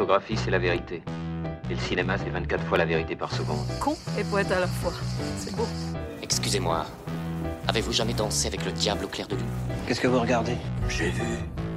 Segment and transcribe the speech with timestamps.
[0.00, 1.02] photographie, c'est la vérité.
[1.68, 3.66] Et le cinéma, c'est 24 fois la vérité par seconde.
[3.78, 4.94] Con et poète à la fois.
[5.36, 5.66] C'est beau.
[6.22, 6.86] Excusez-moi,
[7.68, 9.44] avez-vous jamais dansé avec le diable au clair de lune?
[9.86, 10.56] Qu'est-ce que vous regardez?
[10.88, 11.22] J'ai vu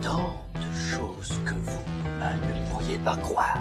[0.01, 1.81] tant de choses que vous
[2.21, 3.57] ne pourriez pas croire.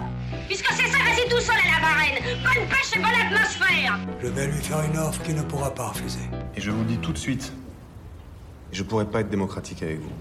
[0.47, 2.23] Puisque c'est ça, vas-y tout seul à la varenne.
[2.41, 3.99] Bonne pêche et bonne atmosphère.
[4.21, 6.29] Je vais lui faire une offre qu'il ne pourra pas refuser.
[6.55, 7.51] Et je vous le dis tout de suite,
[8.71, 10.13] je pourrais pas être démocratique avec vous.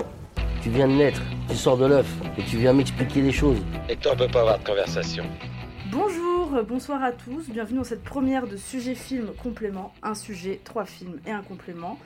[0.63, 2.07] Tu viens de naître, tu sors de l'œuf,
[2.39, 3.59] et tu viens m'expliquer des choses.
[3.89, 5.25] Et toi, on peut pas avoir de conversation.
[5.91, 9.93] Bonjour, bonsoir à tous, bienvenue dans cette première de Sujet Film Complément.
[10.03, 11.99] Un sujet, trois films et un complément.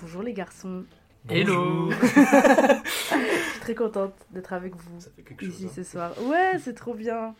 [0.00, 0.84] Bonjour les garçons.
[1.28, 5.70] Hello Je suis très contente d'être avec vous Ça fait quelque ici chose.
[5.70, 5.72] hein.
[5.76, 6.12] ce soir.
[6.28, 7.34] Ouais, c'est trop bien.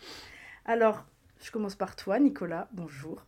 [0.64, 1.04] Alors,
[1.42, 2.68] je commence par toi, Nicolas.
[2.72, 3.22] Bonjour.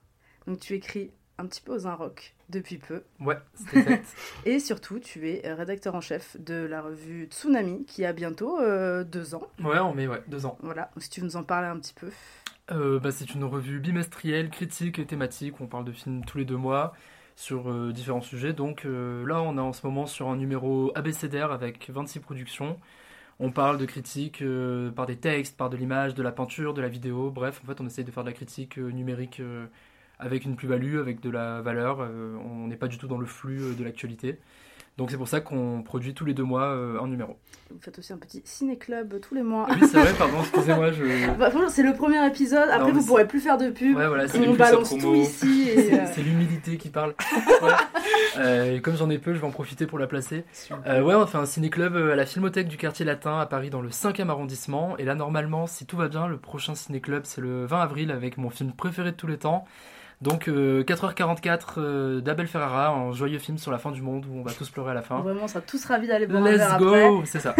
[0.46, 3.02] Donc, tu écris un petit peu aux un rock depuis peu.
[3.20, 4.06] Ouais, c'est exact.
[4.46, 8.60] Et surtout, tu es euh, rédacteur en chef de la revue Tsunami, qui a bientôt
[8.60, 9.46] euh, deux ans.
[9.62, 10.59] ouais, on met ouais, deux ans.
[10.62, 12.10] Voilà, si tu veux nous en parler un petit peu.
[12.72, 15.60] Euh, bah, c'est une revue bimestrielle, critique et thématique.
[15.60, 16.95] On parle de films tous les deux mois
[17.37, 18.52] sur euh, différents sujets.
[18.52, 22.78] Donc là, on est en ce moment sur un numéro abécédaire avec 26 productions.
[23.38, 24.43] On parle de critique
[24.95, 27.30] par des textes, par de l'image, de la peinture, de la vidéo.
[27.30, 29.43] Bref, en fait, on essaye de faire de la critique numérique
[30.18, 31.98] avec une plus-value, avec de la valeur.
[32.00, 34.38] Euh, on n'est pas du tout dans le flux euh, de l'actualité.
[34.96, 37.36] Donc c'est pour ça qu'on produit tous les deux mois euh, un numéro.
[37.70, 39.66] Vous faites aussi un petit ciné-club tous les mois.
[39.68, 41.37] Oui, c'est vrai, pardon, excusez-moi, je...
[41.37, 42.66] Bah, c'est le premier épisode.
[42.70, 43.94] Après, mais vous pourrez plus faire de pub.
[43.94, 45.64] Ouais, voilà, on balance tout ici.
[45.76, 47.14] Euh, C'est l'humilité qui parle.
[47.60, 47.78] Voilà.
[48.38, 50.44] Euh, et comme j'en ai peu, je vais en profiter pour la placer.
[50.87, 53.82] Euh, ouais, on fait un ciné-club à la Filmothèque du quartier latin à Paris dans
[53.82, 54.96] le 5e arrondissement.
[54.98, 58.38] Et là, normalement, si tout va bien, le prochain ciné-club, c'est le 20 avril avec
[58.38, 59.64] mon film préféré de tous les temps.
[60.22, 64.38] Donc euh, 4h44 euh, d'Abel Ferrara, un joyeux film sur la fin du monde où
[64.38, 65.20] on va tous pleurer à la fin.
[65.20, 67.54] Vraiment, on sera tous ravis d'aller boire un verre Let's go C'est ça.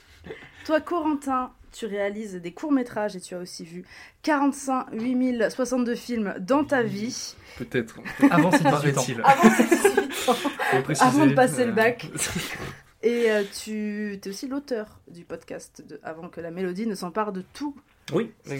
[0.66, 3.84] Toi, Corentin, tu réalises des courts-métrages et tu as aussi vu
[4.22, 7.34] 45 8062 films dans ta vie.
[7.56, 8.00] Peut-être.
[8.30, 9.22] Avant ses 18 ans.
[9.24, 10.32] Avant ces 18 ans.
[10.70, 11.06] Faut préciser.
[11.06, 12.10] Avant de passer le bac.
[13.02, 17.32] Et euh, tu es aussi l'auteur du podcast de Avant que la mélodie ne s'empare
[17.32, 17.76] de tout.
[18.12, 18.54] Oui, Ce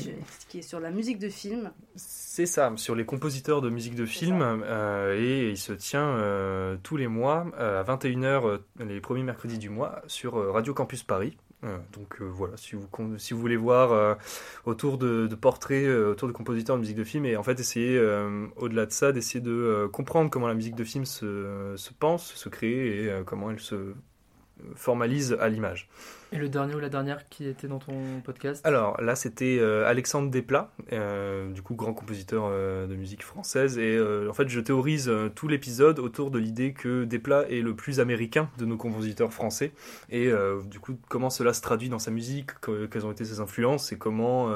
[0.49, 1.71] qui- est sur la musique de film.
[1.95, 4.41] c'est ça, sur les compositeurs de musique de film.
[4.43, 9.23] euh, et il se tient euh, tous les mois euh, à 21h, euh, les premiers
[9.23, 11.37] mercredis du mois, sur Radio Campus Paris.
[11.65, 12.87] Euh, donc voilà, si vous,
[13.19, 14.19] si vous voulez voir
[14.67, 17.99] autour de, de portraits, autour de compositeurs de musique de film, et en fait essayer,
[18.57, 22.49] au-delà de ça, d'essayer de comprendre comment la musique de film se, se pense, se
[22.49, 23.95] crée, et comment elle se
[24.75, 25.89] formalise à l'image.
[26.33, 28.67] Et le dernier ou la dernière qui était dans ton podcast?
[28.67, 33.79] Alors là, c'était euh, Alexandre Desplat, euh, du coup grand compositeur euh, de musique française.
[33.79, 38.01] Et en fait, je théorise tout l'épisode autour de l'idée que Desplat est le plus
[38.01, 39.73] américain de nos compositeurs français.
[40.11, 40.31] Et
[40.65, 43.93] du coup, comment cela se traduit dans sa musique, que- quelles ont été ses influences
[43.93, 44.51] et comment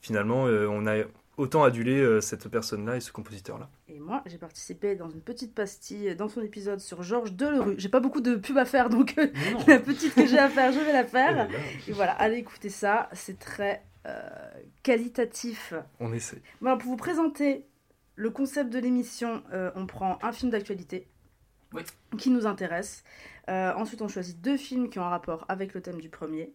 [0.00, 1.04] finalement on a
[1.36, 3.68] autant adulé euh, cette personne-là et ce compositeur-là.
[3.88, 7.74] Et moi, j'ai participé dans une petite pastille dans son épisode sur Georges Delerue.
[7.78, 9.28] J'ai pas beaucoup de pub à faire, donc euh,
[9.66, 11.48] la petite que j'ai à faire, je vais la faire.
[11.88, 14.28] Et voilà, allez écouter ça, c'est très euh,
[14.82, 15.74] qualitatif.
[16.00, 16.40] On essaie.
[16.60, 17.66] Voilà, pour vous présenter
[18.16, 21.08] le concept de l'émission, euh, on prend un film d'actualité
[21.72, 21.82] Oui.
[22.18, 23.02] qui nous intéresse.
[23.48, 26.52] Euh, ensuite, on choisit deux films qui ont un rapport avec le thème du premier.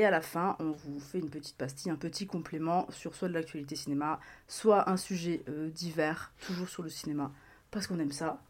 [0.00, 3.28] Et à la fin, on vous fait une petite pastille, un petit complément sur soit
[3.28, 4.18] de l'actualité cinéma,
[4.48, 7.30] soit un sujet euh, divers, toujours sur le cinéma,
[7.70, 8.40] parce qu'on aime ça.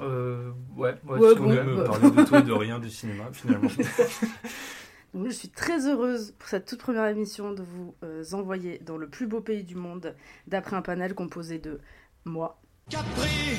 [0.00, 1.82] Euh, ouais, ouais, Ouais, bon, même même, bah.
[1.82, 3.68] euh, parler de tout et de rien du cinéma finalement.
[5.12, 8.96] Donc, je suis très heureuse pour cette toute première émission de vous euh, envoyer dans
[8.96, 10.14] le plus beau pays du monde,
[10.46, 11.80] d'après un panel composé de
[12.24, 13.58] moi, Capri,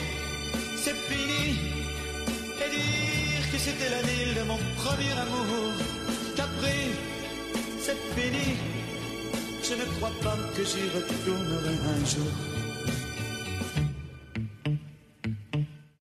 [0.77, 1.59] c'est fini.
[2.57, 5.73] Et dire que c'était la ville de mon premier amour.
[6.35, 6.94] Capri,
[7.85, 8.57] c'est fini.
[9.61, 12.31] Je ne crois pas que j'y retournerai un jour.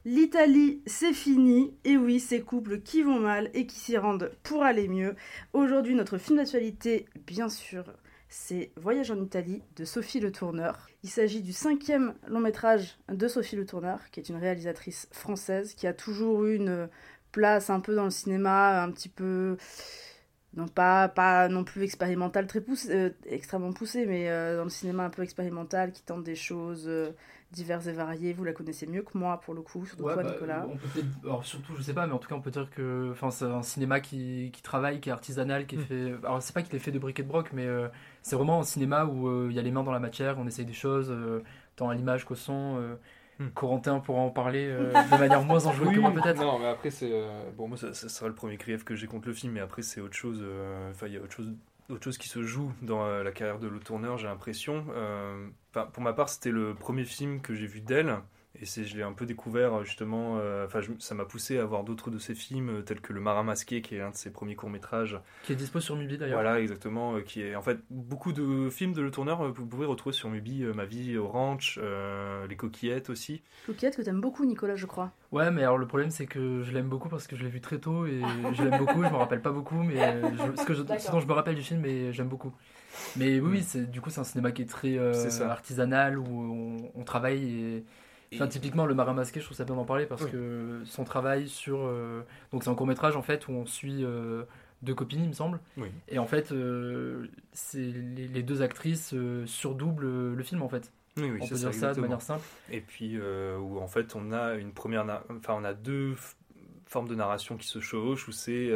[0.06, 1.74] L'Italie, c'est fini.
[1.84, 5.14] Et oui, ces couples qui vont mal et qui s'y rendent pour aller mieux.
[5.52, 7.84] Aujourd'hui, notre film d'actualité, bien sûr,
[8.30, 10.88] c'est Voyage en Italie de Sophie Le Tourneur.
[11.02, 15.74] Il s'agit du cinquième long métrage de Sophie Le Tourneur, qui est une réalisatrice française
[15.74, 16.88] qui a toujours eu une
[17.30, 19.58] place un peu dans le cinéma, un petit peu.
[20.56, 24.70] Non, pas, pas non plus expérimental, très poussé, euh, extrêmement poussé, mais euh, dans le
[24.70, 27.10] cinéma un peu expérimental, qui tente des choses euh,
[27.50, 28.32] diverses et variées.
[28.32, 30.66] Vous la connaissez mieux que moi, pour le coup, surtout Ouais, toi, bah, Nicolas.
[30.70, 30.88] on peut
[31.24, 33.46] alors surtout, je sais pas, mais en tout cas, on peut dire que enfin, c'est
[33.46, 35.82] un cinéma qui, qui travaille, qui est artisanal, qui est Mm.
[35.82, 36.14] fait.
[36.24, 37.88] Alors, c'est pas qu'il est fait de briques et de broc, mais euh,
[38.22, 40.46] c'est vraiment un cinéma où euh, il y a les mains dans la matière, on
[40.46, 41.42] essaye des choses, euh,
[41.74, 42.96] tant à l'image qu'au son.
[43.40, 43.50] Euh, Mm.
[43.50, 46.40] Corentin pourra en parler euh, de manière moins enjouée que moi, peut-être.
[46.40, 47.10] Non, mais après, c'est.
[47.12, 49.60] euh, bon, moi, ça, ça sera le premier grief que j'ai contre le film, mais
[49.60, 50.40] après, c'est autre chose.
[50.42, 51.52] euh, Enfin, il y a autre chose
[51.90, 54.86] autre chose qui se joue dans euh, la carrière de Le Tourneur, j'ai l'impression.
[54.94, 58.16] Euh, enfin, pour ma part, c'était le premier film que j'ai vu d'elle.
[58.60, 60.38] Et c'est, je l'ai un peu découvert euh, justement.
[60.38, 63.20] euh, Enfin, ça m'a poussé à voir d'autres de ses films, euh, tels que Le
[63.20, 65.18] Marin Masqué, qui est un de ses premiers courts métrages.
[65.42, 66.40] Qui est dispo sur Mubi d'ailleurs.
[66.40, 67.16] Voilà, exactement.
[67.16, 69.40] euh, qui est en fait beaucoup de films de Le Tourneur.
[69.42, 73.42] euh, Vous pouvez retrouver sur Mubi, euh, Ma vie au ranch, euh, Les coquillettes aussi.
[73.66, 75.10] Coquillette que t'aimes beaucoup, Nicolas, je crois.
[75.32, 77.60] Ouais, mais alors le problème c'est que je l'aime beaucoup parce que je l'ai vu
[77.60, 78.20] très tôt et
[78.52, 79.02] je l'aime beaucoup.
[79.02, 81.04] Je me rappelle pas beaucoup, mais je- ce, que je, D'accord.
[81.04, 82.52] ce dont je me rappelle du film, mais j'aime beaucoup.
[83.16, 86.24] Mais oui, oui, c'est du coup c'est un cinéma qui est très euh, artisanal où
[86.28, 87.84] on, on travaille et
[88.34, 90.30] Enfin, typiquement, le marin masqué, je trouve ça bien d'en parler parce Oui.
[90.30, 91.78] que son travail sur.
[91.82, 92.22] euh,
[92.52, 94.44] Donc, c'est un court métrage en fait où on suit euh,
[94.82, 95.60] deux copines, il me semble.
[95.76, 95.88] Oui.
[96.08, 99.14] Et en fait, euh, c'est les, les deux actrices
[99.46, 100.92] surdoublent le film en fait.
[101.16, 102.42] Oui, oui, on peut ça, dire ça de manière simple.
[102.70, 106.14] Et puis où en fait on a une première, enfin on a deux
[106.86, 108.70] formes de narration qui se chevauchent où c'est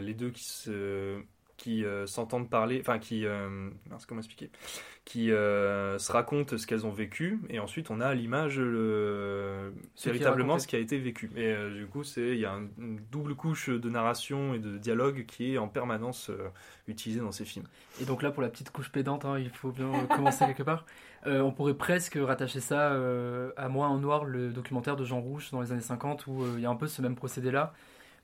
[0.00, 1.20] les deux qui se
[1.66, 3.68] qui euh, s'entendent parler, enfin qui, euh,
[4.06, 4.50] comment expliquer,
[5.04, 9.72] qui euh, se racontent ce qu'elles ont vécu et ensuite on a à l'image le
[10.04, 11.28] véritablement ce qui a été vécu.
[11.34, 14.78] Et du coup c'est il y a un- une double couche de narration et de
[14.78, 16.30] dialogue qui est en permanence
[16.86, 17.66] utilisée dans ces films.
[18.00, 20.86] Et donc là, pour la petite couche pédante, hein, il faut bien commencer quelque part.
[21.24, 22.92] On pourrait presque rattacher ça
[23.56, 26.62] à Moi en noir, le documentaire de Jean Rouge dans les années 50, où il
[26.62, 27.74] y a un peu ce même procédé-là,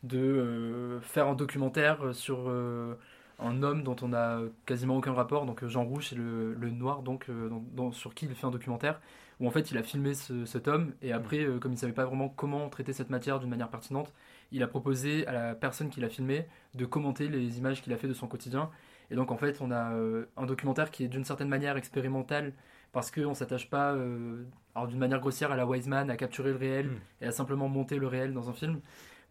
[0.05, 2.95] de euh, faire un documentaire sur euh,
[3.43, 5.47] un homme dont on n'a quasiment aucun rapport.
[5.47, 8.35] Donc euh, Jean Rouge, c'est le, le noir donc, euh, dans- dans- sur qui il
[8.35, 9.01] fait un documentaire,
[9.41, 11.81] où en fait il a filmé ce- cet homme, et après, euh, comme il ne
[11.81, 14.13] savait pas vraiment comment traiter cette matière d'une manière pertinente,
[14.53, 17.97] il a proposé à la personne qui l'a filmé de commenter les images qu'il a
[17.97, 18.71] fait de son quotidien.
[19.11, 19.93] Et donc en fait, on a
[20.37, 22.53] un documentaire qui est d'une certaine manière expérimental
[22.93, 24.45] parce qu'on ne s'attache pas, euh,
[24.75, 27.01] alors d'une manière grossière, à la Wiseman, à capturer le réel Mm.
[27.23, 28.81] et à simplement monter le réel dans un film,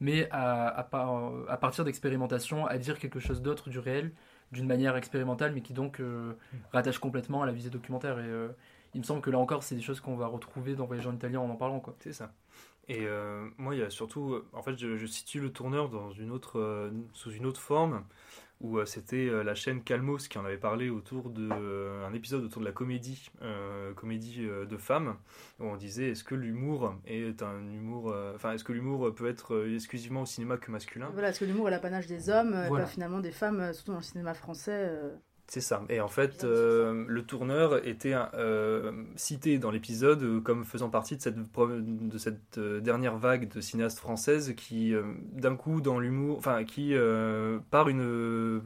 [0.01, 4.12] mais à, à, par- à partir d'expérimentation, à dire quelque chose d'autre du réel
[4.51, 6.33] d'une manière expérimentale, mais qui donc euh,
[6.74, 8.19] rattache complètement à la visée documentaire.
[8.19, 8.50] Et euh,
[8.94, 11.13] il me semble que là encore, c'est des choses qu'on va retrouver dans Voyage en
[11.13, 11.80] Italie en en parlant.
[11.80, 11.95] Quoi.
[12.00, 12.33] C'est ça.
[12.89, 16.12] Et euh, moi, il y a surtout, en fait, je, je situe le tourneur dans
[16.12, 18.03] une autre, sous une autre forme,
[18.62, 22.13] où euh, c'était euh, la chaîne Calmos qui en avait parlé autour de euh, un
[22.13, 23.30] épisode autour de la comédie,
[23.96, 25.18] comédie de femmes,
[25.60, 29.68] où on disait est-ce que l'humour est un humour, enfin, est-ce que l'humour peut être
[29.74, 31.10] exclusivement au cinéma que masculin?
[31.13, 34.04] Voilà, parce que l'humour est l'apanage des hommes, pas finalement des femmes, surtout dans le
[34.04, 34.92] cinéma français.
[35.53, 35.83] C'est ça.
[35.89, 41.18] Et en fait, euh, le tourneur était euh, cité dans l'épisode euh, comme faisant partie
[41.18, 44.94] de cette, de cette dernière vague de cinéastes françaises qui,
[45.33, 46.95] d'un coup, dans l'humour, enfin, qui,
[47.69, 48.62] par une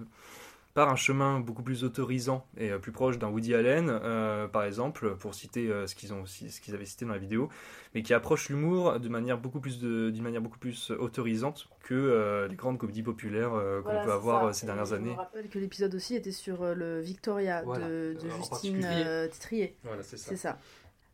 [0.75, 4.65] par un chemin beaucoup plus autorisant et euh, plus proche d'un Woody Allen, euh, par
[4.65, 7.49] exemple, pour citer euh, ce qu'ils ont, ce qu'ils avaient cité dans la vidéo,
[7.95, 11.93] mais qui approche l'humour de manière beaucoup plus de- d'une manière beaucoup plus autorisante que
[11.95, 14.53] euh, les grandes comédies populaires euh, qu'on Voilà, peut avoir ça.
[14.53, 15.11] ces Et dernières Je années.
[15.11, 17.87] me rappelle que l'épisode aussi était sur euh, le Victoria Voilà.
[17.87, 19.75] de, Justine euh, Titrier.
[19.85, 20.29] Voilà, c'est ça.
[20.29, 20.57] C'est ça.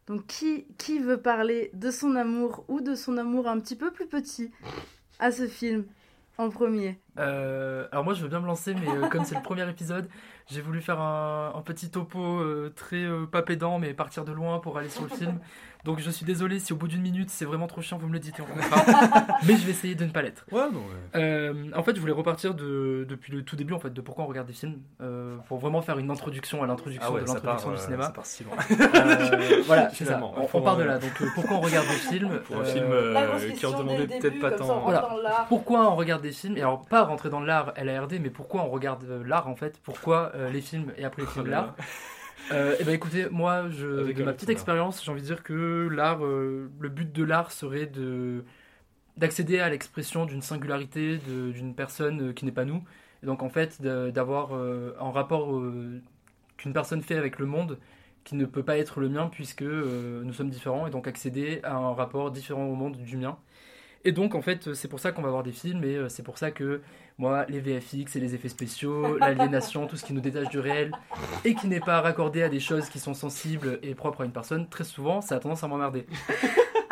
[0.08, 3.92] Donc qui, qui veut parler de son amour ou de son amour un petit peu
[3.92, 4.52] plus petit
[5.20, 5.86] à ce film?
[6.38, 9.42] En premier Euh, alors moi je veux bien me lancer, mais euh, comme c'est le
[9.42, 10.10] premier épisode,
[10.48, 13.44] j'ai voulu faire un, petit topo euh, très pas
[13.80, 15.40] mais partir de loin pour aller sur le film.
[15.84, 18.14] Donc je suis désolé si au bout d'une minute c'est vraiment trop chiant, vous me
[18.14, 19.38] le dites et on coupera.
[19.48, 20.46] mais je vais essayer de ne pas l'être.
[20.52, 20.86] Ouais, non, ouais.
[21.22, 24.26] Euh, en fait, je voulais repartir de, depuis le tout début en fait, de pourquoi
[24.26, 27.28] on regarde des films, euh, pour vraiment faire une introduction à l'introduction Ah ouais, de
[27.28, 28.04] l'introduction part, du euh, cinéma.
[28.04, 28.56] ça part si loin.
[29.02, 30.20] Euh, voilà, c'est ça.
[30.22, 30.98] On, on part de là.
[31.00, 34.08] Donc euh, pourquoi on regarde des films Pour un Euh, film euh, qui en demandait
[34.08, 34.80] peut-être pas tant.
[34.82, 35.46] voilà.
[35.50, 38.70] Pourquoi on regarde des films Et alors, pas rentrer dans l'art LARD, mais pourquoi on
[38.70, 39.80] regarde l'art en fait?
[39.84, 41.76] Pourquoi euh, les films et après les films Oh là l'art?
[42.52, 45.44] Euh, Eh ben écoutez, moi, je, Avec de ma petite expérience, j'ai envie de dire
[45.44, 48.44] que l'art, euh, le but de l'art serait de
[49.18, 52.84] d'accéder à l'expression d'une singularité de- d'une personne euh, qui n'est pas nous.
[53.24, 55.50] Et donc en fait, de- d'avoir euh, un rapport
[56.58, 57.78] qu'une personne fait avec le monde
[58.24, 61.76] qui ne peut pas être le mien puisque nous sommes différents et donc accéder à
[61.76, 63.38] un rapport différent au monde du mien.
[64.04, 66.24] Et donc en fait c'est pour ça qu'on va voir des films et euh, c'est
[66.24, 66.82] pour ça que
[67.18, 70.92] moi les VFX et les effets spéciaux, l'aliénation, tout ce qui nous détache du réel
[71.46, 74.32] et qui n'est pas raccordé à des choses qui sont sensibles et propres à une
[74.32, 76.06] personne, très souvent ça a tendance à m'emmerder.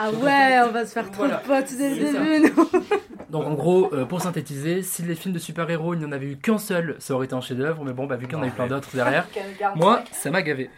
[0.01, 1.37] Ah ouais, on va se faire trop Voilà.
[1.37, 2.69] de potes dès le début, nous.
[3.29, 6.25] Donc en gros, euh, pour synthétiser, si les films de super-héros, il n'y en avait
[6.27, 8.43] eu qu'un seul, ça aurait été un chef-d'œuvre, mais bon, bah, vu qu'il y en
[8.43, 9.27] a eu plein d'autres derrière,
[9.75, 10.69] moi, ça m'a gavé.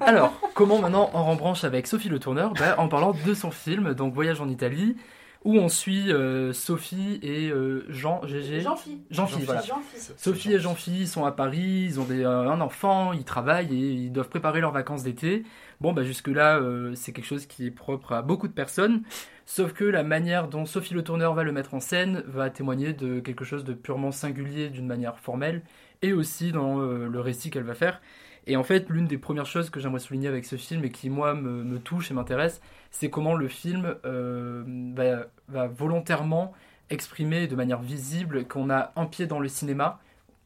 [0.00, 2.52] Alors, comment maintenant on rembranche avec Sophie Le Tourneur?
[2.54, 4.96] Bah, En parlant de son film, donc Voyage en Italie,
[5.44, 8.60] où on suit euh, Sophie et euh, Jean, GG.
[8.60, 9.02] Jean-Phi.
[9.10, 9.60] Jean-Phi, voilà.
[9.60, 10.12] Jean-Phi.
[10.16, 13.92] Sophie et Jean-Phi sont à Paris, ils ont des, euh, un enfant, ils travaillent et
[13.92, 15.44] ils doivent préparer leurs vacances d'été.
[15.82, 19.02] Bon, bah jusque-là, euh, c'est quelque chose qui est propre à beaucoup de personnes.
[19.44, 22.94] Sauf que la manière dont Sophie Le Tourneur va le mettre en scène va témoigner
[22.94, 25.62] de quelque chose de purement singulier d'une manière formelle
[26.00, 28.00] et aussi dans le récit qu'elle va faire.
[28.46, 31.10] Et en fait, l'une des premières choses que j'aimerais souligner avec ce film et qui,
[31.10, 32.60] moi, me, me touche et m'intéresse,
[32.90, 36.52] c'est comment le film va, va, volontairement
[36.90, 40.00] exprimer de manière visible qu'on a un pied dans le cinéma,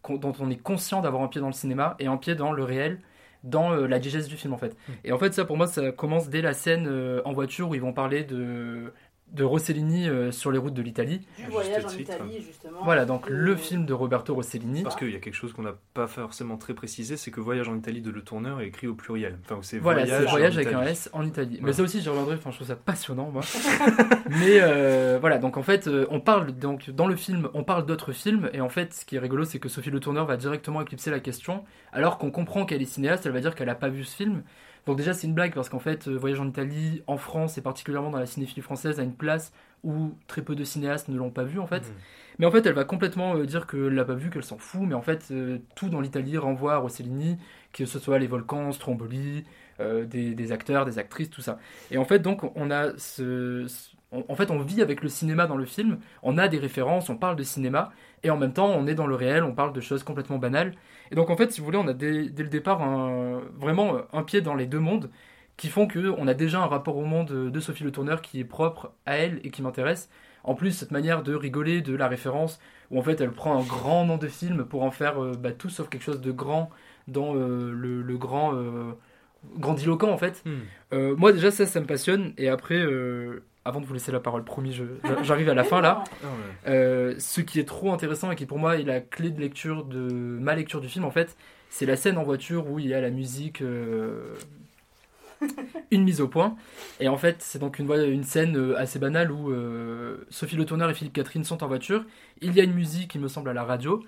[0.09, 2.63] dont on est conscient d'avoir un pied dans le cinéma et un pied dans le
[2.63, 3.01] réel,
[3.45, 4.77] dans la digeste du film en fait.
[4.89, 4.93] Mmh.
[5.05, 6.89] Et en fait ça pour moi ça commence dès la scène
[7.25, 8.93] en voiture où ils vont parler de
[9.33, 11.27] de Rossellini euh, sur les routes de l'Italie.
[11.37, 12.81] Du voyage en Italie, justement.
[12.85, 14.83] Voilà, donc le film de Roberto Rossellini.
[14.83, 17.69] Parce qu'il y a quelque chose qu'on n'a pas forcément très précisé, c'est que Voyage
[17.69, 19.39] en Italie de Le Tourneur est écrit au pluriel.
[19.45, 21.59] Enfin, c'est voilà, c'est Voyage avec un S en Italie.
[21.63, 23.43] Mais ça aussi, j'y reviendrai, enfin, je trouve ça passionnant, moi.
[24.31, 27.87] Mais euh, voilà, donc en fait, euh, on parle, donc dans le film, on parle
[27.87, 30.37] d'autres films, et en fait, ce qui est rigolo, c'est que Sophie Le Tourneur va
[30.37, 33.75] directement éclipser la question, alors qu'on comprend qu'elle est cinéaste, elle va dire qu'elle n'a
[33.75, 34.43] pas vu ce film.
[34.89, 38.11] Donc déjà c'est une blague parce qu'en fait Voyage en Italie en France et particulièrement
[38.11, 39.53] dans la cinéphilie française a une place
[39.85, 41.83] où très peu de cinéastes ne l'ont pas vu en fait.
[41.83, 41.95] Mhm.
[42.39, 44.83] Mais en fait, elle va complètement euh, dire qu'elle l'a pas vu, qu'elle s'en fout.
[44.83, 47.37] Mais en fait, euh, tout dans l'Italie renvoie à Rossellini,
[47.73, 49.45] que ce soit les volcans, Stromboli,
[49.81, 51.59] euh, des, acteurs, des actrices, tout ça.
[51.91, 53.67] Et en fait, donc, on a ce,
[54.13, 55.99] en fait, on vit avec le cinéma dans le film.
[56.23, 57.91] On a des références, on parle de cinéma,
[58.23, 60.75] et en même temps, on est dans le réel, on parle de choses complètement banales.
[61.11, 63.99] Et donc, en fait, si vous voulez, on a dès, dès le départ un, vraiment
[64.13, 65.11] un pied dans les deux mondes
[65.57, 68.45] qui font qu'on a déjà un rapport au monde de Sophie Le Tourneur qui est
[68.45, 70.09] propre à elle et qui m'intéresse.
[70.45, 72.61] En plus, cette manière de rigoler de la référence,
[72.91, 75.53] où en fait elle prend un grand nom de film pour en faire euh, bah,
[75.53, 76.71] tout sauf quelque chose de grand
[77.07, 78.93] dans euh, le, grand euh,
[79.57, 80.43] grandiloquent en fait.
[80.47, 81.15] Hmm.
[81.17, 82.33] moi déjà ça, ça me passionne.
[82.39, 82.83] Et après,
[83.69, 84.81] avant de vous laisser la parole, promis,
[85.23, 86.05] j'arrive à la fin là.
[86.67, 86.71] Ah
[87.19, 90.09] ce qui est trop intéressant et qui pour moi est la clé de lecture de
[90.11, 91.37] ma lecture du film en fait,
[91.71, 93.63] c'est la scène en voiture où il y a la musique
[95.91, 96.57] une mise au point.
[97.01, 100.65] Et en fait, c'est donc une, une scène euh, assez banale où euh, Sophie Le
[100.65, 102.05] Tourneur et Philippe Catherine sont en voiture.
[102.41, 104.03] Il y a une musique, il me semble, à la radio.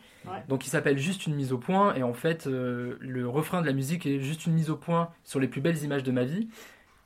[0.48, 1.94] Donc, il s'appelle juste une mise au point.
[1.94, 5.10] Et en fait, euh, le refrain de la musique est juste une mise au point
[5.24, 6.48] sur les plus belles images de ma vie.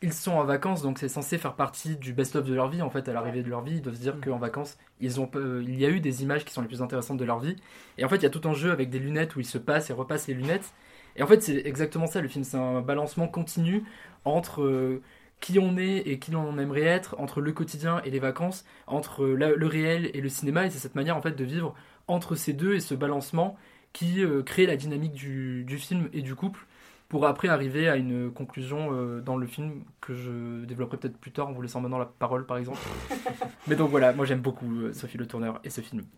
[0.03, 2.83] Ils sont en vacances, donc c'est censé faire partie du best-of de leur vie.
[2.83, 4.21] En fait, à l'arrivée de leur vie, ils doivent se dire mm.
[4.21, 7.19] qu'en vacances, ils ont, il y a eu des images qui sont les plus intéressantes
[7.19, 7.57] de leur vie.
[7.99, 9.59] Et en fait, il y a tout un jeu avec des lunettes où ils se
[9.59, 10.73] passent et repassent les lunettes.
[11.17, 12.45] Et en fait, c'est exactement ça le film.
[12.45, 13.85] C'est un balancement continu
[14.25, 15.03] entre euh,
[15.41, 19.25] qui on est et qui l'on aimerait être, entre le quotidien et les vacances, entre
[19.25, 20.67] euh, le réel et le cinéma.
[20.67, 21.75] Et c'est cette manière en fait de vivre
[22.09, 23.57] entre ces deux et ce balancement
[23.93, 26.67] qui euh, crée la dynamique du, film et du couple
[27.15, 31.47] pour après arriver à une conclusion dans le film que je développerai peut-être plus tard
[31.47, 32.81] en vous laissant maintenant la parole par exemple.
[33.69, 36.03] Mais donc voilà, moi j'aime beaucoup Sophie Le Tourneur et ce film.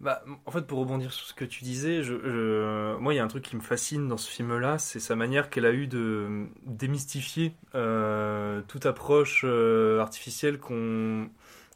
[0.00, 3.24] Bah, en fait, pour rebondir sur ce que tu disais, je, moi, il y a
[3.24, 6.46] un truc qui me fascine dans ce film-là, c'est sa manière qu'elle a eu de
[6.66, 11.30] démystifier euh, toute approche euh, artificielle qu'on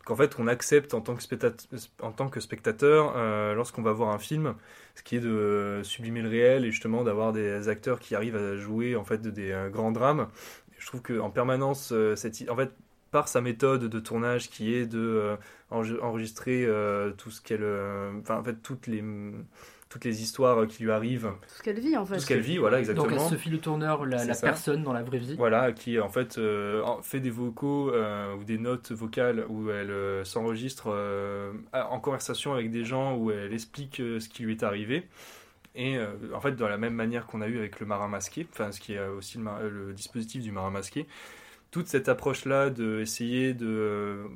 [0.08, 4.54] qu'en fait on accepte en tant que spectateur, euh, lorsqu'on va voir un film,
[4.94, 8.56] ce qui est de sublimer le réel et justement d'avoir des acteurs qui arrivent à
[8.56, 10.28] jouer en fait de des grands drames.
[10.78, 12.70] Je trouve qu'en permanence, cette, en fait,
[13.10, 15.36] par sa méthode de tournage qui est de euh,
[15.70, 19.02] enregistrer euh, tout ce qu'elle euh, enfin en fait toutes les
[19.88, 21.32] toutes les histoires qui lui arrivent.
[21.42, 22.14] Tout ce qu'elle vit en fait.
[22.16, 23.06] Tout ce qu'elle vit voilà exactement.
[23.08, 25.34] donc Sophie le tourneur la, la personne dans la vraie vie.
[25.36, 26.40] Voilà qui en fait
[27.02, 30.88] fait des vocaux ou des notes vocales où elle s'enregistre
[31.72, 35.06] en conversation avec des gens où elle explique ce qui lui est arrivé.
[35.74, 35.96] Et
[36.34, 38.80] en fait, de la même manière qu'on a eu avec le marin masqué, enfin ce
[38.80, 41.06] qui est aussi le dispositif du marin masqué,
[41.78, 44.26] toute cette approche-là d'essayer de,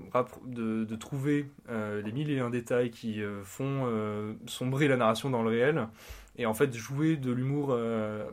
[0.46, 4.96] de, de, trouver euh, les mille et un détails qui euh, font euh, sombrer la
[4.96, 5.88] narration dans le réel.
[6.36, 7.76] Et en fait jouer de l'humour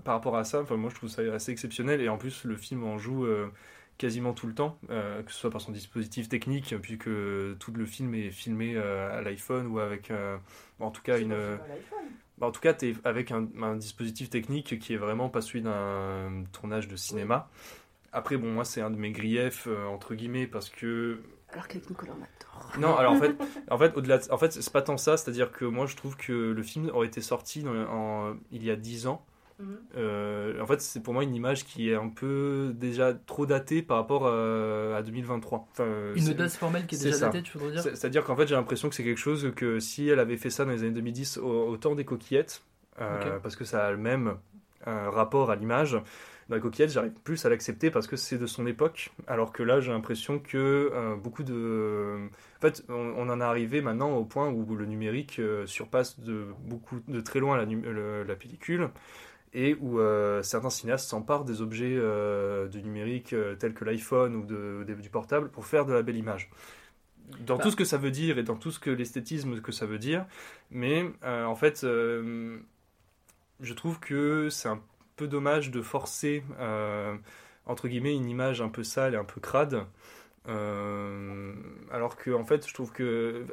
[0.04, 2.02] par rapport à ça, enfin, moi je trouve ça assez exceptionnel.
[2.02, 3.28] Et en plus le film en joue
[3.98, 7.10] quasiment tout le temps, que ce soit par son dispositif technique, puisque
[7.60, 10.14] tout le film est filmé à l'iPhone ou avec
[10.80, 11.36] en tout cas une...
[12.42, 16.46] En tout cas, es avec un, un, dispositif technique qui est vraiment pas celui d'un
[16.54, 17.50] tournage de cinéma.
[18.12, 21.20] Après, bon, moi, c'est un de mes griefs, euh, entre guillemets, parce que.
[21.52, 23.36] Alors qu'avec Nicolas, on Non, alors en fait,
[23.72, 26.52] en fait, au-delà, en fait, c'est pas tant ça, c'est-à-dire que moi, je trouve que
[26.52, 29.26] le film aurait été sorti en, il y a 10 ans.
[29.60, 29.78] Mhm.
[29.98, 33.82] Euh, en fait, c'est pour moi une image qui est un peu déjà trop datée
[33.82, 35.68] par rapport à, 2023.
[35.72, 35.86] Enfin,
[36.16, 38.90] une date formelle qui est, déjà datée, tu voudrais dire C'est-à-dire qu'en fait, j'ai l'impression
[38.90, 41.76] que c'est quelque chose que si elle avait fait ça dans les années 2010 au,
[41.78, 42.64] temps des coquillettes,
[43.02, 44.38] euh, parce que ça a le même
[44.86, 46.02] rapport à l'image,
[46.50, 49.80] la coquillette, j'arrive plus à l'accepter parce que c'est de son époque, alors que là,
[49.80, 52.28] j'ai l'impression que euh, beaucoup de...
[52.58, 56.48] En fait, on, en est arrivé maintenant au point où le numérique euh, surpasse de,
[56.66, 58.90] beaucoup, de très loin la, la pellicule,
[59.54, 64.86] et où euh, certains cinéastes s'emparent des objets de numérique tels que l'iPhone ou de,
[65.02, 66.50] du portable pour faire de la belle image.
[67.40, 67.64] dans Bah.
[67.64, 70.00] tout ce que ça veut dire et dans tout ce que l'esthétisme que ça veut
[70.00, 70.26] dire.
[70.72, 72.60] Mais euh, en fait, euh,
[73.60, 74.82] je trouve que c'est un
[75.20, 77.16] peu dommage de forcer, euh,
[77.66, 79.86] entre guillemets, une image un peu sale et un peu crade.
[80.48, 81.54] Euh,
[81.92, 83.04] alors que en fait je trouve que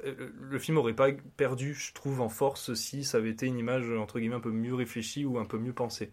[0.05, 3.59] euh, le film aurait pas perdu je trouve en force si ça avait été une
[3.59, 6.13] image entre guillemets un peu mieux réfléchie ou un peu mieux pensée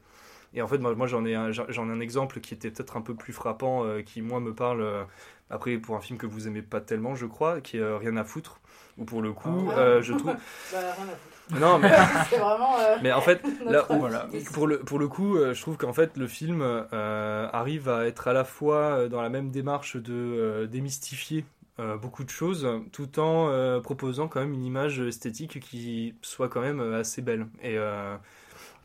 [0.56, 2.98] et en fait moi, moi j'en ai un, j'en ai un exemple qui était peut-être
[2.98, 5.04] un peu plus frappant euh, qui moi me parle euh,
[5.52, 8.24] après pour un film que vous aimez pas tellement je crois qui est rien à
[8.24, 8.60] foutre
[8.98, 10.02] où pour le coup Ah.
[10.02, 10.34] je trouve
[10.72, 11.33] Bah, rien à foutre.
[11.52, 11.90] Non mais
[12.30, 12.78] C'est vraiment.
[12.80, 14.28] euh, mais en fait, là notre où, Voilà.
[14.54, 18.06] pour, le, pour le coup, euh, je trouve qu'en fait, le film euh, arrive à
[18.06, 21.46] être à la fois dans la même démarche de euh, démystifier
[21.80, 26.50] euh, beaucoup de choses, tout en euh, proposant quand même une image esthétique qui soit
[26.50, 27.48] quand même euh, assez belle.
[27.64, 27.78] Et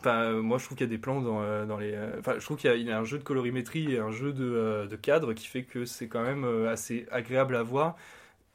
[0.01, 1.93] enfin, euh, moi, je trouve qu'il y a des plans dans, euh, dans les.
[1.95, 3.99] euh, Enfin, je trouve qu'il y, a- il y a un jeu de colorimétrie et
[3.99, 7.57] un jeu de, euh, de cadre qui fait que c'est quand même euh, assez agréable
[7.57, 7.97] à voir.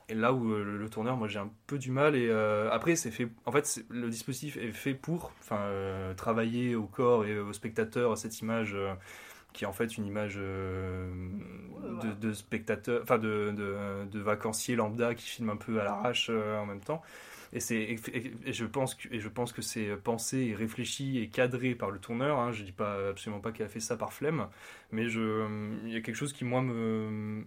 [0.10, 2.16] Et là où euh, le, le tourneur, moi j'ai un peu du mal.
[2.16, 3.28] Et euh, après, c'est fait.
[3.46, 8.18] En fait, le dispositif est fait pour, enfin, euh, travailler au corps et au spectateur
[8.18, 8.94] cette image euh,
[9.54, 11.08] qui est en fait une image de,
[12.20, 16.66] de spectateur, enfin de, de, de vacancier lambda qui filme un peu à l'arrache en
[16.66, 17.04] même temps.
[17.54, 17.98] Et,
[18.48, 22.00] je pense que, et je pense que c'est pensé et réfléchi et cadré par le
[22.00, 22.40] tourneur.
[22.40, 22.52] Hein.
[22.52, 24.48] Je dis pas absolument pas qu'elle a fait ça par flemme,
[24.92, 25.48] mais je,
[25.86, 27.46] il y a quelque chose qui moi me,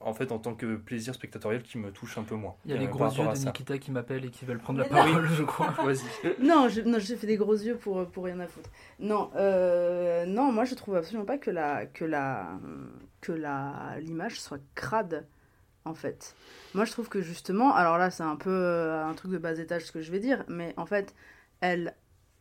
[0.00, 2.54] en fait, en tant que plaisir spectatoriel, qui me touche un peu moins.
[2.64, 3.46] Il y a euh, les par gros yeux de.
[3.46, 4.96] Nikita qui m'appellent et qui veulent prendre la Mais non.
[4.96, 5.70] parole, je crois.
[5.84, 6.04] Vas-y.
[6.40, 8.70] Non, je, non, j'ai fait des gros yeux pour, pour rien à foutre.
[8.98, 12.58] Non, euh, non, moi je trouve absolument pas que la que la
[13.20, 15.26] que la l'image soit crade
[15.84, 16.34] en fait.
[16.74, 19.58] Moi je trouve que justement, alors là c'est un peu euh, un truc de bas
[19.58, 21.14] étage ce que je vais dire, mais en fait
[21.60, 21.94] elle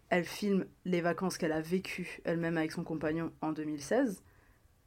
[0.09, 4.23] elle filme les vacances qu'elle a vécues elle-même avec son compagnon en 2016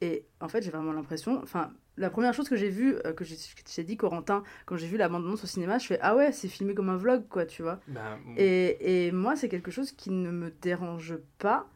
[0.01, 3.25] et en fait j'ai vraiment l'impression, enfin la première chose que j'ai vue, euh, que
[3.25, 6.49] j'ai dit Corentin quand j'ai vu la bande-annonce au cinéma, je fais ah ouais c'est
[6.49, 7.81] filmé comme un vlog quoi tu vois.
[7.89, 11.69] Ben, Et, et moi, c'est quelque chose qui ne me dérange pas,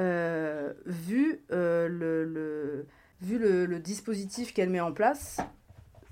[0.00, 2.86] euh, vu, euh, le, le-
[3.22, 5.38] vu le, le dispositif qu'elle met en place.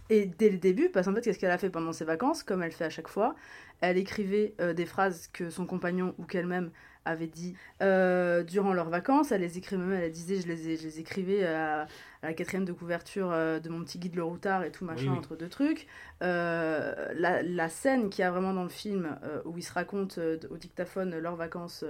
[0.09, 2.63] Et dès le début, parce qu'en fait, qu'est-ce qu'elle a fait pendant ses vacances, comme
[2.63, 3.35] elle fait à chaque fois?
[3.81, 6.71] Elle écrivait des phrases que son compagnon ou qu'elle-même
[7.07, 9.33] avait dit euh, durant leurs vacances.
[9.33, 11.87] Elle les écrivait même, elle disait, je les, ai- je les écrivais à, à
[12.29, 15.09] la quatrième de couverture euh, de mon petit guide Le Routard et tout machin, Oui,
[15.13, 15.19] oui.
[15.19, 15.87] entre deux trucs.
[16.23, 19.73] Euh, la, la scène qu'il y a vraiment dans le film euh, où ils se
[19.73, 21.85] racontent au dictaphone leurs vacances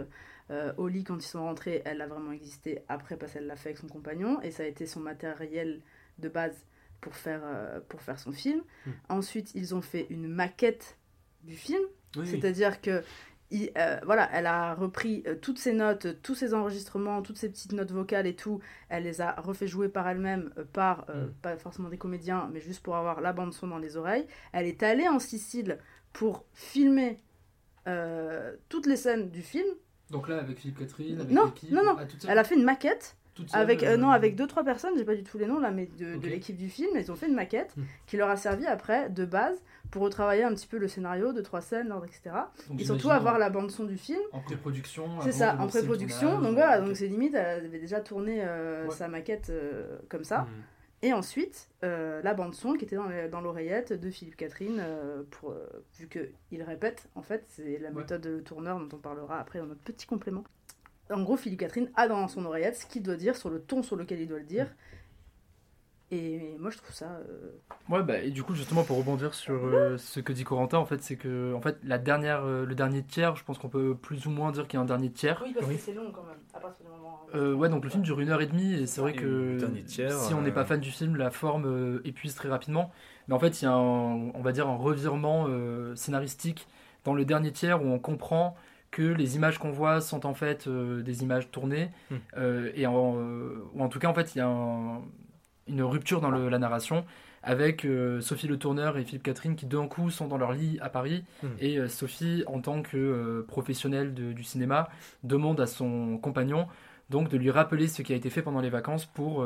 [0.76, 3.70] au lit quand ils sont rentrés, elle a vraiment existé après parce qu'elle l'a fait
[3.70, 5.80] avec son compagnon et ça a été son matériel
[6.20, 6.54] de base
[7.00, 7.40] pour faire,
[7.88, 8.60] pour faire son film.
[8.86, 8.90] Hmm.
[9.08, 10.98] Ensuite, ils ont fait une maquette
[11.42, 11.82] du film,
[12.16, 12.28] oui.
[12.28, 13.02] c'est-à-dire que
[13.50, 17.36] il- euh, voilà, elle a repris euh, toutes ses notes, euh, tous ses enregistrements, toutes
[17.38, 18.60] ses petites notes vocales et tout.
[18.88, 21.32] Elle les a refait jouer par elle-même, par euh, Mm.
[21.42, 24.26] pas forcément des comédiens, mais juste pour avoir la bande son dans les oreilles.
[24.52, 25.78] Elle est allée en Sicile
[26.12, 27.20] pour filmer
[27.86, 29.66] euh, toutes les scènes du film.
[30.10, 31.96] Donc là, avec Philippe Catherine, avec Non, l'équipe, non, non.
[31.98, 33.16] ah, Elle a fait une maquette
[33.52, 35.86] avec euh, non avec deux trois personnes, j'ai pas du tout les noms là, mais
[35.98, 36.96] de, l'équipe du film.
[36.96, 37.82] Ils ont fait une maquette Hmm.
[38.06, 41.40] qui leur a servi après de base pour retravailler un petit peu le scénario, de
[41.40, 42.34] trois scènes, l'ordre, etc.
[42.68, 44.20] donc Et surtout avoir la bande son du film.
[44.32, 45.20] En pré-production.
[45.22, 46.40] C'est ça, en pré-production.
[46.40, 48.94] Donc voilà, donc c'est limite, elle avait déjà tourné euh, Ouais.
[48.94, 50.40] sa maquette euh, comme ça.
[50.42, 50.48] Mhm.
[51.02, 52.96] Et ensuite, euh, la bande son qui était
[53.30, 54.82] dans l'oreillette de Philippe Catherine,
[55.30, 55.54] pour,
[55.98, 57.96] vu qu'il répète, en fait, c'est la Ouais.
[57.96, 60.44] méthode de le tourneur dont on parlera après dans notre petit complément.
[61.10, 63.82] En gros, Philippe Catherine a dans son oreillette ce qu'il doit dire sur le ton
[63.82, 64.66] sur lequel il doit le dire.
[66.12, 67.06] Et moi, je trouve ça.
[67.28, 67.50] euh,
[67.88, 70.86] Ouais, bah, et du coup, justement, pour rebondir sur euh, ce que dit Corentin, en
[70.86, 73.94] fait, c'est que en fait, la dernière, euh, le dernier tiers, je pense qu'on peut
[73.96, 75.40] plus ou moins dire qu'il y a un dernier tiers.
[75.44, 77.26] Oui, parce que c'est long quand même, à partir du moment.
[77.34, 79.58] Euh, ouais, donc le film dure une heure et demie, et c'est vrai Et que
[79.84, 82.92] tiers, si on n'est pas fan du film, la forme euh, épuise très rapidement.
[83.28, 86.68] Mais en fait, il y a un, on va dire, un revirement euh, scénaristique
[87.04, 88.56] dans le dernier tiers où on comprend
[88.92, 92.16] que les images qu'on voit sont en fait euh, des images tournées, Hmm.
[92.36, 95.02] euh, et en, euh, ou en tout cas, en fait, il y a un-
[95.68, 97.04] une rupture dans le- la narration
[97.42, 100.78] avec euh, Sophie Le Tourneur et Philippe Catherine qui d'un coup sont dans leur lit
[100.80, 101.46] à Paris Hmm.
[101.60, 104.88] et euh, Sophie en tant que euh, professionnelle de- du cinéma
[105.22, 106.66] demande à son compagnon
[107.10, 109.44] donc de lui rappeler ce qui a été fait pendant les vacances pour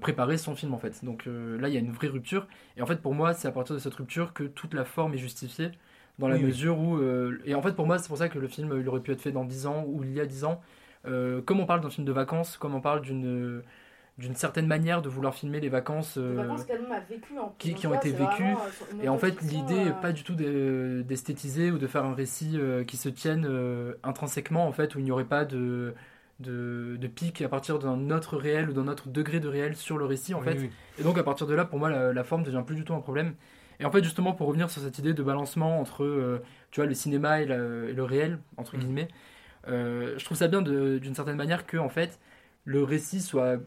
[0.00, 1.02] préparer son film en fait.
[1.04, 3.50] Donc là il y a une vraie rupture et en fait pour moi c'est à
[3.50, 5.70] partir de cette rupture que toute la forme est justifiée
[6.18, 7.00] dans la Oui, mesure où
[7.46, 9.22] et en fait pour moi c'est pour ça que le film il aurait pu être
[9.22, 10.60] fait dans 10 ans ou il y a 10 ans
[11.04, 13.62] comme on parle d'un film de vacances comme on parle d'une
[14.20, 17.54] d'une certaine manière de vouloir filmer les vacances Les euh, vacances qu'elle-même a vécues en
[17.58, 18.44] qui, ont été vécues.
[18.44, 21.86] vraiment, euh, Et en fait, l'idée euh, n'est pas du tout de- d'esthétiser ou de
[21.86, 25.24] faire un récit euh, qui se tienne euh, intrinsèquement, en fait, où il n'y aurait
[25.24, 25.94] pas de
[26.38, 29.98] de, de pic à partir d'un autre réel ou d'un autre degré de réel sur
[29.98, 30.58] le récit en Oui, fait.
[30.58, 30.70] oui.
[30.98, 32.94] Et donc à partir de là, pour moi, la, la forme devient plus du tout
[32.94, 33.34] un problème.
[33.78, 36.86] Et en fait, justement, pour revenir sur cette idée de balancement entre, euh, tu vois,
[36.86, 37.56] le cinéma et, la-
[37.90, 38.80] et le réel, entre Mhm.
[38.80, 39.08] guillemets,
[39.68, 42.18] euh, je trouve ça bien d'une certaine manière que, en fait,
[42.64, 43.58] le récit soit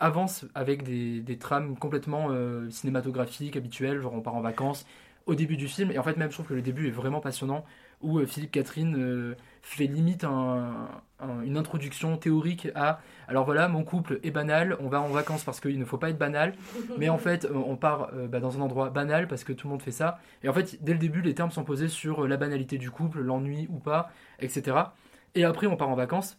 [0.00, 4.86] avance avec des, des trames complètement euh, cinématographiques, habituelles, genre on part en vacances
[5.26, 5.90] au début du film.
[5.90, 7.64] Et en fait, même, je trouve que le début est vraiment passionnant,
[8.02, 10.88] où euh, Philippe Catherine euh, fait limite un-
[11.20, 15.44] un- une introduction théorique à alors voilà, mon couple est banal, on va en vacances
[15.44, 16.52] parce qu'il ne faut pas être banal,
[16.98, 19.66] mais en fait, euh, on part euh, bah, dans un endroit banal parce que tout
[19.66, 20.18] le monde fait ça.
[20.42, 22.90] Et en fait, dès le début, les termes sont posés sur euh, la banalité du
[22.90, 24.94] couple, l'ennui ou pas, etc.
[25.34, 26.38] Et après, on part en vacances.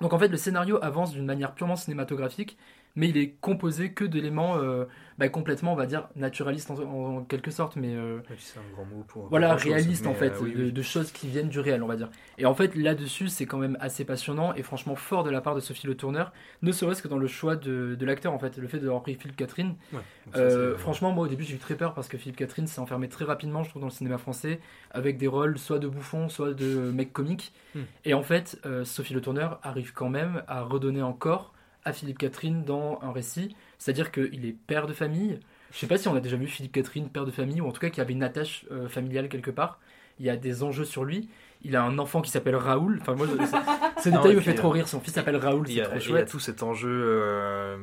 [0.00, 2.56] Donc en fait, le scénario avance d'une manière purement cinématographique,
[2.96, 4.84] mais il est composé que d'éléments euh,
[5.20, 8.86] bah, complètement, on va dire, naturalistes en, quelque sorte, mais euh, Oui, c'est un grand
[8.86, 9.28] mot pour.
[9.28, 10.72] voilà, réaliste en fait, euh, oui, de, oui.
[10.72, 12.08] de choses qui viennent du réel, on va dire.
[12.38, 15.54] Et en fait, là-dessus, c'est quand même assez passionnant et franchement fort de la part
[15.54, 18.56] de Sophie Le Tourneur, ne serait-ce que dans le choix de, de l'acteur, en fait,
[18.56, 19.74] le fait d'avoir pris Philippe Catherine.
[19.92, 20.00] Ouais,
[20.32, 22.80] ça, Euh, franchement, moi au début, j'ai eu très peur parce que Philippe Catherine s'est
[22.80, 24.58] enfermé très rapidement, je trouve, dans le cinéma français,
[24.90, 27.52] avec des rôles soit de bouffon, soit de mec comique.
[27.74, 27.80] Hmm.
[28.06, 31.52] Et en fait, euh, Sophie Le Tourneur arrive quand même à redonner encore
[31.84, 35.38] à Philippe Catherine dans un récit, c'est-à-dire qu'il est père de famille.
[35.72, 37.72] Je sais pas si on a déjà vu Philippe Catherine, père de famille, ou en
[37.72, 39.78] tout cas qu'il avait une attache euh, familiale quelque part.
[40.18, 41.28] Il y a des enjeux sur lui.
[41.62, 42.98] Il a un enfant qui s'appelle Raoul.
[43.00, 44.88] Enfin, moi, ce- détail me fait trop euh, rire.
[44.88, 46.28] Son fils s'appelle Raoul, Il y, c'est a, trop il y a chouette.
[46.28, 47.76] tout cet enjeu euh,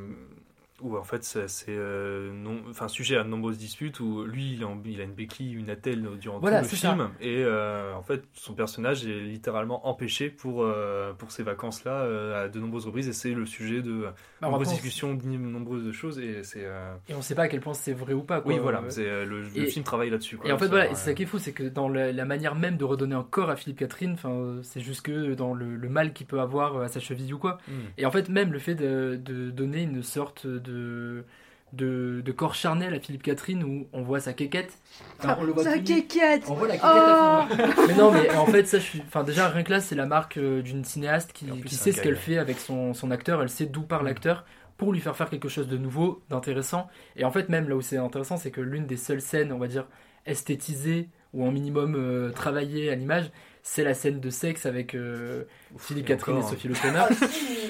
[0.80, 4.64] où en fait c'est euh, non, enfin sujet à de nombreuses disputes où lui il
[4.64, 6.90] a, il a une béquille, une attelle durant Voilà, tout le ça.
[6.90, 11.84] film et euh, en fait son personnage est littéralement empêché pour euh, pour ces vacances
[11.84, 12.02] là
[12.42, 14.06] à de nombreuses reprises et c'est le sujet de
[14.40, 16.66] Bah, nombreuses discussions, de nombreuses choses et c'est
[17.08, 18.40] Et on sait pas à quel point c'est vrai ou pas.
[18.40, 18.52] Quoi.
[18.52, 20.48] oui voilà c'est le, film travaille là-dessus quoi.
[20.48, 22.24] Et en fait, voilà, et c'est ça qui est fou, c'est que dans la, la
[22.24, 25.76] manière même de redonner un corps à Philippe Catherine, enfin, c'est juste que dans le,
[25.76, 27.58] le mal qu'il peut avoir à sa cheville ou quoi.
[27.68, 27.72] hmm.
[27.98, 32.54] Et en fait, même le fait de, de donner une sorte de, de, de corps
[32.54, 34.72] charnel à Philippe Catherine où on voit sa quéquette.
[35.18, 35.84] Enfin, on le voit Sa tout nu.
[35.84, 37.46] quéquette On voit la quéquette à fond.
[37.86, 39.02] Mais non, mais en fait, ça, je suis.
[39.06, 41.92] Enfin, déjà, rien que là, c'est la marque euh, d'une cinéaste qui, plus, qui sait
[41.92, 44.06] ce qu'elle fait avec son, son acteur, elle sait d'où part Mm.
[44.06, 44.44] l'acteur
[44.78, 46.88] pour lui faire faire quelque chose de nouveau, d'intéressant.
[47.16, 49.58] Et en fait, même là où c'est intéressant, c'est que l'une des seules scènes, on
[49.58, 49.86] va dire,
[50.24, 53.30] esthétisées ou en minimum euh, travaillées à l'image,
[53.70, 55.44] c'est la scène de sexe avec euh,
[55.76, 57.06] Philippe Catherine et Sophie Le Tourneur.
[57.10, 57.18] Ah,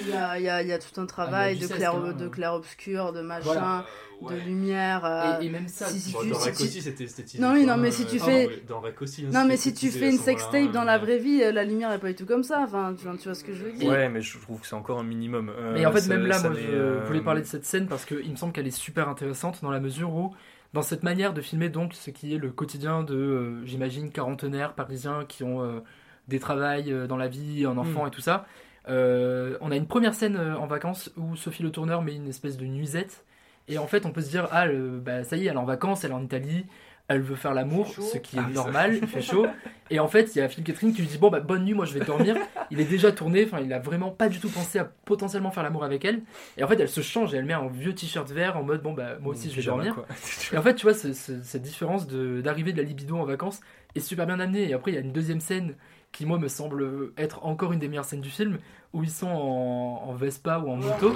[0.00, 1.92] il y, a, il y a- il y a tout un travail du de, clair,
[1.96, 2.12] hein.
[2.12, 3.84] de clair-obscur, de machin,
[4.20, 4.36] Voilà.
[4.38, 5.04] de lumière.
[5.04, 7.02] euh, Et, et même ça, si- si Bon, tu- dans si Rec tu- aussi c'était
[7.04, 7.42] esthétisé.
[7.42, 9.98] Non, oui, non, mais euh, si tu ah, fais- hein, Non, mais c'était si tu
[9.98, 12.26] fais une sextape moment-là, dans la vraie vie, euh, la lumière est pas du tout
[12.26, 12.60] comme ça.
[12.62, 14.76] Enfin, tu, tu vois ce que je veux dire Ouais, mais je trouve que c'est
[14.76, 15.50] encore un minimum.
[15.50, 17.66] Euh, Mais en fait, ça- même là, moi, n'est, je euh, voulais parler de cette
[17.66, 20.32] scène parce qu'il me semble qu'elle est super intéressante dans la mesure où,
[20.74, 24.74] dans cette manière de filmer donc ce qui est le quotidien de, euh, j'imagine, quarantenaires
[24.74, 25.80] parisiens qui ont euh,
[26.28, 28.08] des travails euh, dans la vie, un enfant Mm.
[28.08, 28.46] et tout ça.
[28.86, 32.64] on a une première scène en vacances où Sophie Le Tourneur met une espèce de
[32.66, 33.24] nuisette.
[33.70, 35.58] Et en fait, on peut se dire, ah, le- bah, ça y est, elle est
[35.58, 36.64] en vacances, elle est en Italie,
[37.08, 39.46] elle veut faire l'amour, ce qui est Ah, normal, il fait chaud.
[39.90, 41.72] Et en fait, il y a Philippe Catherine qui lui dit, bon, bah, bonne nuit,
[41.72, 42.36] moi je vais dormir.
[42.70, 45.62] Il est déjà tourné, enfin, il a vraiment pas du tout pensé à potentiellement faire
[45.62, 46.20] l'amour avec elle.
[46.58, 48.82] Et en fait, elle se change et elle met un vieux t-shirt vert en mode,
[48.82, 49.94] bon, bah, moi aussi je vais dormir.
[49.94, 50.06] quoi.
[50.52, 53.24] Et en fait, tu vois, ce- ce- cette différence de- d'arrivée de, la libido en
[53.24, 53.60] vacances
[53.94, 54.68] est super bien amenée.
[54.68, 55.74] Et après, il y a une deuxième scène
[56.12, 58.58] qui, moi, me semble être encore une des meilleures scènes du film,
[58.92, 61.14] où ils sont en, en Vespa ou en moto.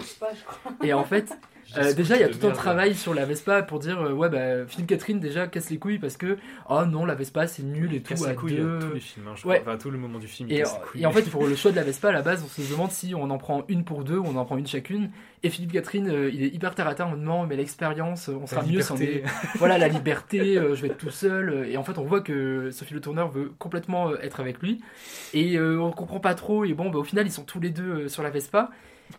[0.82, 1.32] Et en fait,
[1.78, 4.28] euh, déjà, il y a tout un travail sur la Vespa pour dire, euh, ouais,
[4.28, 6.36] bah, Philippe Catherine, déjà, casse les couilles parce que,
[6.68, 8.10] oh non, la Vespa, c'est nul et tout.
[8.14, 8.78] casse les couilles deux.
[8.80, 9.60] tous les films, hein, je Ouais.
[9.60, 9.72] crois.
[9.74, 10.48] Enfin, tout le moment du film.
[10.50, 11.02] il Et, casse les couilles.
[11.02, 12.90] et en fait, pour le choix de la Vespa, à la base, on se demande
[12.90, 15.10] si on en prend une pour deux ou on en prend une chacune.
[15.44, 18.34] Et Philippe Catherine, euh, il est hyper terre à terre en demandant, mais l'expérience, euh,
[18.40, 19.16] on sera La mieux liberté.
[19.16, 19.24] est.
[19.58, 21.66] Voilà, la liberté, euh, je vais être tout seul.
[21.68, 24.80] Et en fait, on voit que Sophie Le Tourneur veut complètement euh, être avec lui.
[25.34, 26.64] Et euh, on comprend pas trop.
[26.64, 28.70] Et bon, bah, au final, ils sont tous les deux euh, sur la Vespa.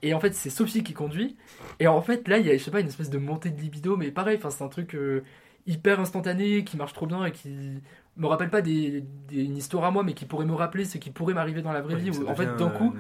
[0.01, 1.35] Et en fait, c'est Sophie qui conduit.
[1.79, 3.59] Et en fait, là, il y a, je sais pas, une espèce de montée de
[3.61, 5.23] libido, mais pareil, enfin, c'est un truc euh,
[5.67, 7.81] hyper instantané qui marche trop bien et qui
[8.17, 10.97] me rappelle pas des, des- une histoire à moi, mais qui pourrait me rappeler ce
[10.97, 12.09] qui pourrait m'arriver dans la vraie Ouais, vie.
[12.11, 12.93] Où, en fait, d'un coup,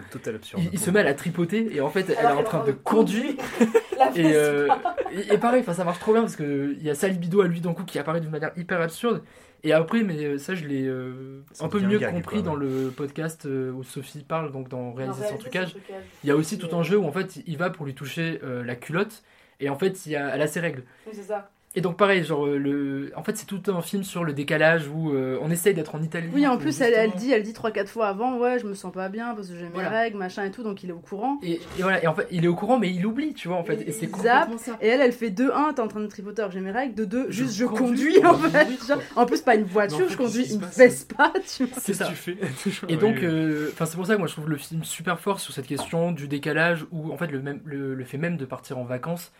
[0.71, 3.33] il, se met à la tripoter et en fait, elle est en train de conduire.
[3.97, 4.67] La Et, euh,
[5.11, 7.41] et, et pareil, enfin, ça marche trop bien parce que il y a sa libido
[7.41, 9.21] à lui d'un coup qui apparaît d'une manière hyper absurde.
[9.65, 12.57] Et après, mais euh, ça, je l'ai euh, un peu mieux gag, compris quoi, dans
[12.57, 12.65] ouais.
[12.65, 15.71] le podcast euh, où Sophie parle, donc dans Réalisation Trucage.
[15.71, 16.03] trucage.
[16.23, 18.41] Il y a aussi tout un jeu où en fait, il va pour lui toucher
[18.43, 19.23] euh, la culotte
[19.61, 20.83] et en fait, il y a, elle a ses règles.
[21.07, 21.49] Oui, c'est ça.
[21.75, 24.87] Et donc pareil, genre euh, le, en fait c'est tout un film sur le décalage
[24.87, 26.29] où euh, on essaye d'être en Italie.
[26.31, 28.93] Oui, en plus, elle, elle dit, elle dit 3-4 fois avant, ouais, je me sens
[28.93, 29.89] pas bien parce que j'ai mes Voilà.
[29.89, 31.39] règles, machin et tout, donc il est au courant.
[31.41, 33.57] Et, et voilà, et en fait il est au courant mais il oublie, tu vois
[33.57, 33.81] en fait.
[33.87, 34.77] Et c'est complètement ça.
[34.81, 36.93] Et elle, elle fait 2-1, t'es en train de tripoter, j'ai mes règles.
[36.93, 38.65] De 2, juste je conduis, conduis en je fait.
[38.65, 41.65] conduis, Genre, en plus, pas une voiture, Non, je qu'est-ce qui conduis une Vespa, tu
[41.65, 41.77] vois.
[41.81, 42.05] C'est ça.
[42.05, 42.37] tu fais
[42.89, 45.39] Et donc, euh, enfin c'est pour ça que moi je trouve le film super fort
[45.39, 48.45] sur cette question du décalage ou en fait le, même, le, le fait même de
[48.45, 49.31] partir en vacances.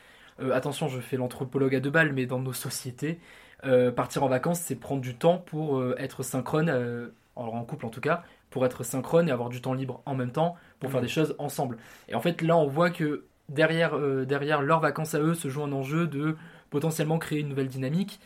[0.43, 3.19] Euh, attention, je fais l'anthropologue à deux balles, mais dans nos sociétés,
[3.65, 7.85] euh, partir en vacances, c'est prendre du temps pour euh, être synchrone, alors en couple
[7.85, 10.91] en tout cas, pour être synchrone et avoir du temps libre en même temps pour
[10.91, 11.05] faire Mhm.
[11.07, 11.77] des choses ensemble.
[12.07, 15.49] Et en fait, là, on voit que derrière, euh, derrière leurs vacances à eux se
[15.49, 16.35] joue un enjeu de
[16.69, 18.19] potentiellement créer une nouvelle dynamique.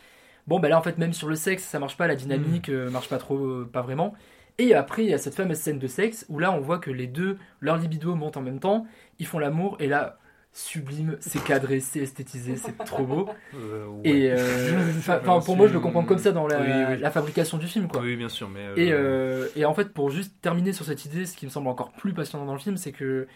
[0.48, 2.90] Bon, bah là, en fait, même sur le sexe, ça marche pas, la dynamique euh,
[2.90, 4.14] marche pas trop, euh, pas vraiment.
[4.58, 6.90] Et après, il y a cette fameuse scène de sexe où là, on voit que
[6.92, 8.86] les deux, leur libido monte en même temps,
[9.20, 10.18] ils font l'amour, et là,
[10.58, 13.30] sublime, c'est cadré, c'est esthétisé, c'est trop beau.
[13.56, 14.10] Euh, ouais.
[14.10, 16.98] Et euh, pour moi, je le comprends comme ça dans la, Oui, oui.
[17.00, 18.02] la fabrication du film, quoi.
[18.02, 18.66] Oui, bien sûr, mais.
[18.78, 21.68] euh, Et, et en fait, pour juste terminer sur cette idée, ce qui me semble
[21.68, 23.28] encore plus passionnant dans le film, c'est que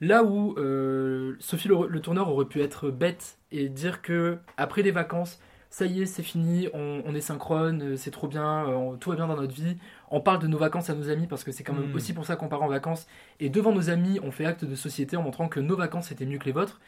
[0.00, 0.54] là où
[1.38, 5.40] Sophie le, le tourneur aurait pu être bête et dire que après les vacances,
[5.76, 8.96] ça y est, c'est fini, on, on est synchrone, euh, c'est trop bien, euh, on-
[8.96, 9.76] tout va bien dans notre vie,
[10.10, 11.94] on parle de nos vacances à nos amis parce que c'est quand même Mm.
[11.96, 13.06] aussi pour ça qu'on part en vacances.
[13.40, 16.24] Et devant nos amis, on fait acte de société en montrant que nos vacances étaient
[16.24, 16.80] mieux que les vôtres.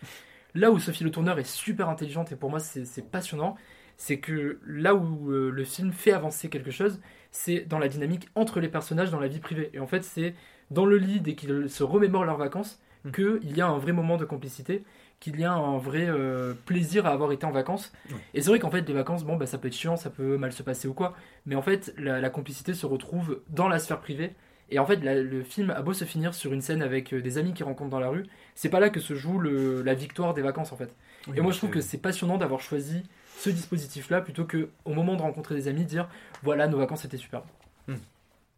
[0.54, 3.56] Là où Sophie Le Tourneur est super intelligente et pour moi c'est passionnant,
[3.98, 6.98] c'est que là où euh, le film fait avancer quelque chose,
[7.30, 9.68] c'est dans la dynamique entre les personnages dans la vie privée.
[9.74, 10.34] Et en fait, c'est
[10.70, 13.10] dans le lit, dès qu'ils se remémorent leurs vacances, Mm.
[13.12, 14.82] qu'il y a un vrai moment de complicité,
[15.20, 17.92] qu'il y a un vrai euh, plaisir à avoir été en vacances.
[18.10, 18.16] Ouais.
[18.34, 20.36] Et c'est vrai qu'en fait, les vacances, bon, bah, ça peut être chiant, ça peut
[20.36, 21.14] mal se passer ou quoi,
[21.46, 24.34] mais en fait, la, la complicité se retrouve dans la sphère privée.
[24.70, 27.22] Et en fait, la- le film a beau se finir sur une scène avec euh,
[27.22, 29.94] des amis qui rencontrent dans la rue, c'est pas là que se joue le- la
[29.94, 30.94] victoire des vacances en fait.
[31.26, 33.02] oui, Et moi, je trouve que c'est passionnant d'avoir choisi
[33.38, 36.08] ce dispositif-là plutôt que au moment de rencontrer des amis, dire
[36.42, 37.42] voilà, nos vacances étaient super.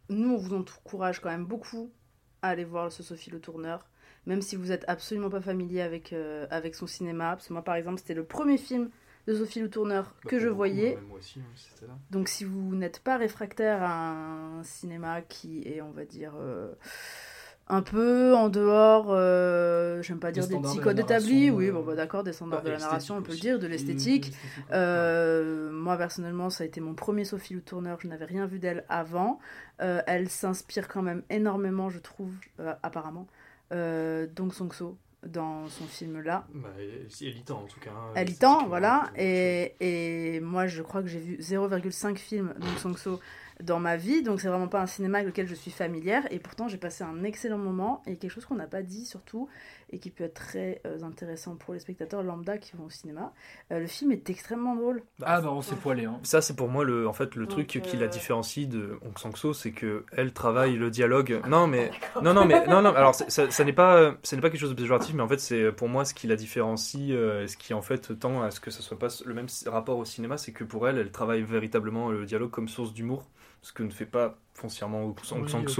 [0.09, 1.89] Nous, on vous encourage quand même beaucoup
[2.41, 3.85] à aller voir ce Sophie Le Tourneur,
[4.25, 7.31] même si vous êtes absolument pas familier avec, euh, avec son cinéma.
[7.35, 8.89] Parce que moi, par exemple, c'était le premier film
[9.27, 10.97] de Sophie Le Tourneur que je voyais.
[11.07, 11.97] Moi aussi, hein, c'était là.
[12.09, 16.73] Donc, si vous n'êtes pas réfractaire à un cinéma qui est, on va dire, euh,
[17.71, 21.81] un peu en dehors, euh, j'aime pas dire des petits de codes établis, oui, bon,
[21.81, 24.33] bah, d'accord, des standards bah, de la narration, on peut le dire, de l'esthétique.
[24.71, 27.97] Euh, moi personnellement, ça a été mon premier Sophie Le Tourneur.
[28.01, 29.39] Je n'avais rien vu d'elle avant.
[29.81, 32.33] Euh, elle s'inspire quand même énormément, je trouve,
[32.83, 33.27] apparemment,
[33.71, 36.47] Dong Song So dans son film là.
[36.53, 37.91] Bah, elle elle y tend en tout cas.
[37.91, 39.11] hein, Elle y esthétiquement, tend, voilà.
[39.15, 43.19] Et, et moi, je crois que j'ai vu 0,5 films Dong Song So
[43.61, 46.23] dans ma vie, donc c'est vraiment pas un cinéma avec lequel je suis familière.
[46.31, 49.47] Et pourtant, j'ai passé un excellent moment et quelque chose qu'on n'a pas dit surtout
[49.91, 53.33] et qui peut être très euh, intéressant pour les spectateurs lambda qui vont au cinéma.
[53.71, 55.03] Euh, le film est extrêmement drôle.
[55.23, 56.05] Ah bah on s'est poilé.
[56.05, 56.19] Hein.
[56.23, 58.97] Ça, c'est pour moi le, en fait, le Donc, truc qui euh, la différencie de
[59.05, 61.41] Hong Sang-so, c'est que elle travaille le dialogue.
[61.47, 62.93] Non, mais non, non, mais non, non.
[62.95, 65.39] Alors, ça, ça n'est pas, ce n'est pas quelque chose de péjoratif, mais en fait,
[65.39, 68.59] c'est pour moi ce qui la différencie, euh, ce qui en fait tend à ce
[68.59, 71.43] que ça soit pas le même rapport au cinéma, c'est que pour elle, elle travaille
[71.43, 73.29] véritablement le dialogue comme source d'humour,
[73.61, 75.15] ce que ne fait pas foncièrement Hong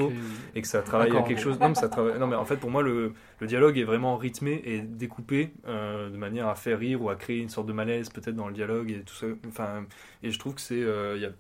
[0.10, 0.16] Oui,
[0.56, 1.60] et que ça travaille à quelque chose.
[1.60, 2.20] Non, mais ça travaille.
[2.20, 6.10] Non, mais en fait, pour moi, le, le dialogue est vraiment rythmé et découpé euh,
[6.10, 8.54] de manière à faire rire ou à créer une sorte de malaise peut-être dans le
[8.54, 9.28] dialogue et tout ça.
[9.48, 9.86] Enfin,
[10.24, 11.32] et je trouve que c'est euh, y a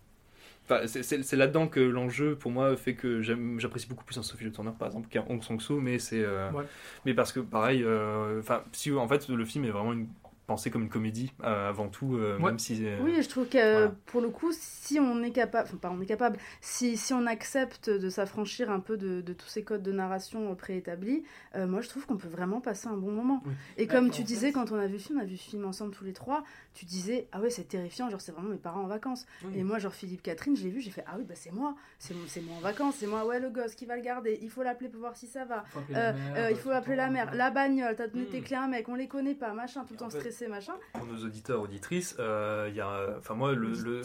[0.70, 4.52] Enfin, c'est- là-dedans que l'enjeu, pour moi, fait que j'apprécie beaucoup plus un Sophie Le
[4.52, 6.24] Tourneur, par exemple, qu'un Hong Sang-so, mais c'est...
[6.24, 6.64] euh, Ouais.
[7.06, 10.08] Mais parce que, pareil, euh, si en fait, le film est vraiment une,
[10.52, 12.48] pensé comme une comédie, euh, avant tout, euh, Ouais.
[12.48, 12.86] même si...
[12.86, 13.94] euh, Oui, je trouve que voilà.
[14.08, 17.26] pour le coup, si on est capable, enfin pas on est capable, si, si on
[17.26, 21.24] accepte de s'affranchir un peu de, de tous ces codes de narration préétablis,
[21.56, 23.42] euh, moi je trouve qu'on peut vraiment passer un bon moment.
[23.46, 23.54] Oui.
[23.78, 25.32] Et Bah, comme tu fait- disais, quand on a vu le film, on a vu
[25.32, 28.50] le film ensemble tous les trois, tu disais, ah ouais, c'est terrifiant, genre c'est vraiment
[28.50, 29.26] mes parents en vacances.
[29.46, 29.54] Oui.
[29.56, 31.76] Et moi, genre Philippe Catherine, je l'ai vu, j'ai fait, ah oui, bah c'est moi,
[31.98, 34.64] c'est moi en vacances, c'est moi, ouais, le gosse qui va le garder, il faut
[34.64, 35.64] l'appeler pour voir si ça va.
[36.50, 38.96] Il faut appeler la mère, la bagnole, t'as donné tes clés à un mec, on
[38.96, 40.74] les connaît pas, machin, tout le En temps fait- machin.
[40.94, 43.16] Pour nos auditeurs, auditrices, euh, il y a...
[43.20, 43.70] Enfin, moi, le...
[43.72, 44.02] le...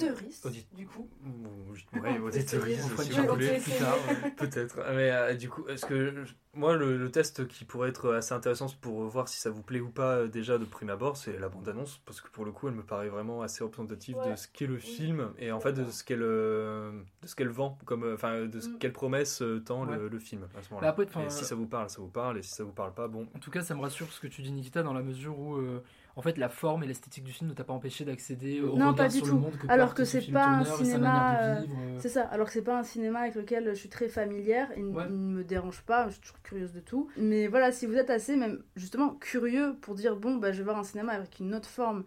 [0.75, 1.09] Du coup.
[1.25, 3.59] Ou- Ouais, voulez.
[3.61, 3.96] plus tard.
[4.37, 4.77] Peut-être.
[4.94, 8.66] Mais euh, du coup, est-ce que moi, le, le test qui pourrait être assez intéressant
[8.81, 11.49] pour voir si ça vous plaît ou pas euh, déjà de prime abord, c'est la
[11.49, 14.66] bande-annonce, parce que pour le coup, elle me paraît vraiment assez représentative de ce qu'est
[14.66, 18.61] le film et en fait de ce qu'elle de ce qu'elle vend, comme enfin de
[18.61, 18.79] ce Mm.
[18.79, 20.09] quelle promesse tend le, Ouais.
[20.11, 21.27] le film à ce Bah moment-là.
[21.27, 23.29] et si ça vous parle, ça vous parle, et si ça vous parle pas, bon.
[23.35, 25.57] En tout cas, ça me rassure ce que tu dis, Nikita, dans la mesure où,
[25.57, 25.83] euh,
[26.16, 28.90] en fait, la forme et l'esthétique du film ne t'a pas empêché d'accéder au Non,
[28.90, 29.35] regard pas du sur tout.
[29.35, 31.98] le monde que Alors que ce c'est pas un cinéma, vivre, euh.
[32.00, 34.85] C'est ça, alors que c'est pas un cinéma avec lequel je suis très familière, il,
[34.87, 35.05] Ouais.
[35.07, 37.09] ne me dérange pas, je suis toujours curieuse de tout.
[37.18, 40.64] Mais voilà, si vous êtes assez, même justement, curieux pour dire, bon, bah, je vais
[40.64, 42.05] voir un cinéma avec une autre forme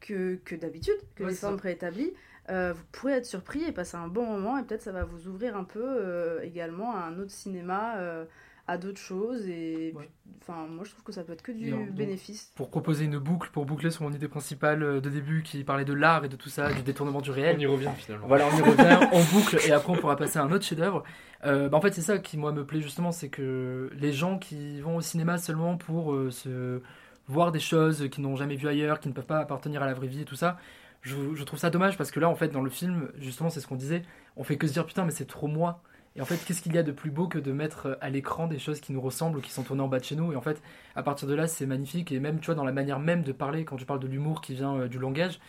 [0.00, 1.48] que, que d'habitude, que Ouais, les ça.
[1.48, 2.14] formes préétablies,
[2.48, 5.28] euh, vous pourrez être surpris et passer un bon moment et peut-être ça va vous
[5.28, 8.24] ouvrir un peu euh, également à un autre cinéma, euh,
[8.70, 10.08] à d'autres choses et Ouais.
[10.40, 12.52] enfin moi je trouve que ça peut être que du donc, bénéfice.
[12.54, 15.84] Pour proposer une boucle, pour boucler sur mon idée principale euh, de début qui parlait
[15.84, 17.56] de l'art et de tout ça, du détournement du réel.
[17.58, 18.28] On y revient finalement.
[18.28, 21.02] Voilà, on y revient, on boucle et après on pourra passer à un autre chef-d'œuvre.
[21.44, 24.38] Euh, bah, en fait, c'est ça qui moi me plaît justement, c'est que les gens
[24.38, 26.80] qui vont au cinéma seulement pour euh, se
[27.26, 29.94] voir des choses qu'ils n'ont jamais vues ailleurs, qui ne peuvent pas appartenir à la
[29.94, 30.58] vraie vie et tout ça,
[31.02, 33.60] je, je trouve ça dommage parce que là, en fait, dans le film, justement, c'est
[33.60, 34.02] ce qu'on disait,
[34.36, 35.82] on fait que se dire putain, mais c'est trop moi.
[36.20, 38.46] Et en fait, qu'est-ce qu'il y a de plus beau que de mettre à l'écran
[38.46, 40.34] des choses qui nous ressemblent ou qui sont tournées en bas de chez nous?
[40.34, 40.60] Et en fait,
[40.94, 42.12] à partir de là, c'est magnifique.
[42.12, 44.42] Et même, tu vois, dans la manière même de parler, quand tu parles de l'humour
[44.42, 45.40] qui vient euh, du langage,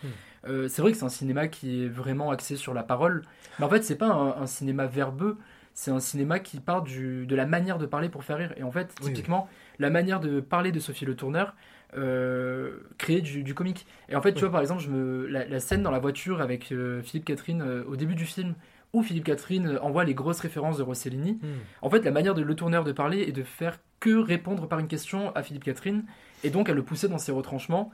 [0.48, 3.20] euh, c'est vrai que c'est un cinéma qui est vraiment axé sur la parole.
[3.58, 5.36] Mais en fait, c'est pas un, un cinéma verbeux,
[5.74, 8.54] c'est un cinéma qui part du, de la manière de parler pour faire rire.
[8.56, 11.54] Et en fait, Oui, typiquement, la manière de parler de Sophie Le Tourneur
[11.94, 13.86] euh, crée du, du comique.
[14.08, 16.40] Et en fait, tu vois, par exemple, je me, la, la scène dans la voiture
[16.40, 18.54] avec euh, Philippe Catherine euh, au début du film,
[18.92, 21.46] où Philippe Catherine envoie les grosses références de Rossellini, Hmm.
[21.82, 24.78] en fait, la manière de Le Tourneur de parler est de faire que répondre par
[24.80, 26.04] une question à Philippe Catherine,
[26.44, 27.90] et donc à le pousser dans ses retranchements.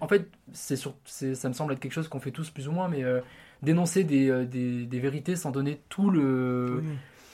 [0.00, 2.66] En fait, c'est sur, c'est- ça me semble être quelque chose qu'on fait tous plus
[2.68, 3.20] ou moins, mais euh,
[3.62, 6.82] dénoncer des, euh, des, des vérités sans donner tout le,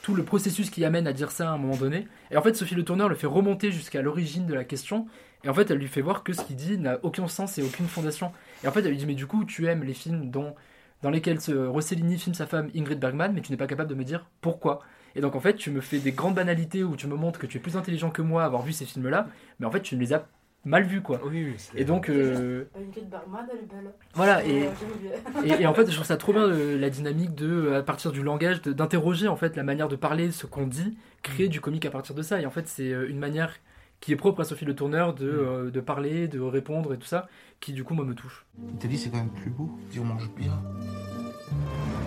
[0.03, 2.07] tout le processus qui amène à dire ça à un moment donné.
[2.31, 5.07] Et en fait, Sophie Le Tourneur le fait remonter jusqu'à l'origine de la question,
[5.43, 7.63] et en fait, elle lui fait voir que ce qu'il dit n'a aucun sens et
[7.63, 8.31] aucune fondation.
[8.63, 10.53] Et en fait, elle lui dit, mais du coup, tu aimes les films dont,
[11.01, 13.95] dans lesquels ce Rossellini filme sa femme Ingrid Bergman, mais tu n'es pas capable de
[13.95, 14.79] me dire pourquoi.
[15.15, 17.45] Et donc, en fait, tu me fais des grandes banalités où tu me montres que
[17.47, 19.27] tu es plus intelligent que moi à avoir vu ces films-là,
[19.59, 20.27] mais en fait, tu ne les as
[20.65, 21.21] mal vus, quoi.
[21.23, 23.93] Oui, oui, c'est- Et donc, euh, Ingrid Bergman, elle est belle.
[24.13, 24.41] voilà,
[25.45, 28.11] Et, en fait, je trouve ça trop bien euh, la dynamique de, euh, à partir
[28.11, 31.85] du langage, d'interroger en fait la manière de parler, ce qu'on dit, créer du comique
[31.85, 32.41] à partir de ça.
[32.41, 33.53] Et en fait, c'est une manière
[33.99, 37.07] qui est propre à Sophie Le Tourneur de, euh, de parler, de répondre et tout
[37.07, 37.27] ça,
[37.59, 38.45] qui du coup, moi, me touche.
[38.71, 39.69] L'Italie, c'est quand même plus beau.
[39.89, 40.61] Si on mange bien.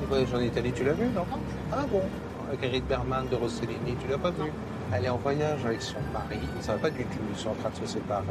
[0.01, 1.25] Le voyage en Italie, tu l'as vu, non?
[1.73, 2.03] Ah bon
[2.49, 4.51] Avec Ingrid Bergman de Rossellini, tu l'as pas vu?
[4.93, 6.39] Elle est en voyage avec son mari.
[6.61, 8.25] Ça va pas du tout, ils sont en train de se séparer.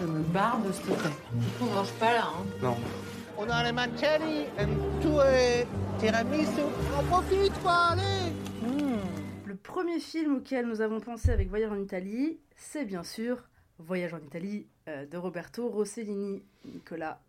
[0.00, 1.10] Je me barre de ce hôtel.
[1.60, 2.44] On mange pas là, hein.
[2.62, 2.76] Non.
[3.38, 4.66] On a les mancelli, et
[5.00, 5.66] tout est
[5.98, 6.62] tiramisu.
[6.98, 8.37] On profite, quoi, allez Le
[9.62, 13.38] premier film auquel nous avons pensé avec Voyage en Italie, c'est bien sûr
[13.78, 16.42] Voyage en Italie euh, de Roberto Rossellini.
[16.64, 17.20] Nicolas.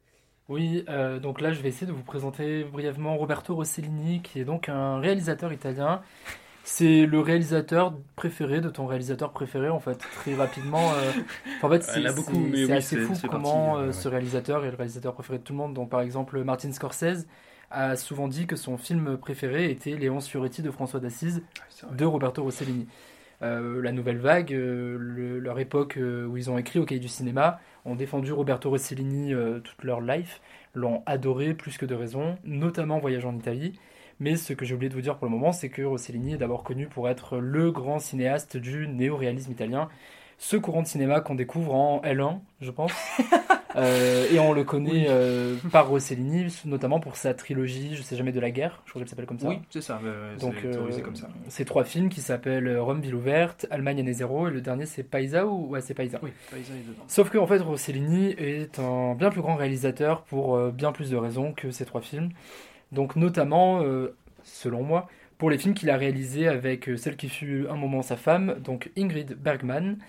[0.48, 4.46] Oui, euh, donc là, je vais essayer de vous présenter brièvement Roberto Rossellini, qui est
[4.46, 6.02] donc un réalisateur italien.
[6.64, 10.92] C'est le réalisateur préféré de ton réalisateur préféré, en fait, très rapidement.
[10.94, 11.12] euh,
[11.62, 13.94] En fait, c'est oui, assez fou comment parti, euh, ouais.
[13.94, 15.74] ce réalisateur est le réalisateur préféré de tout le monde.
[15.74, 17.28] Donc, par exemple, Martin Scorsese
[17.72, 21.44] a souvent dit que son film préféré était Léonce Fioretti de François d'Assise
[21.92, 22.88] de Roberto Rossellini.
[23.42, 27.00] Euh, la nouvelle vague, euh, le- leur époque euh, où ils ont écrit au cahier
[27.00, 30.42] du cinéma, ont défendu Roberto Rossellini toute leur life,
[30.76, 33.80] l'ont adoré plus que de raison, notamment Voyage en Italie.
[34.20, 36.38] Mais ce que j'ai oublié de vous dire pour le moment, c'est que Rossellini est
[36.38, 39.88] d'abord connu pour être le grand cinéaste du néo-réalisme italien,
[40.40, 42.92] ce courant de cinéma qu'on découvre en L1, je pense.
[43.76, 48.32] Euh, et on le connaît euh, par Rossellini, notamment pour sa trilogie, je sais jamais
[48.32, 49.48] de la guerre, je crois qu'elle s'appelle comme ça.
[49.48, 50.02] Oui, c'est ça,
[50.40, 51.30] Donc, euh, comme ça.
[51.50, 54.88] Ces trois films qui s'appellent euh, Rome, ville ouverte, Allemagne, année zéro, et le dernier
[54.88, 56.20] c'est Paisa ou ouais c'est Paisa.
[56.24, 57.04] Oui, Paisa est dedans.
[57.08, 61.16] Sauf que en fait Rossellini est un bien plus grand réalisateur pour bien plus de
[61.16, 62.32] raisons que ces trois films.
[62.92, 63.84] Donc notamment,
[64.44, 68.18] selon moi, pour les films qu'il a réalisés avec celle qui fut un moment sa
[68.18, 70.00] femme, donc Ingrid Bergman.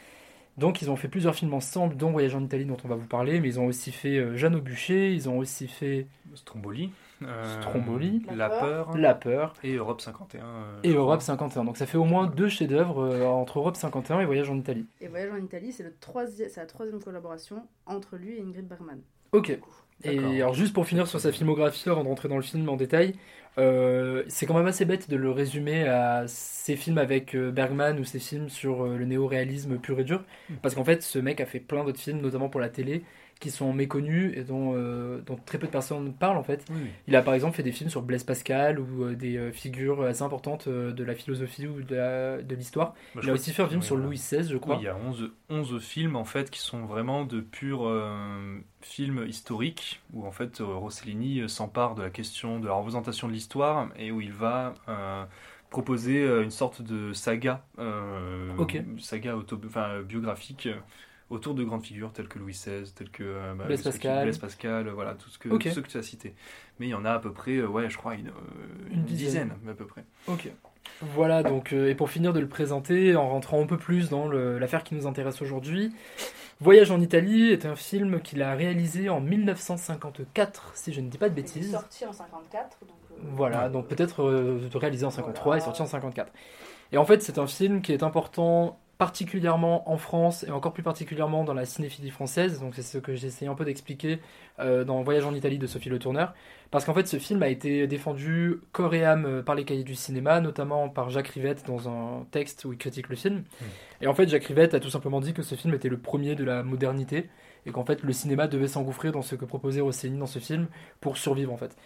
[0.60, 3.06] Donc ils ont fait plusieurs films ensemble, dont Voyage en Italie dont on va vous
[3.06, 6.90] parler, mais ils ont aussi fait euh, Jeanne au bûcher, ils ont aussi fait Stromboli.
[7.22, 8.96] euh, Stromboli, La peur.
[8.96, 9.54] La peur.
[9.62, 10.44] Et Europe 51.
[10.44, 11.20] euh, et je Europe crois.
[11.20, 11.64] 51.
[11.64, 14.86] Donc ça fait au moins deux chefs-d'œuvre euh, entre Europe 51 et Voyage en Italie.
[15.00, 18.66] Et Voyage en Italie, c'est le troisième, c'est la troisième collaboration entre lui et Ingrid
[18.66, 19.00] Bergman.
[19.32, 19.58] Ok.
[20.02, 22.76] Et alors juste pour finir sur sa filmographie avant de rentrer dans le film en
[22.76, 23.14] détail,
[23.58, 27.98] euh, c'est quand même assez bête de le résumer à ses films avec euh, Bergman
[27.98, 30.24] ou ses films sur euh, le néo-réalisme pur et dur,
[30.62, 33.04] parce qu'en fait ce mec a fait plein d'autres films, notamment pour la télé,
[33.40, 36.64] qui sont méconnus et dont, euh, dont très peu de personnes parlent en fait.
[36.70, 36.90] Oui.
[37.08, 40.02] Il a par exemple fait des films sur Blaise Pascal ou euh, des euh, figures
[40.02, 42.94] assez importantes de la philosophie ou de l'histoire.
[43.14, 43.96] Bah, il a aussi fait un film oui, sur.
[43.96, 44.76] Louis XVI, je crois.
[44.76, 47.90] Oui, il y a 11, 11 films en fait qui sont vraiment de purs
[48.82, 53.88] films historiques où en fait Rossellini s'empare de la question de la représentation de l'histoire
[53.96, 54.74] et où il va
[55.70, 57.62] proposer une sorte de saga,
[58.98, 59.58] saga auto,
[60.06, 60.68] biographique
[61.30, 64.22] autour de grandes figures telles que Louis XVI, telles que euh, bah, Blaise Pascal.
[64.24, 65.62] Blaise Pascal, euh, voilà tout ce que Ok.
[65.62, 66.34] tous ceux que tu as cités.
[66.78, 68.32] Mais il y en a à peu près, euh, ouais, je crois une, euh,
[68.90, 69.48] une Une dizaine.
[69.48, 70.04] dizaine à peu près.
[70.26, 70.50] Ok.
[71.02, 74.28] Voilà, donc, euh, et pour finir de le présenter, en rentrant un peu plus dans
[74.28, 75.94] l'affaire qui nous intéresse aujourd'hui,
[76.62, 81.16] Voyage en Italie est un film qu'il a réalisé en 1954, si je ne dis
[81.18, 81.70] pas de Il est bêtises.
[81.72, 82.78] sorti en 54.
[82.82, 86.30] Donc, euh, Voilà, donc peut-être euh, réalisé en 53 et sorti en 54.
[86.92, 90.82] Et en fait, c'est un film qui est important particulièrement en France et encore plus
[90.82, 92.60] particulièrement dans la cinéphilie française.
[92.60, 94.18] Donc c'est ce que j'ai essayé un peu d'expliquer
[94.58, 96.34] euh, dans Voyage en Italie de Sophie Le Tourneur.
[96.70, 99.84] Parce qu'en fait, ce film a été défendu corps et âme euh, par les cahiers
[99.84, 103.44] du cinéma, notamment par Jacques Rivette dans un texte où il critique le film.
[104.02, 106.34] Et en fait, Jacques Rivette a tout simplement dit que ce film était le premier
[106.34, 107.30] de la modernité
[107.66, 110.66] et qu'en fait, le cinéma devait s'engouffrer dans ce que proposait Rossellini dans ce film
[111.00, 111.76] pour survivre en fait.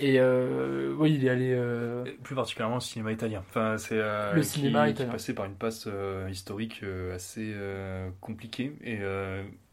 [0.00, 1.52] Et euh, oui, il est allé.
[1.54, 3.42] euh, Plus particulièrement le cinéma italien.
[3.48, 5.12] Enfin, c'est euh, Le qui- cinéma qui italien.
[5.12, 5.88] passé par une passe
[6.30, 6.82] historique
[7.14, 7.54] assez
[8.20, 8.98] compliquée et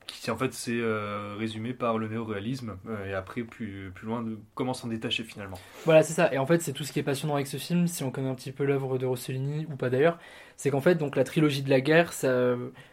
[0.08, 4.22] qui en fait s'est euh, résumé par le néoréalisme euh, et après plus plus loin
[4.22, 5.58] de comment s'en détacher finalement.
[5.84, 6.32] Voilà, c'est ça.
[6.32, 8.30] Et en fait, c'est tout ce qui est passionnant avec ce film, si on connaît
[8.30, 10.20] un petit peu l'œuvre de Rossellini ou pas d'ailleurs,
[10.58, 12.14] c'est qu'en fait, donc la trilogie de la guerre,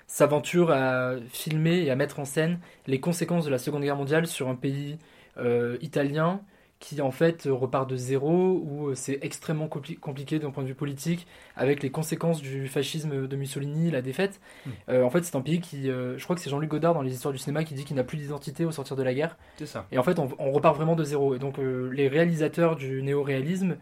[0.06, 4.26] s'aventure à filmer et à mettre en scène les conséquences de la Seconde Guerre mondiale
[4.26, 4.98] sur un pays
[5.38, 6.40] euh, italien
[6.80, 10.74] qui en fait repart de zéro, où c'est extrêmement compli- compliqué d'un point de vue
[10.74, 14.40] politique, avec les conséquences du fascisme de Mussolini, la défaite.
[14.88, 17.02] Euh, en fait, c'est un pays qui, euh, je crois que c'est Jean-Luc Godard dans
[17.02, 19.38] les histoires du cinéma qui dit qu'il n'a plus d'identité au sortir de la guerre.
[19.58, 19.86] C'est ça.
[19.92, 21.36] Et en fait, on, on repart vraiment de zéro.
[21.36, 23.76] Et donc, euh, les réalisateurs du néo-réalisme,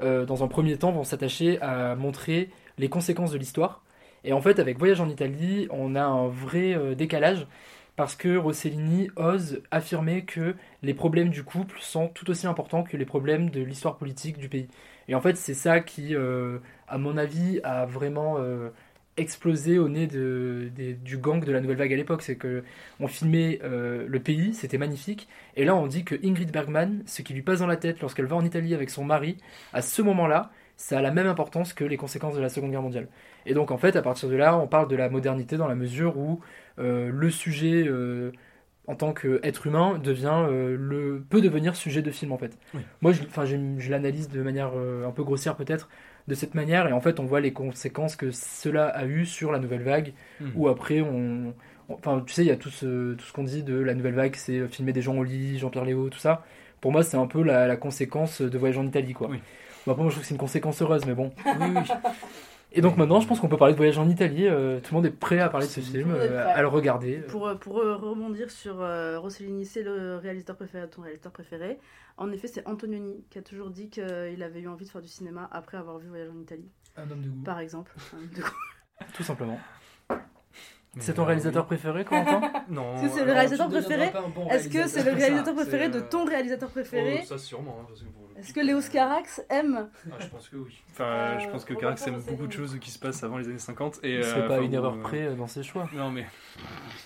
[0.00, 3.82] euh, dans un premier temps, vont s'attacher à montrer les conséquences de l'histoire.
[4.24, 7.46] Et en fait, avec Voyage en Italie, on a un vrai euh, décalage
[7.96, 12.96] parce que Rossellini ose affirmer que les problèmes du couple sont tout aussi importants que
[12.96, 14.66] les problèmes de l'histoire politique du pays.
[15.06, 16.58] Et en fait, c'est ça qui, euh,
[16.88, 18.70] à mon avis, a vraiment euh,
[19.16, 22.22] explosé au nez du gang de la nouvelle vague à l'époque.
[22.22, 22.64] C'est que
[22.98, 27.32] on filmait le pays, c'était magnifique, et là on dit que Ingrid Bergman, ce qui
[27.32, 29.36] lui passe dans la tête lorsqu'elle va en Italie avec son mari,
[29.72, 32.82] à ce moment-là, ça a la même importance que les conséquences de la Seconde Guerre
[32.82, 33.08] mondiale.
[33.46, 35.74] Et donc en fait, à partir de là, on parle de la modernité dans la
[35.74, 36.40] mesure où
[36.78, 38.32] euh, le sujet euh,
[38.86, 42.58] en tant qu'être humain devient euh, le peut devenir sujet de film en fait.
[42.74, 42.80] Oui.
[43.00, 43.22] Moi, je,
[43.78, 45.88] je l'analyse de manière un peu grossière peut-être
[46.28, 49.52] de cette manière, et en fait, on voit les conséquences que cela a eu sur
[49.52, 50.52] la nouvelle vague, Mhm.
[50.54, 51.54] où après on,
[51.90, 53.94] on- enfin, tu sais, il y a tout ce, tout ce qu'on dit de la
[53.94, 56.44] nouvelle vague, c'est filmer des gens au lit, Jean-Pierre Léo, tout ça.
[56.80, 59.28] Pour moi, c'est un peu la, la conséquence de Voyage en Italie, quoi.
[59.86, 61.32] Bon, après, moi, je trouve que c'est une conséquence heureuse, mais bon.
[62.76, 64.48] Et donc maintenant, je pense qu'on peut parler de Voyage en Italie.
[64.48, 67.18] euh, tout le monde est prêt à parler de ce film, euh, à le regarder.
[67.18, 71.78] Pour, euh, pour euh, rebondir sur euh, Rossellini, c'est le réalisateur préféré ton réalisateur préféré.
[72.16, 75.08] En effet, c'est Antonioni qui a toujours dit qu'il avait eu envie de faire du
[75.08, 76.68] cinéma après avoir vu Voyage en Italie.
[76.96, 77.42] Un homme de goût.
[77.44, 77.92] Par exemple.
[78.12, 79.06] Un homme de goût.
[79.14, 79.60] Tout simplement.
[81.00, 81.66] C'est ton euh, réalisateur oui.
[81.76, 82.94] préféré, Corentin Non.
[82.96, 84.12] Est-ce que c'est le réalisateur préféré
[84.50, 85.54] Est-ce que c'est le réalisateur.
[85.54, 87.80] préféré c'est, de euh, ton réalisateur préféré Oh, ça sûrement.
[87.82, 87.94] hein,
[88.38, 90.82] Est-ce que Léos euh, Carax aime Ah, je pense que oui.
[90.92, 93.48] Enfin, Euh, je pense que Carax aime beaucoup de choses qui se passent avant les
[93.48, 94.00] années 50.
[94.02, 95.88] Et, Il serait euh, pas une erreur euh, près euh, dans ses choix.
[95.94, 96.26] Non mais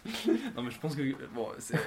[0.56, 1.02] non mais je pense que
[1.34, 1.78] bon c'est-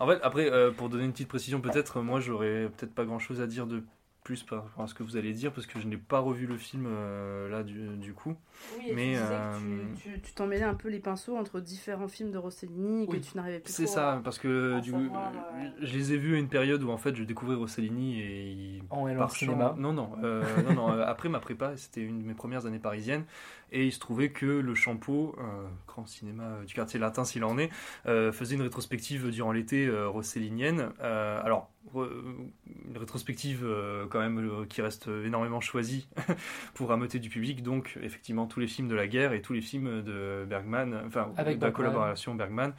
[0.00, 3.18] en fait après euh, pour donner une petite précision peut-être moi j'aurais peut-être pas grand
[3.18, 3.82] chose à dire de
[4.24, 6.46] plus par rapport à ce que vous allez dire parce que je n'ai pas revu
[6.46, 8.36] le film euh, là du, du coup
[8.78, 11.58] Oui, mais tu euh, que tu- tu tu t'en mêlais un peu les pinceaux entre
[11.60, 14.80] différents films de Rossellini et Oui, que tu n'arrivais plus c'est ça parce que à
[14.80, 17.24] du savoir, euh, euh, je les ai vus à une période où en fait je
[17.24, 19.74] découvrais Rossellini et il- En par cinéma.
[19.76, 22.78] non non euh, non non euh, après ma prépa c'était une de mes premières années
[22.78, 23.24] parisiennes
[23.72, 25.34] et il se trouvait que le Champeau
[25.88, 27.70] grand cinéma du quartier latin s'il en est
[28.06, 33.66] euh, faisait une rétrospective durant l'été euh, rossellinienne Euh, alors une rétrospective
[34.08, 36.08] quand même qui reste énormément choisie
[36.74, 39.60] pour ameuter du public donc effectivement tous les films de la guerre et tous les
[39.60, 41.72] films de Bergman enfin Avec de la Bergman.
[41.72, 42.72] collaboration Bergman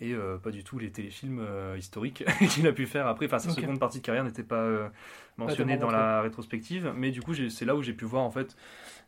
[0.00, 3.26] et euh, pas du tout les téléfilms euh, historiques qu'il a pu faire après.
[3.26, 3.56] Enfin, sa Ok.
[3.60, 4.88] seconde partie de carrière n'était pas euh,
[5.36, 8.56] mentionnée dans la rétrospective, mais du coup, c'est là où j'ai pu voir en fait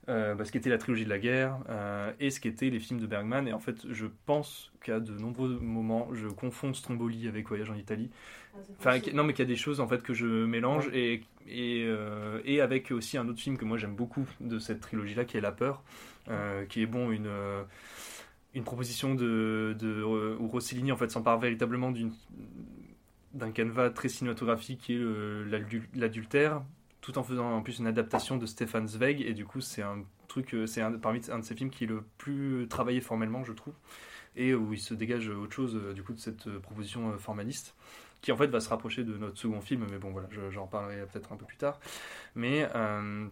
[0.09, 3.00] euh, bah, ce qu'était la trilogie de la guerre euh, et ce qu'étaient les films
[3.00, 3.46] de Bergman.
[3.48, 7.74] Et en fait, je pense qu'à de nombreux moments, je confonds Stromboli avec Voyage en
[7.74, 8.11] Italie.
[8.78, 11.22] Enfin, qui- non, mais qu'il y a des choses en fait que je mélange et,
[11.46, 15.24] et, euh, et avec aussi un autre film que moi j'aime beaucoup de cette trilogie-là
[15.26, 15.82] qui est La Peur,
[16.30, 17.28] euh, qui est bon une
[18.54, 22.12] une proposition de, de où Rossellini en fait s'empare véritablement d'une
[23.34, 25.00] d'un canevas très cinématographique qui est
[25.94, 26.62] l'adultère
[27.07, 30.02] tout en faisant en plus une adaptation de Stefan Zweig et du coup c'est un
[30.26, 33.44] truc euh, c'est un, parmi un de ces films qui est le plus travaillé formellement
[33.44, 33.74] je trouve
[34.34, 37.16] et où il se dégage autre chose euh, du coup de cette euh, proposition euh,
[37.16, 37.76] formaliste
[38.22, 40.66] qui en fait va se rapprocher de notre second film mais bon voilà je- j'en
[40.66, 41.78] parlerai peut-être un peu plus tard.
[42.34, 43.28] Mais euh,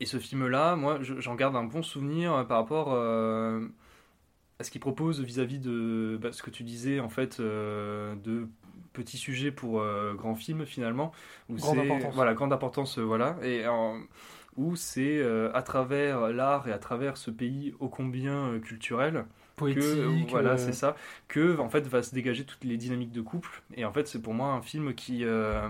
[0.00, 3.68] et ce film là moi je- j'en garde un bon souvenir euh, par rapport euh,
[4.58, 8.48] à ce qu'il propose vis-à-vis de bah, ce que tu disais en fait euh, de
[8.96, 11.12] petits sujets pour euh, grands films finalement
[11.48, 12.14] où Grande c'est- importance.
[12.14, 14.00] voilà grande importance euh, voilà et en-
[14.56, 19.26] où c'est euh, à travers l'art et à travers ce pays ô combien euh, culturel
[19.56, 20.56] Poétique, que voilà, euh.
[20.58, 20.96] c'est ça,
[21.28, 23.62] que en fait va se dégager toutes les dynamiques de couple.
[23.74, 25.66] Et en fait, c'est pour moi un film qui euh,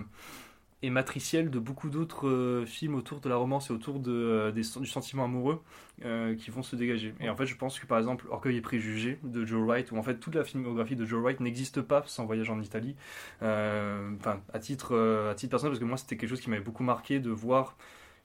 [0.82, 4.52] est matriciel de beaucoup d'autres euh, films autour de la romance et autour de, euh,
[4.52, 5.62] du sentiment amoureux
[6.04, 7.14] euh, qui vont se dégager.
[7.20, 9.96] Et en fait, je pense que par exemple, Orgueil et Préjugés de Joe Wright, où
[9.96, 12.94] en fait toute la filmographie de Joe Wright n'existe pas sans Voyage en Italie.
[13.40, 14.96] Enfin, à titre,
[15.30, 17.76] à titre personnel, parce que moi, c'était quelque chose qui m'avait beaucoup marqué de voir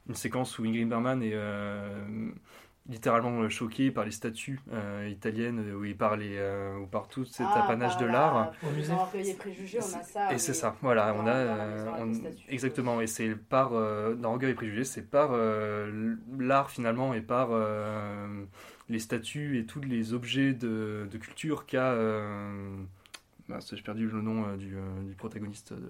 [0.08, 2.30] une séquence où Ingrid Bergman est euh,
[2.90, 7.46] littéralement choquée par les statues euh, italiennes, il par, les, euh, ou par tout cet
[7.54, 8.54] Ah, apanage par de la- l'art.
[8.64, 8.96] Au musée.
[9.24, 11.24] Et Préjugés, on a ça, Et c'est ça, voilà, on a.
[11.26, 13.74] la euh, on- les exactement, et c'est par.
[13.74, 18.44] euh, dans Orgueil et Préjugés, c'est par euh, l'art finalement et par euh,
[18.90, 21.92] les statues et tous les objets de, de culture qu'a.
[21.94, 22.76] Euh,
[23.48, 25.90] mince, j'ai perdu le nom euh, du, euh, du protagoniste de.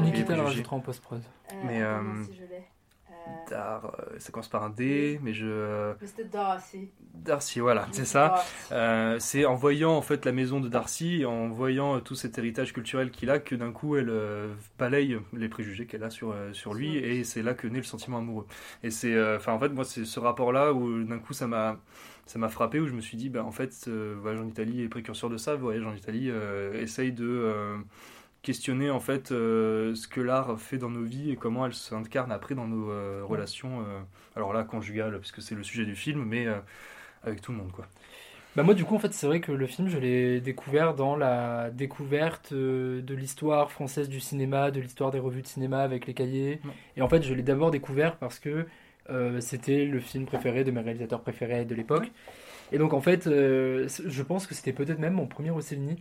[0.00, 1.22] Nikita le rajoutera en post-prod.
[1.64, 1.82] Mais.
[1.82, 2.64] euh, aussi, je l'ai.
[3.26, 5.92] Euh, Dar, euh, ça commence par un D, mais je.
[6.00, 6.90] Mais c'était Darcy.
[7.14, 8.44] Darcy, voilà, c'est ça.
[8.72, 12.38] Euh, c'est en voyant en fait la maison de Darcy, en voyant euh, tout cet
[12.38, 16.32] héritage culturel qu'il a, que d'un coup elle euh, balaye les préjugés qu'elle a sur,
[16.32, 18.46] euh, sur lui, et c'est là que naît le sentiment amoureux.
[18.82, 21.78] Et c'est, euh, enfin en fait moi c'est ce rapport-là où d'un coup ça m'a
[22.26, 24.82] ça m'a frappé où je me suis dit bah en fait euh, Voyage en Italie
[24.82, 25.54] est précurseur de ça.
[25.54, 27.76] Voyage en Italie euh, essaye de euh,
[28.46, 32.30] questionner en fait euh, ce que l'art fait dans nos vies et comment elle s'incarne
[32.30, 33.80] après dans nos euh, relations.
[33.80, 34.00] euh,
[34.36, 36.46] alors là conjugales puisque c'est le sujet du film, mais
[37.24, 37.86] avec tout le monde quoi.
[38.54, 41.16] Bah moi du coup en fait c'est vrai que le film je l'ai découvert dans
[41.16, 46.14] la découverte de l'histoire française du cinéma, de l'histoire des revues de cinéma avec les
[46.14, 46.60] cahiers.
[46.96, 48.66] Et en fait je l'ai d'abord découvert parce que
[49.10, 52.12] euh, c'était le film préféré de mes réalisateurs préférés de l'époque.
[52.70, 55.96] Et donc en fait euh, je pense que c'était peut-être même mon premier Rossellini.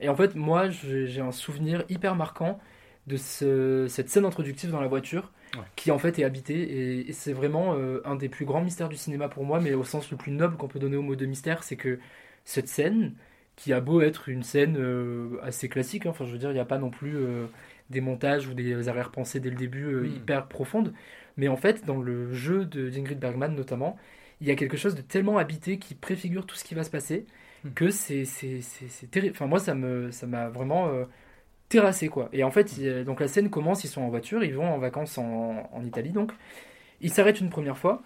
[0.00, 2.58] Et en fait moi j'ai un souvenir hyper marquant
[3.06, 5.62] de ce- cette scène introductive dans la voiture Ouais.
[5.76, 8.90] qui en fait est habitée et, et c'est vraiment euh, un des plus grands mystères
[8.90, 11.16] du cinéma pour moi mais au sens le plus noble qu'on peut donner au mot
[11.16, 11.98] de mystère c'est que
[12.44, 13.14] cette scène
[13.56, 16.54] qui a beau être une scène euh, assez classique hein, enfin je veux dire il
[16.54, 17.46] n'y a pas non plus euh,
[17.88, 20.16] des montages ou des arrière-pensées dès le début euh, Mm.
[20.16, 20.92] hyper profondes
[21.38, 23.96] mais en fait dans le jeu de d'Ingrid Bergman notamment
[24.42, 26.90] il y a quelque chose de tellement habité qui préfigure tout ce qui va se
[26.90, 27.26] passer
[27.74, 31.04] que c'est c'est c'est- c'est terrible enfin moi ça me ça m'a vraiment euh,
[31.68, 32.28] terrassé quoi.
[32.32, 34.68] Et en fait il a- donc la scène commence ils sont en voiture ils vont
[34.72, 36.32] en vacances en, en Italie donc.
[37.00, 38.02] Ils s'arrêtent une première fois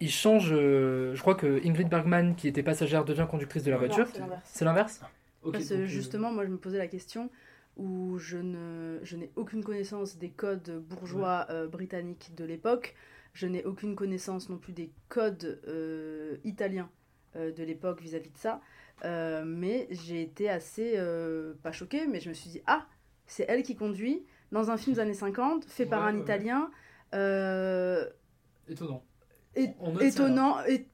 [0.00, 3.76] ils changent euh, je crois que Ingrid Bergman qui était passagère devient conductrice de la
[3.78, 4.08] voiture.
[4.12, 4.42] c'est l'inverse.
[4.52, 5.00] c'est l'inverse?
[5.44, 7.30] Ok, Parce que euh, justement, moi, je me posais la question
[7.76, 12.94] où je ne, je n'ai aucune connaissance des codes bourgeois euh, britanniques de l'époque.
[13.32, 16.90] Je n'ai aucune connaissance non plus des codes euh, italiens
[17.36, 18.60] euh, de l'époque vis-à-vis de ça.
[19.04, 22.86] Euh, mais j'ai été assez, euh, pas choquée, mais je me suis dit, ah,
[23.26, 26.20] c'est elle qui conduit dans un film des années 50, fait par un ouais.
[26.20, 26.70] Italien.
[27.14, 28.06] euh,
[28.68, 29.02] étonnant.
[29.56, 30.86] note ça, étonnant et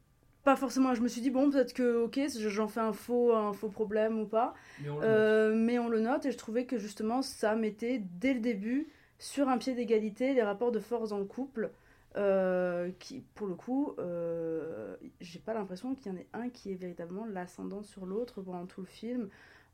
[0.45, 0.95] pas forcément.
[0.95, 4.19] Je me suis dit bon peut-être que ok j'en fais un faux un faux problème
[4.21, 4.55] ou pas.
[4.81, 8.03] Mais on le Euh, mais on le note et je trouvais que justement ça mettait
[8.19, 8.89] dès le début
[9.19, 11.71] sur un pied d'égalité les rapports de force dans le couple
[12.19, 16.73] euh, qui pour le coup euh, j'ai pas l'impression qu'il y en ait un qui
[16.73, 19.29] ait véritablement l'ascendant sur l'autre pendant tout le film.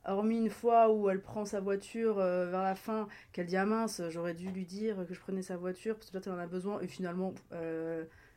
[0.07, 3.65] Hormis une fois où elle prend sa voiture euh, vers la fin, qu'elle dit ah
[3.65, 6.39] mince, j'aurais dû lui dire que je prenais sa voiture parce que peut-être elle en
[6.39, 7.33] a besoin, et finalement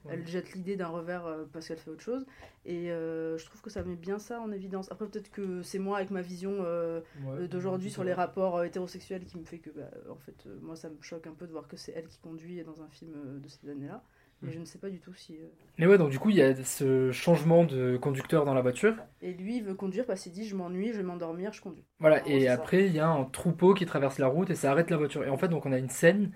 [0.10, 2.26] elle jette l'idée d'un revers euh, parce qu'elle fait autre chose.
[2.66, 4.92] Et euh, je trouve que ça met bien ça en évidence.
[4.92, 9.26] Après, peut-être que c'est moi avec ma vision euh, Ouais, d'aujourd'hui sur les rapports hétérosexuels
[9.26, 11.52] qui me fait que, bah, en fait, euh, moi ça me choque un peu de
[11.52, 14.04] voir que c'est elle qui conduit dans un film de ces années-là.
[14.44, 14.54] Mais Mm.
[14.54, 15.36] je ne sais pas du tout si.
[15.80, 18.96] mais ouais donc du coup il y a ce changement de conducteur dans la voiture
[19.22, 21.86] Et lui, il veut conduire parce qu'il dit Je m'ennuie, je vais m'endormir, je conduis.
[22.00, 24.56] Voilà, En gros, et après, il y a un troupeau qui traverse la route et
[24.56, 25.24] ça arrête la voiture.
[25.24, 26.32] Et en fait, donc on a une scène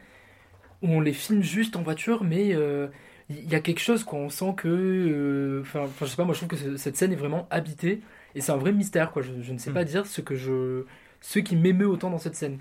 [0.82, 2.88] où on les filme juste en voiture, mais euh,
[3.44, 4.68] il y a quelque chose qu'on sent que.
[4.68, 7.48] euh, Enfin, enfin, je sais pas, moi je trouve que ce- cette scène est vraiment
[7.52, 8.02] habitée
[8.36, 9.22] et c'est un vrai mystère, quoi.
[9.22, 9.74] Je, je ne sais Mm.
[9.74, 10.86] pas dire ce que je.
[11.22, 12.60] ce qui m'émeut autant dans cette scène.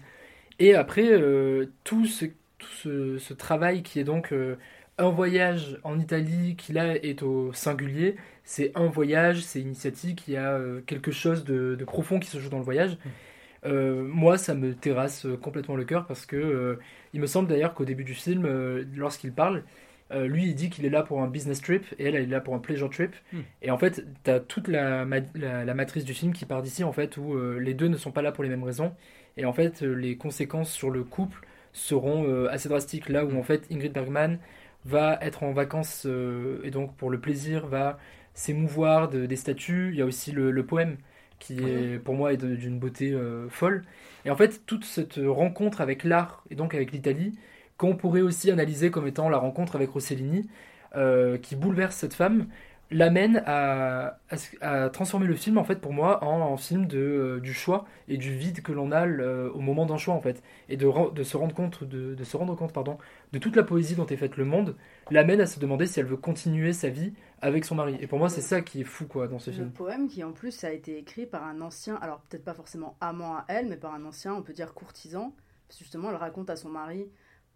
[0.59, 2.27] Et après, euh, tout, ce,
[2.59, 4.33] tout ce, ce travail qui est donc.
[4.33, 4.57] euh,
[4.99, 10.35] un voyage en Italie qui là est au singulier, c'est un voyage, c'est initiatique, il
[10.35, 12.99] y a euh, quelque chose de, de profond qui se joue dans le voyage.
[13.67, 16.77] Euh, moi, ça me terrasse euh, complètement le cœur parce que euh,
[17.13, 19.65] il me semble d'ailleurs qu'au début du film, euh, lorsqu'il parle,
[20.13, 22.27] euh, lui il dit qu'il est là pour un business trip et elle elle est
[22.27, 23.15] là pour un pleasure trip.
[23.33, 23.41] Hmm.
[23.63, 26.63] Et en fait, tu as toute la, ma- la, la matrice du film qui part
[26.63, 28.95] d'ici en fait où euh, les deux ne sont pas là pour les mêmes raisons
[29.37, 33.43] et en fait euh, les conséquences sur le couple seront assez drastiques là où en
[33.45, 34.39] fait Ingrid Bergman
[34.85, 36.07] va être en vacances
[36.65, 37.99] et donc pour le plaisir va
[38.35, 39.91] s'émouvoir de- des statues.
[39.93, 40.97] Il y a aussi le, le poème
[41.39, 43.85] qui est pour moi est d'une beauté euh, folle.
[44.25, 47.39] Et en fait toute cette rencontre avec l'art et donc avec l'Italie
[47.81, 50.49] qu'on pourrait aussi analyser comme étant la rencontre avec Rossellini
[50.97, 52.47] euh, qui bouleverse cette femme
[52.93, 56.87] l'amène à, à, ce- à transformer le film en fait pour moi en, en film
[56.87, 60.15] de, euh, du choix et du vide que l'on a le- au moment d'un choix
[60.15, 60.43] en fait.
[60.69, 60.87] Et de,
[61.23, 62.99] se rendre compte de, de se rendre compte pardon
[63.33, 64.77] de toute la poésie dont est faite le monde
[65.11, 67.97] l'amène à se demander si elle veut continuer sa vie avec son mari.
[68.01, 69.71] Et pour moi c'est ça qui est fou quoi dans ce Le film.
[69.71, 73.37] poème qui en plus a été écrit par un ancien, alors peut-être pas forcément amant
[73.37, 75.35] à elle, mais par un ancien, on peut dire courtisan,
[75.79, 77.11] justement elle raconte à son mari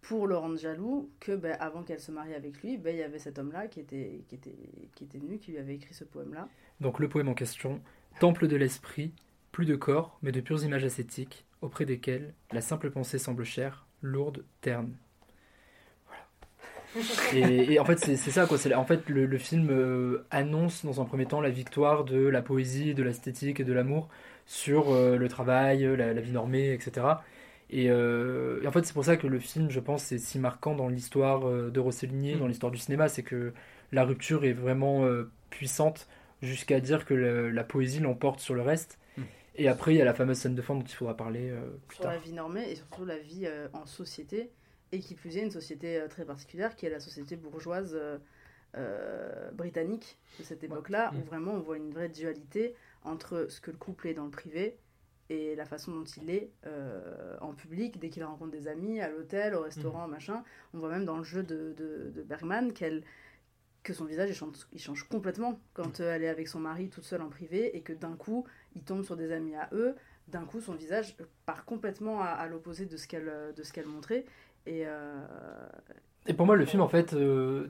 [0.07, 3.03] pour le rendre jaloux que ben, avant qu'elle se marie avec lui, ben, il y
[3.03, 6.47] avait cet homme-là qui était, qui, qui était nu, qui lui avait écrit ce poème-là.
[6.79, 7.81] donc le poème en question
[8.19, 9.13] temple de l'esprit
[9.51, 13.87] plus de corps mais de pures images ascétiques auprès desquelles la simple pensée semble chère
[14.01, 14.93] lourde terne
[17.33, 18.57] Et, en fait, c'est ça, quoi.
[18.75, 22.93] En fait, le, film euh, annonce dans un premier temps la victoire de la poésie,
[22.93, 24.07] de l'esthétique et de l'amour
[24.45, 27.05] sur euh, le travail, la vie normée, etc.
[27.69, 30.39] Et, euh, et en fait, c'est pour ça que le film, je pense, est si
[30.39, 33.07] marquant dans l'histoire euh, de Rossellini, dans l'histoire du cinéma.
[33.09, 33.53] C'est que
[33.91, 36.07] la rupture est vraiment euh, puissante
[36.41, 38.99] jusqu'à dire que le- la poésie l'emporte sur le reste.
[39.17, 39.21] Mm.
[39.55, 41.61] Et après, il y a la fameuse scène de fin dont il faudra parler euh,
[41.87, 42.13] plus sur tard.
[42.13, 44.51] la vie normée et surtout la vie euh, en société,
[44.91, 48.17] et qui plus est une société euh, très particulière qui est la société bourgeoise euh,
[48.77, 51.17] euh, britannique de cette époque-là, Mm.
[51.17, 54.31] où vraiment on voit une vraie dualité entre ce que le couple est dans le
[54.31, 54.77] privé
[55.29, 59.09] et la façon dont il est euh, en public, dès qu'il rencontre des amis, à
[59.09, 60.43] l'hôtel, au restaurant, machin.
[60.73, 63.03] On voit même dans le jeu de, de, de Bergman qu'elle
[63.83, 66.89] que son visage il change, il change complètement quand euh, elle est avec son mari
[66.89, 68.45] toute seule en privé et que d'un coup
[68.75, 69.95] il tombe sur des amis à eux
[70.27, 71.15] d'un coup son visage
[71.45, 74.25] part complètement à, à l'opposé de ce qu'elle de ce qu'elle montrait
[74.65, 75.23] et euh,
[76.27, 77.15] Et pour moi, le film, en fait,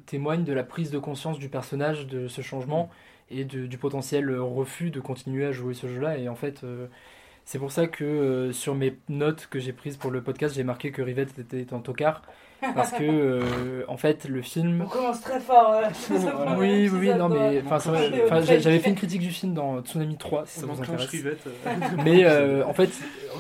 [0.06, 2.90] témoigne de la prise de conscience du personnage, de ce changement
[3.30, 6.18] et de- du potentiel refus de continuer à jouer ce jeu-là.
[6.18, 6.64] Et en fait,
[7.46, 10.64] c'est pour ça que euh, sur mes notes que j'ai prises pour le podcast, j'ai
[10.64, 12.22] marqué que Rivette était un tocard.
[12.74, 14.82] Parce que, euh, en fait, le film.
[14.82, 15.74] On commence très fort.
[15.74, 17.62] euh, Oui, oui, oui, non, mais
[18.60, 21.10] j'avais fait une critique du film dans Tsunami 3, si ça vous intéresse.
[21.10, 21.48] Rivette.
[22.04, 22.90] Mais euh, en fait,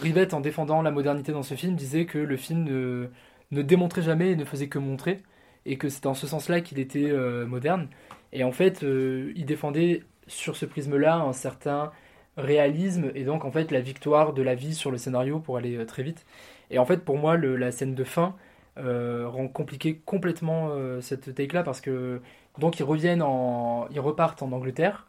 [0.01, 3.07] Rivette, en défendant la modernité dans ce film, disait que le film ne,
[3.51, 5.23] ne démontrait jamais et ne faisait que montrer,
[5.65, 7.87] et que c'était en ce sens-là qu'il était euh, moderne.
[8.31, 11.91] Et en fait, euh, il défendait sur ce prisme-là un certain
[12.37, 15.77] réalisme, et donc en fait la victoire de la vie sur le scénario pour aller
[15.77, 16.25] euh, très vite.
[16.71, 18.35] Et en fait, pour moi, le- la scène de fin
[18.77, 22.21] euh, rend compliqué complètement euh, cette take-là, parce que
[22.59, 25.07] donc ils reviennent en, ils repartent en Angleterre.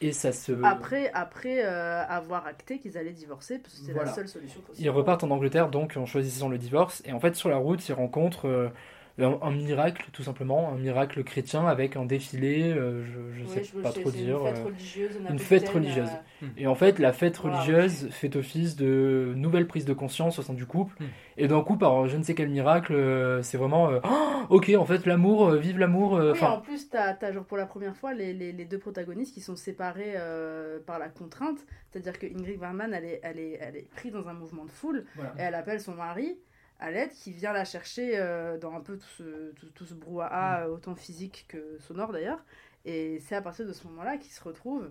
[0.00, 0.52] Et ça se.
[0.64, 4.10] après après euh, avoir acté qu'ils allaient divorcer parce que c'était Voilà.
[4.10, 7.20] la seule solution possible Ils repartent en Angleterre donc en choisissant le divorce et en
[7.20, 8.72] fait sur la route ils rencontrent
[9.18, 13.64] un, un miracle tout simplement, un miracle chrétien avec un défilé, euh, je, Oui, sais
[13.64, 14.42] je- pas c'est- trop c'est une dire.
[14.42, 16.08] fête euh, religieuse une fête religieuse.
[16.42, 20.42] euh, Et en fait la fête religieuse fait office de nouvelle prise de conscience au
[20.42, 21.04] sein du couple Mm.
[21.36, 24.72] et d'un coup par je ne sais quel miracle euh, c'est vraiment euh, Oh, ok
[24.78, 26.16] en fait l'amour, euh, vive l'amour.
[26.16, 28.78] euh, Oui, en plus, t'as as, genre pour la première fois les, les, les deux
[28.78, 31.58] protagonistes qui sont séparés euh, par la contrainte.
[31.90, 34.70] C'est-à-dire que Ingrid Bergman, elle est, elle, est, elle est prise dans un mouvement de
[34.70, 35.34] foule Voilà.
[35.38, 36.38] et elle appelle son mari
[36.82, 39.94] à l'aide qui vient la chercher euh, dans un peu tout ce, tout, tout ce
[39.94, 42.44] brouhaha, euh, autant physique que sonore d'ailleurs.
[42.84, 44.90] Et c'est à partir de ce moment-là qu'ils se retrouvent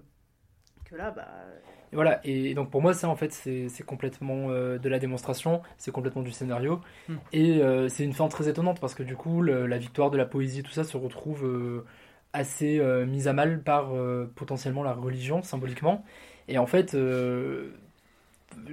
[0.85, 1.27] que là, bah.
[1.91, 4.97] Et voilà, et donc pour moi, ça en fait, c'est c'est complètement euh, de la
[4.99, 6.79] démonstration, c'est complètement du scénario.
[7.09, 7.15] Mm.
[7.33, 10.17] Et euh, c'est une fin très étonnante parce que du coup, le- la victoire de
[10.17, 11.85] la poésie, tout ça se retrouve euh,
[12.33, 16.05] assez euh, mise à mal par euh, potentiellement la religion, symboliquement.
[16.47, 17.71] Et en fait, euh,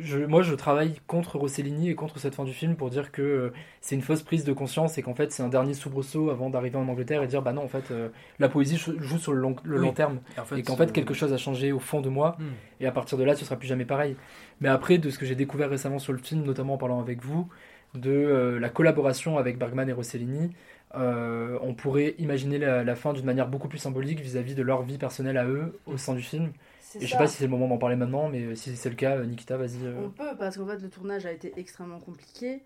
[0.00, 3.22] je, moi je travaille contre Rossellini et contre cette fin du film pour dire que
[3.22, 6.50] euh, c'est une fausse prise de conscience et qu'en fait c'est un dernier soubresaut avant
[6.50, 8.08] d'arriver en Angleterre et dire bah non, en fait, euh,
[8.38, 9.86] la poésie joue sur le long, le Oui.
[9.86, 10.20] long terme.
[10.36, 12.36] Et en fait, et qu'en fait euh, quelque chose a changé au fond de moi.
[12.38, 12.44] Hmm.
[12.80, 14.16] Et à partir de là, ce sera plus jamais pareil.
[14.60, 17.22] Mais après, de ce que j'ai découvert récemment sur le film, notamment en parlant avec
[17.22, 17.48] vous,
[17.94, 20.50] de euh, la collaboration avec Bergman et Rossellini,
[20.94, 24.98] on pourrait imaginer la, la fin d'une manière beaucoup plus symbolique vis-à-vis de leur vie
[24.98, 26.52] personnelle à eux au sein du film.
[27.00, 29.16] Je sais pas si c'est le moment d'en parler maintenant, mais si c'est le cas,
[29.16, 29.84] euh, Nikita, vas-y.
[29.84, 29.94] euh.
[30.06, 32.62] On peut, parce qu'en fait, le tournage a été extrêmement compliqué,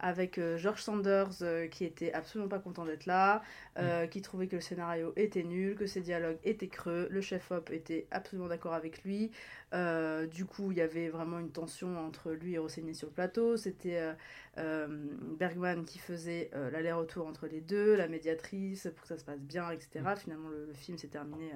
[0.00, 3.42] avec euh, George Sanders euh, qui était absolument pas content d'être là,
[3.78, 7.70] euh, qui trouvait que le scénario était nul, que ses dialogues étaient creux, le chef-op
[7.70, 9.30] était absolument d'accord avec lui.
[9.72, 13.14] Euh, du coup, il y avait vraiment une tension entre lui et Rossellini sur le
[13.14, 13.56] plateau.
[13.56, 14.12] C'était euh,
[14.58, 14.86] euh,
[15.38, 19.40] Bergman qui faisait euh, l'aller-retour entre les deux, la médiatrice, pour que ça se passe
[19.40, 20.04] bien, etc.
[20.16, 21.52] Finalement, le, le film s'est terminé.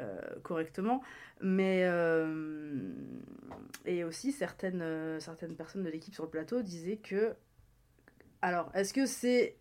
[0.00, 1.02] Euh, correctement.
[1.40, 1.82] Mais.
[1.84, 2.92] euh,
[3.84, 7.34] et aussi, certaines, euh, certaines personnes de l'équipe sur le plateau disaient que.
[8.40, 9.56] Alors, est-ce que c'est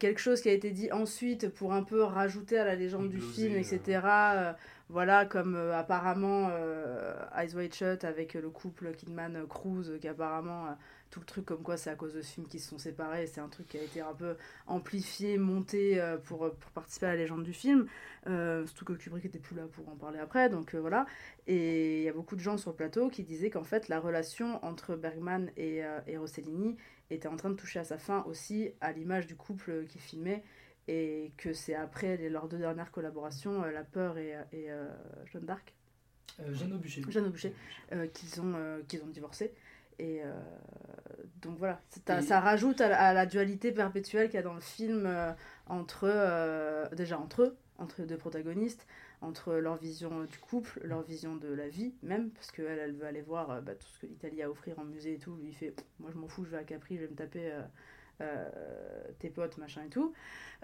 [0.00, 3.20] quelque chose qui a été dit ensuite pour un peu rajouter à la légende du
[3.20, 4.00] film, etc.
[4.04, 4.52] euh,
[4.88, 10.76] voilà, comme euh, apparemment euh, Eyes Wide Shut avec le couple Kidman-Cruz, qui apparemment
[11.10, 13.26] tout le truc comme quoi c'est à cause de ce film qu'ils se sont séparés.
[13.26, 14.36] C'est un truc qui a été un peu
[14.66, 17.86] amplifié, monté euh, pour, pour participer à la légende du film.
[18.26, 21.06] Euh, surtout que Kubrick était plus là pour en parler après, donc euh, voilà.
[21.46, 24.00] Et il y a beaucoup de gens sur le plateau qui disaient qu'en fait la
[24.00, 26.76] relation entre Bergman et, euh, et Rossellini
[27.10, 30.42] était en train de toucher à sa fin aussi à l'image du couple qui filmait
[30.88, 34.88] et que c'est après les- leurs deux dernières collaborations, euh, La Peur et, et euh,
[35.26, 35.72] Jeanne d'Arc,
[36.40, 37.02] Euh, Jeanne au bûcher.
[37.08, 37.32] Jeanne
[37.92, 39.52] euh, qu'ils ont, euh, qu'ils ont divorcé.
[39.98, 40.32] Et euh,
[41.42, 41.80] donc voilà,
[42.18, 45.04] Et- ça rajoute à, la- à la dualité perpétuelle qu'il y a dans le film
[45.06, 45.32] euh,
[45.66, 48.86] entre, euh, déjà entre eux, entre les deux protagonistes,
[49.22, 52.92] entre leur vision euh, du couple, leur vision de la vie même, parce qu'elle, elle
[52.92, 55.34] veut aller voir bah, tout ce que l'Italie a à offrir en musée et tout,
[55.36, 57.52] lui il fait, moi je m'en fous, je vais à Capri, je vais me taper
[59.18, 60.12] tes potes, machin et tout.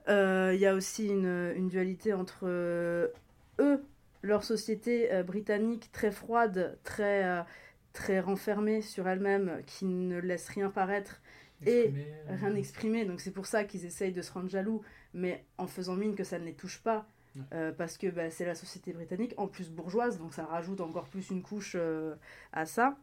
[0.09, 3.83] Il y a aussi une, une dualité entre eux,
[4.23, 7.45] leur société britannique très froide, très,
[7.93, 11.21] très renfermée sur elle-même, qui ne laisse rien paraître
[11.65, 11.93] et
[12.29, 13.05] euh, rien exprimer.
[13.05, 14.83] Donc c'est pour ça qu'ils essayent de se rendre jaloux,
[15.15, 17.07] mais en faisant mine que ça ne les touche pas.
[17.35, 17.43] Ouais.
[17.55, 21.09] euh, parce que bah, c'est la société britannique, en plus bourgeoise, donc ça rajoute encore
[21.09, 22.15] plus une couche euh,
[22.53, 22.99] à ça.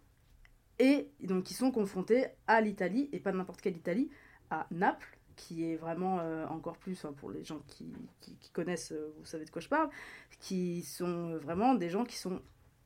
[0.77, 4.09] Et donc ils sont confrontés à l'Italie, et pas n'importe quelle Italie,
[4.51, 8.51] à Naples, qui est vraiment euh, encore plus, hein, pour les gens qui, qui- qui
[8.51, 9.89] connaissent, vous savez de quoi je parle,
[10.39, 12.39] qui sont vraiment des gens qui sont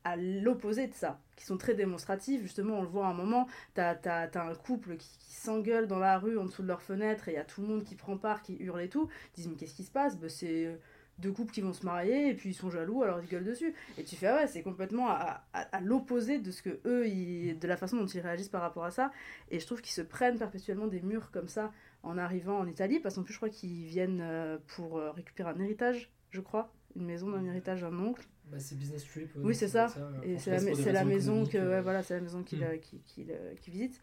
[0.04, 2.42] à l'opposé de ça, qui sont très démonstratifs.
[2.42, 6.20] Justement, on le voit à un moment, t'as as, un couple qui, s'engueule dans la
[6.20, 8.18] rue en dessous de leur fenêtre et il y a tout le monde qui prend
[8.18, 9.10] part, qui hurle et tout.
[9.32, 10.18] Ils disent, mais qu'est-ce qui se passe?
[10.18, 10.76] Bah, C'est euh,
[11.20, 13.74] deux couples qui vont se marier et puis ils sont jaloux alors ils gueulent dessus.
[13.98, 15.44] Et tu fais, ah ouais, c'est complètement à,
[15.82, 19.12] l'opposé de ce que eux, de la façon dont ils réagissent par rapport à ça.
[19.52, 21.72] Et je trouve qu'ils se prennent perpétuellement des murs comme ça
[22.04, 25.50] en arrivant en Italie, parce qu'en plus, je crois qu'ils viennent euh, pour euh, récupérer
[25.50, 26.72] un héritage, je crois.
[26.96, 28.28] Une maison d'un héritage d'un oncle.
[28.54, 29.36] Bah, c'est Business Trip.
[29.36, 29.88] ouais, Oui, c'est ça.
[30.24, 30.52] Et c'est
[30.92, 33.30] la, maison que, ouais, euh, voilà, c'est la maison qu'il hmm.
[33.30, 34.00] euh, visite.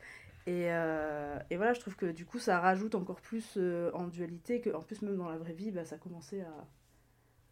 [0.47, 4.09] Et, euh, et voilà, je trouve que du coup, ça rajoute encore plus euh, en
[4.09, 6.67] dualité, que en plus, même dans la vraie vie, bah, ça commençait à,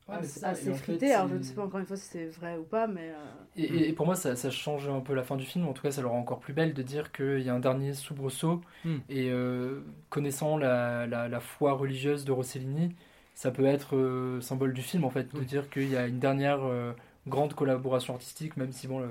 [0.09, 2.63] Ouais, c'est fait, Alors, je ne sais pas encore une fois si c'est vrai ou
[2.63, 3.11] pas, mais.
[3.11, 3.15] euh,
[3.57, 5.69] Et, et pour moi, ça, ça change un peu la fin du film.
[5.69, 7.61] En tout cas, ça le rend encore plus belle de dire qu'il y a un
[7.61, 8.63] dernier soubresaut.
[8.87, 8.97] Mm.
[9.11, 12.97] Et euh, connaissant la, la, la foi religieuse de Rossellini,
[13.39, 16.19] ça peut être euh, symbole du film, en fait, de dire qu'il y a une
[16.19, 16.93] dernière euh,
[17.29, 19.07] grande collaboration artistique, même si bon, le-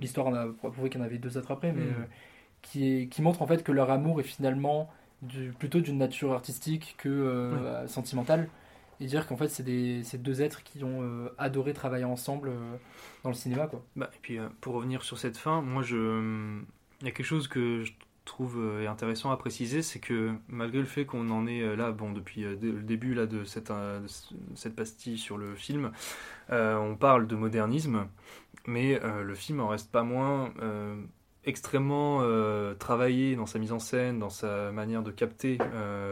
[0.00, 1.88] l'histoire en a prouvé qu'il y en avait deux autres après, mais Mm.
[1.90, 2.04] euh,
[2.62, 4.88] qui, est, qui montre en fait que leur amour est finalement
[5.20, 8.48] du, plutôt d'une nature artistique que euh, sentimentale.
[9.02, 12.76] Et dire qu'en fait, c'est c'est deux êtres qui ont euh, adoré travailler ensemble euh,
[13.24, 13.82] dans le cinéma, quoi.
[13.94, 15.96] Bah, et puis euh, pour revenir sur cette fin, moi je,
[17.00, 17.92] il y a quelque chose que je
[18.30, 21.90] trouve euh, intéressant à préciser, c'est que malgré le fait qu'on en est euh, là,
[21.90, 23.72] bon depuis euh, le début là de cette,
[24.54, 25.90] cette pastille sur le film,
[26.50, 28.06] on parle de modernisme,
[28.66, 30.52] mais le film en reste pas moins
[31.44, 32.22] extrêmement
[32.78, 35.58] travaillé dans sa mise en scène, dans sa manière de capter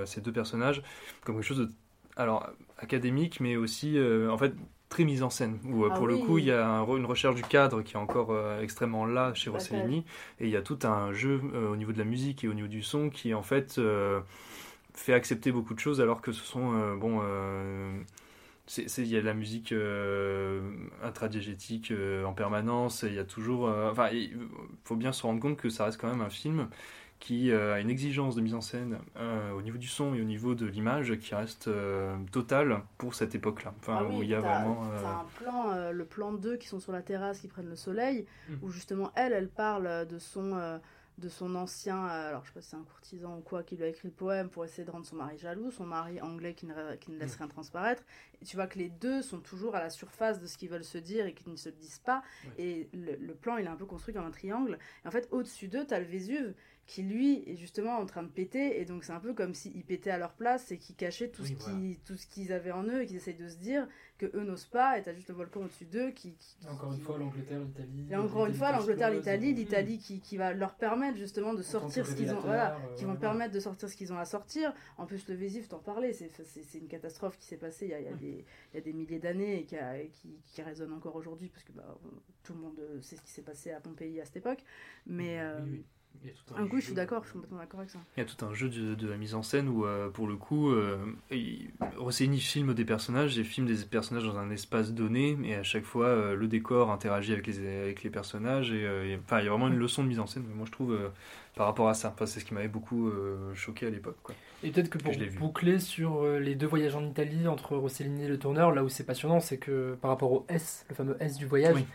[0.05, 0.83] ces deux personnages,
[1.25, 1.71] comme quelque chose de
[2.16, 2.49] alors
[2.79, 3.99] académique, mais aussi
[4.31, 4.55] en fait
[4.89, 5.59] très mise en scène.
[5.64, 7.95] Où euh, Ah pour le coup, il y a un une recherche du cadre qui
[7.95, 10.05] est encore euh, extrêmement là chez Rossellini,
[10.41, 12.55] et il y a tout un jeu euh, au niveau de la musique et au
[12.55, 14.20] niveau du son qui en fait euh,
[14.95, 17.20] fait accepter beaucoup de choses, alors que ce sont bon.
[18.76, 20.61] il y a de la musique euh,
[21.03, 23.68] intradiégétique euh, en permanence, il y a toujours.
[23.68, 24.36] euh, enfin, il
[24.84, 26.68] faut bien se rendre compte que ça reste quand même un film
[27.19, 30.21] qui euh, a une exigence de mise en scène euh, au niveau du son et
[30.21, 33.75] au niveau de l'image qui reste euh, totale pour cette époque-là.
[33.81, 34.85] Enfin, Ah oui, où il y a vraiment.
[34.93, 37.77] euh, un plan, euh, le plan 2 qui sont sur la terrasse, qui prennent le
[37.77, 38.55] soleil, Mm.
[38.62, 40.79] où justement elle, elle parle de son, euh,
[41.19, 43.83] de son ancien, alors je sais pas si c'est un courtisan ou quoi, qui lui
[43.83, 46.66] a écrit le poème pour essayer de rendre son mari jaloux, son mari anglais qui
[46.66, 47.39] ne, qui ne laisse Mm.
[47.39, 48.05] rien transparaître.
[48.41, 50.85] Et tu vois que les deux sont toujours à la surface de ce qu'ils veulent
[50.85, 52.23] se dire et qu'ils ne se disent pas.
[52.57, 54.79] Et le, le plan, il est un peu construit comme un triangle.
[55.05, 56.55] Et en fait, au-dessus d'eux, t'as le Vésuve
[56.89, 59.84] qui lui est justement en train de péter et donc c'est un peu comme s'ils
[59.84, 61.78] pétaient à leur place et qu'ils cachaient tout Oui, ce voilà.
[61.78, 63.86] qui tout ce qu'ils avaient en eux et qu'ils essayent de se dire
[64.16, 66.34] que eux n'osent pas et t'as juste le volcan au-dessus d'eux qui,
[66.66, 68.07] Encore une fois, l'Angleterre, l'Italie.
[68.11, 72.07] et encore une fois l'Angleterre l'Italie l'Italie qui, qui va leur permettre justement de sortir
[72.07, 73.20] ce qu'ils ont voilà euh, qui vont voilà.
[73.20, 76.30] permettre de sortir ce qu'ils ont à sortir en plus le Vésif t'en parlais c'est
[76.43, 78.78] c'est une catastrophe qui s'est passée il y a, il y a des il y
[78.78, 81.99] a des milliers d'années et qui, a- qui, qui résonne encore aujourd'hui parce que bah,
[82.45, 84.64] tout le monde sait ce qui s'est passé à Pompéi à cette époque
[85.07, 85.84] mais euh, oui.
[86.25, 87.81] Il y a tout un un coup je suis jeu, d'accord je suis complètement d'accord
[87.81, 87.99] avec ça.
[88.16, 90.27] Il y a tout un jeu de, de la mise en scène où, euh, pour
[90.27, 90.97] le coup, euh,
[91.97, 95.85] Rossellini filme des personnages et filme des personnages dans un espace donné, et à chaque
[95.85, 99.45] fois, euh, le décor interagit avec les, avec les personnages, et, euh, et- enfin, il
[99.45, 100.99] y a vraiment une leçon de mise en scène, moi je trouve
[101.55, 102.12] par rapport à ça.
[102.14, 104.16] Enfin, c'est ce qui m'avait beaucoup euh, choqué à l'époque.
[104.62, 108.28] Et peut-être que pour boucler sur euh, les deux voyages en Italie entre Rossellini et
[108.28, 111.36] le tourneur, là où c'est passionnant, c'est que par rapport au S, le fameux S
[111.36, 111.86] du voyage, Oui.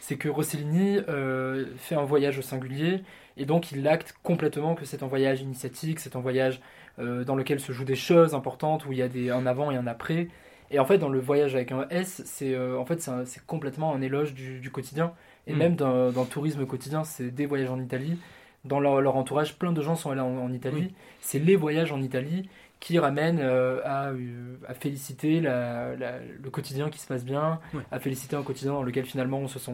[0.00, 3.02] c'est que Rossellini euh, fait un voyage au singulier
[3.36, 6.60] et donc il acte complètement que c'est un voyage initiatique, c'est un voyage
[6.98, 9.70] euh, dans lequel se jouent des choses importantes, où il y a des, un avant
[9.70, 10.28] et un après.
[10.70, 13.94] Et en fait, dans le voyage avec un S, c'est euh, en fait, c'est complètement
[13.94, 15.12] un éloge du, du quotidien.
[15.46, 15.58] Et Mm.
[15.58, 18.18] même le tourisme quotidien, c'est des voyages en Italie.
[18.64, 20.86] Dans leur, leur entourage, plein de gens sont allés en, en Italie.
[20.88, 20.94] Oui.
[21.20, 22.48] C'est les voyages en Italie
[22.78, 27.60] qui ramènent euh, à, euh, à féliciter la- la- le quotidien qui se passe bien,
[27.90, 29.72] à féliciter un quotidien dans lequel finalement on se sent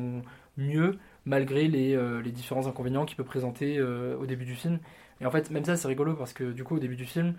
[0.57, 4.79] mieux, malgré les, euh, les différents inconvénients qu'il peut présenter euh, au début du film.
[5.21, 7.35] Et en fait, même ça, c'est rigolo parce que du coup, au début du film,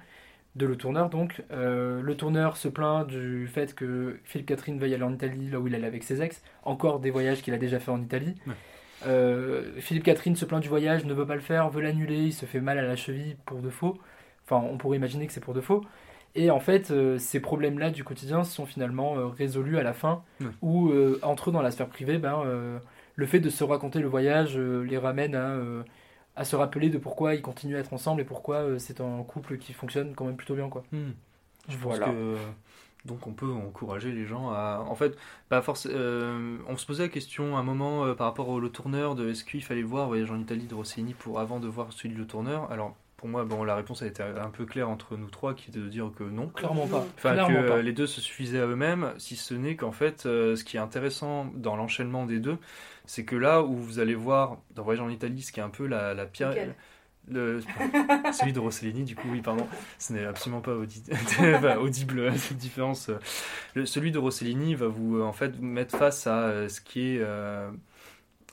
[0.55, 5.03] de Le Tourneur, donc, le tourneur se plaint du fait que Philippe Catherine veuille aller
[5.03, 7.79] en Italie, là où il allait avec ses ex, encore des voyages qu'il a déjà
[7.79, 8.33] fait en Italie.
[9.05, 12.33] Euh, Philippe Catherine se plaint du voyage, ne veut pas le faire, veut l'annuler, il
[12.33, 13.97] se fait mal à la cheville pour de faux.
[14.45, 15.83] Enfin, on pourrait imaginer que c'est pour de faux.
[16.35, 20.23] Et en fait, euh, ces problèmes-là du quotidien sont finalement euh, résolus à la fin,
[20.41, 20.47] Ouais.
[20.61, 22.43] où euh, entre eux dans la sphère privée, ben,
[23.15, 25.57] le fait de se raconter le voyage les ramène à,
[26.35, 29.57] à se rappeler de pourquoi ils continuent à être ensemble et pourquoi c'est un couple
[29.57, 30.69] qui fonctionne quand même plutôt bien.
[30.69, 30.83] Quoi.
[30.91, 31.11] Hmm.
[31.67, 32.05] Je Voilà.
[32.07, 32.35] pense que
[33.05, 37.03] donc on peut encourager les gens à en fait pas force euh, on se posait
[37.03, 39.83] la question à un moment euh, par rapport au Le Tourneur de est-ce qu'il fallait
[39.83, 42.95] voir Voyage en Italie de Rossini pour avant de voir celui de Le Tourneur alors
[43.15, 45.79] pour moi bon la réponse a été un peu claire entre nous trois qui était
[45.79, 47.05] de dire que non Clairement pas.
[47.17, 47.81] Enfin, Clairement que pas.
[47.81, 50.79] les deux se suffisaient à eux-mêmes, si ce n'est qu'en fait, euh, ce qui est
[50.79, 52.57] intéressant dans l'enchaînement des deux,
[53.05, 55.69] c'est que là où vous allez voir dans Voyage en Italie, ce qui est un
[55.69, 56.53] peu la, la pierre.
[57.31, 57.61] Le,
[58.33, 59.67] celui de Rossellini, du coup, oui, pardon,
[59.97, 61.03] ce n'est absolument pas audi-
[61.79, 63.09] audible, cette différence.
[63.75, 67.01] Le- celui de Rossellini va vous, euh, en fait, mettre face à euh, ce qui
[67.01, 67.69] est euh,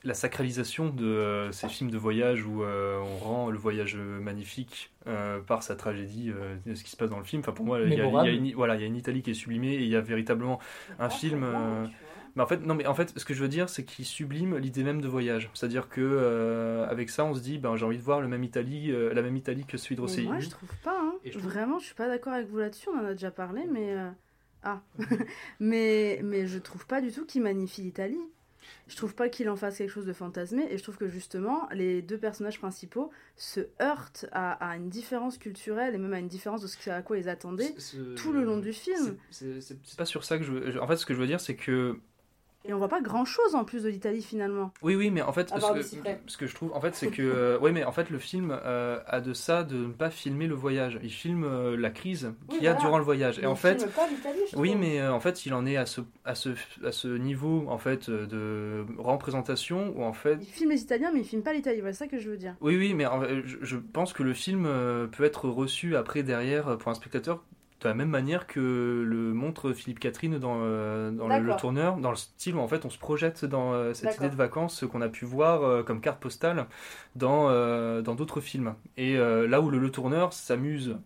[0.05, 5.41] la sacralisation de ces films de voyage où euh, on rend le voyage magnifique euh,
[5.41, 6.33] par sa tragédie,
[6.65, 7.41] de ce qui se passe dans le film.
[7.41, 8.29] Enfin, pour moi, il y, a, il y a Mémorable.
[8.31, 10.61] une, voilà, il y a une Italie qui est sublimée et il y a véritablement
[11.01, 11.43] un film.
[11.43, 11.87] euh,
[12.37, 14.57] mais en fait, non, mais en fait, ce que je veux dire, c'est qu'il sublime
[14.59, 15.51] l'idée même de voyage.
[15.55, 18.45] C'est-à-dire que euh, avec ça, on se dit, ben, j'ai envie de voir le même
[18.45, 20.29] Italie, euh, la même Italie que celui de Mais Rossellini.
[20.33, 21.01] moi, je trouve pas.
[21.01, 21.15] hein.
[21.25, 22.89] Je trouve- Vraiment, je suis pas d'accord avec vous là-dessus.
[22.95, 24.11] On en a déjà parlé, mais euh,
[24.63, 24.83] ah,
[25.61, 28.21] mais mais je trouve pas du tout qu'il magnifie l'Italie.
[28.89, 31.69] Je trouve pas qu'il en fasse quelque chose de fantasmé, et je trouve que justement,
[31.73, 36.27] les deux personnages principaux se heurtent à, à une différence culturelle et même à une
[36.27, 37.75] différence de ce à quoi ils attendaient
[38.17, 39.17] tout le long du film.
[39.31, 40.83] C'est pas sur ça que je veux.
[40.83, 42.01] En fait, ce que je veux dire, c'est que
[42.69, 44.73] Et on voit pas grand-chose en plus de l'Italie finalement.
[44.83, 45.55] Oui, oui, mais en fait, ce
[45.97, 48.57] que, ce je trouve, en fait, c'est que, euh, ouais, mais en fait, le film
[48.65, 50.99] euh, a de ça de ne pas filmer le voyage.
[51.03, 52.87] Il filme euh, la crise qu'il Oui, y a voilà.
[52.87, 53.39] durant le voyage.
[53.39, 55.65] Et en il fait, filme pas l'Italie, je oui, mais euh, en fait, il en
[55.67, 56.51] est à ce, à ce,
[56.85, 60.39] à ce niveau, en fait, de représentation où en fait.
[60.41, 61.81] Il filme les Italiens, mais il filme pas l'Italie.
[61.81, 62.55] Voilà, c'est ça que je veux dire.
[62.61, 64.69] Oui, oui, mais en- je, je pense que le film
[65.13, 67.45] peut être reçu après, derrière, pour un spectateur,
[67.81, 71.99] de la même manière que le montre Philippe Catherine dans, euh, dans le, le tourneur,
[71.99, 74.85] dans le style où en fait on se projette dans euh, cette idée de vacances
[74.91, 76.67] qu'on a pu voir euh, comme carte postale
[77.17, 77.51] dans
[78.03, 78.75] dans d'autres films.
[78.97, 80.97] Et là où le, le tourneur s'amuse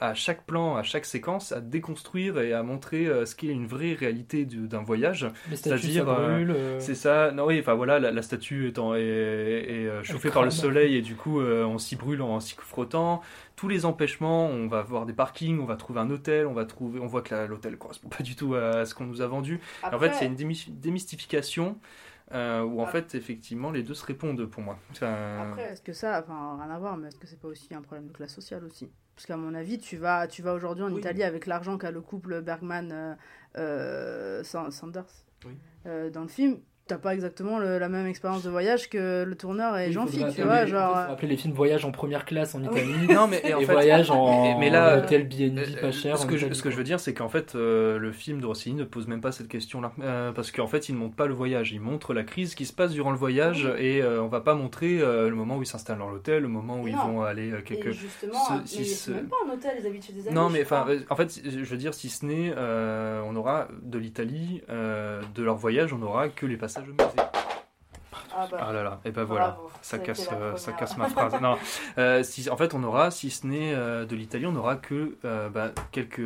[0.00, 3.52] à chaque plan, à chaque séquence, à déconstruire et à montrer euh, ce qui est
[3.52, 5.26] une vraie réalité du- d'un voyage.
[5.50, 6.80] Les statues, ça euh, euh.
[6.80, 7.32] c'est ça.
[7.32, 11.02] Non, oui, enfin voilà, la, la statue étant est, est, chauffée par le soleil et
[11.02, 13.22] du coup euh, on s'y brûle en s'y frottant.
[13.56, 16.64] Tous les empêchements, on va voir des parkings, on va trouver un hôtel, on va
[16.64, 19.60] trouver, on voit que l'hôtel correspond pas du tout à ce qu'on nous a vendu.
[19.82, 20.36] En fait, il y a une
[20.80, 21.76] démystification
[22.32, 24.78] euh, où en fait effectivement les deux se répondent pour moi.
[24.92, 27.74] Enfin, Après, est-ce que ça, enfin rien à voir, mais est-ce que c'est pas aussi
[27.74, 28.90] un problème de classe sociale aussi?
[29.18, 32.00] Parce qu'à mon avis, tu vas, tu vas aujourd'hui en Italie avec l'argent qu'a le
[32.00, 33.14] couple Bergman euh,
[33.56, 34.44] euh,
[35.44, 35.58] Oui.
[35.86, 36.60] euh, dans le film.
[36.88, 40.16] T'as pas exactement le- la même expérience de voyage que le tourneur et Il Jean-Phi,
[40.20, 41.18] faudrait tu appeler- vois, il genre.
[41.20, 42.66] faut les films voyage en première classe en Oui.
[42.72, 43.06] Italie.
[43.14, 46.16] Non, mais et en et fait- voyage en mais- là, hôtel BNB euh, pas cher.
[46.18, 48.40] Ce que, je, Italie, ce que je veux dire, c'est qu'en fait, euh, le film
[48.40, 49.92] de Rossini ne pose même pas cette question-là.
[50.00, 51.72] Euh, parce qu'en fait, il ne montre pas le voyage.
[51.72, 53.68] Il montre la crise qui se passe durant le voyage.
[53.78, 56.48] Et euh, on va pas montrer euh, le moment où ils s'installent dans l'hôtel, le
[56.48, 57.88] moment où ils vont aller euh, quelque.
[57.88, 60.34] Et justement, si ce- même pas un hôtel, ils habitent chez des amis.
[60.34, 63.68] Non, mais enfin, euh, en fait, je veux dire, si ce n'est, euh, on aura
[63.82, 67.28] de l'Italie, euh, de leur voyage, on aura que les passages au musée.
[68.34, 68.58] Ah bah.
[68.60, 71.40] Ah là là, et ben voilà, Bravo, ça casse, euh, ça casse ma phrase.
[71.40, 71.56] Non,
[71.98, 75.16] euh, si, en fait, on aura, si ce n'est euh, de l'Italie, on aura que
[75.48, 76.20] bah, quelques,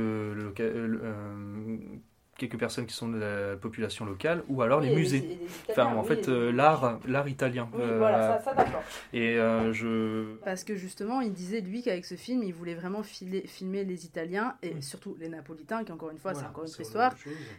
[2.48, 5.38] quelques personnes qui sont de la population locale, ou alors Oui, les musées.
[5.70, 7.68] enfin, en oui, fait, euh, l'art, l'art italien.
[7.72, 8.82] Oui, Euh, voilà, ça, ça d'accord.
[9.12, 10.34] Et euh, je.
[10.44, 14.04] Parce que justement, il disait lui qu'avec ce film, il voulait vraiment filer- filmer les
[14.06, 17.14] Italiens et surtout les Napolitains, qui encore une fois, Voilà, c'est encore une autre histoire.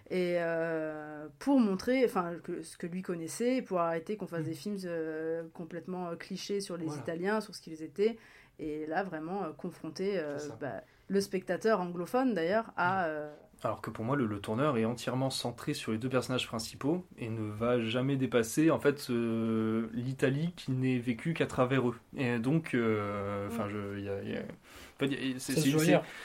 [0.10, 4.78] Et euh, pour montrer, enfin, ce que lui connaissait, pour arrêter qu'on fasse des films
[4.86, 7.02] euh, complètement clichés sur les Voilà.
[7.02, 8.18] Italiens, sur ce qu'ils étaient.
[8.60, 13.06] Et là, vraiment euh, confronter euh, bah, le spectateur anglophone d'ailleurs à.
[13.06, 16.48] euh, Alors que pour moi, le, le tourneur est entièrement centré sur les deux personnages
[16.48, 21.88] principaux et ne va jamais dépasser en fait euh, l'Italie qui n'est vécue qu'à travers
[21.90, 21.96] eux.
[22.18, 24.44] Et donc, euh, enfin, je, il y a- il y a-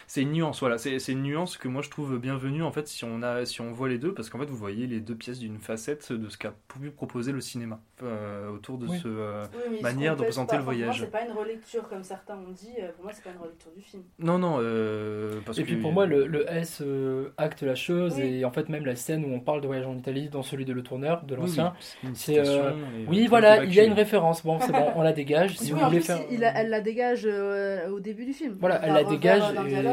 [0.06, 3.04] c'est une nuance, voilà, c'est une nuance que moi je trouve bienvenue en fait si
[3.04, 5.38] on a, si on voit les deux, parce qu'en fait vous voyez les deux pièces
[5.38, 8.98] d'une facette de ce qu'a pu proposer le cinéma euh, autour de Oui.
[9.02, 10.56] ce euh, Oui, manière de pas.
[10.56, 11.00] le voyage.
[11.00, 12.70] c'est pas une relecture comme certains ont dit.
[12.80, 14.02] euh, Pour moi, c'est pas une relecture du film.
[14.18, 17.74] Non, non, euh, parce et que puis pour moi, le, le S euh, acte la
[17.74, 18.40] chose, Oui.
[18.40, 20.64] et en fait, même la scène où on parle de voyage en Italie dans celui
[20.64, 21.72] de Le Tourneur, de l'ancien,
[22.04, 22.72] oui, c'est euh,
[23.08, 24.44] oui, voilà, il y a une référence.
[24.44, 25.56] Bon, c'est bon, on la dégage.
[25.58, 26.20] Si Oui, vous voulez plus, faire.
[26.30, 28.56] il a- elle la dégage euh, au début du film.
[28.60, 29.42] Voilà, Elle la dégage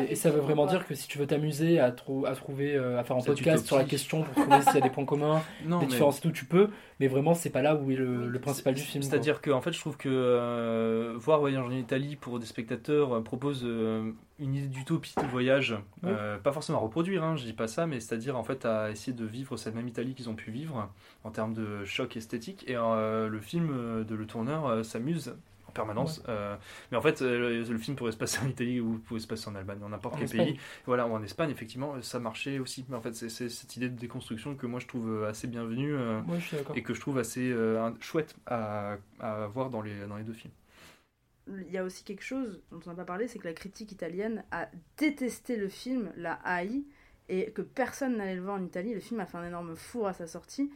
[0.10, 3.00] et, ça veut vraiment dire que si tu veux t'amuser à, trou- à trouver, euh,
[3.00, 5.42] à faire un podcast sur la question pour trouver s'il y a des points communs,
[5.66, 6.70] Non, des mais- différences et tout, tu peux,
[7.00, 9.04] mais vraiment c'est pas là où est le, le principal du film.
[9.04, 13.14] C'est-à-dire que en fait, je trouve que euh, voir Voyage en Italie pour des spectateurs
[13.16, 16.10] euh, propose euh, une idée d'utopie de voyage, Oui.
[16.14, 18.90] euh, pas forcément à reproduire, hein, je dis pas ça, mais c'est-à-dire en fait à
[18.92, 20.90] essayer de vivre cette même Italie qu'ils ont pu vivre
[21.24, 22.64] en termes de choc esthétique.
[22.68, 25.36] Et euh, le film de Le Tourneur euh, s'amuse
[25.82, 26.24] en permanence.
[26.30, 26.56] euh,
[26.92, 29.28] mais en fait, euh, le, le film pourrait se passer en Italie ou pourrait se
[29.28, 30.46] passer en Allemagne, dans n'importe quel Espagne.
[30.54, 30.60] pays.
[30.86, 32.86] Voilà, ou en Espagne, effectivement, ça marchait aussi.
[32.90, 35.94] Mais en fait, c'est cette idée de déconstruction que moi je trouve euh, assez bienvenue
[35.96, 36.22] euh,
[36.76, 40.34] et que je trouve assez euh, chouette à, à voir dans les, dans les deux
[40.34, 40.54] films.
[41.48, 43.92] Il y a aussi quelque chose dont on n'a pas parlé, c'est que la critique
[43.92, 44.68] italienne a
[44.98, 46.84] détesté le film, l'a haï,
[47.30, 48.94] et que personne n'allait le voir en Italie.
[48.94, 50.72] Le film a fait un énorme four à sa sortie.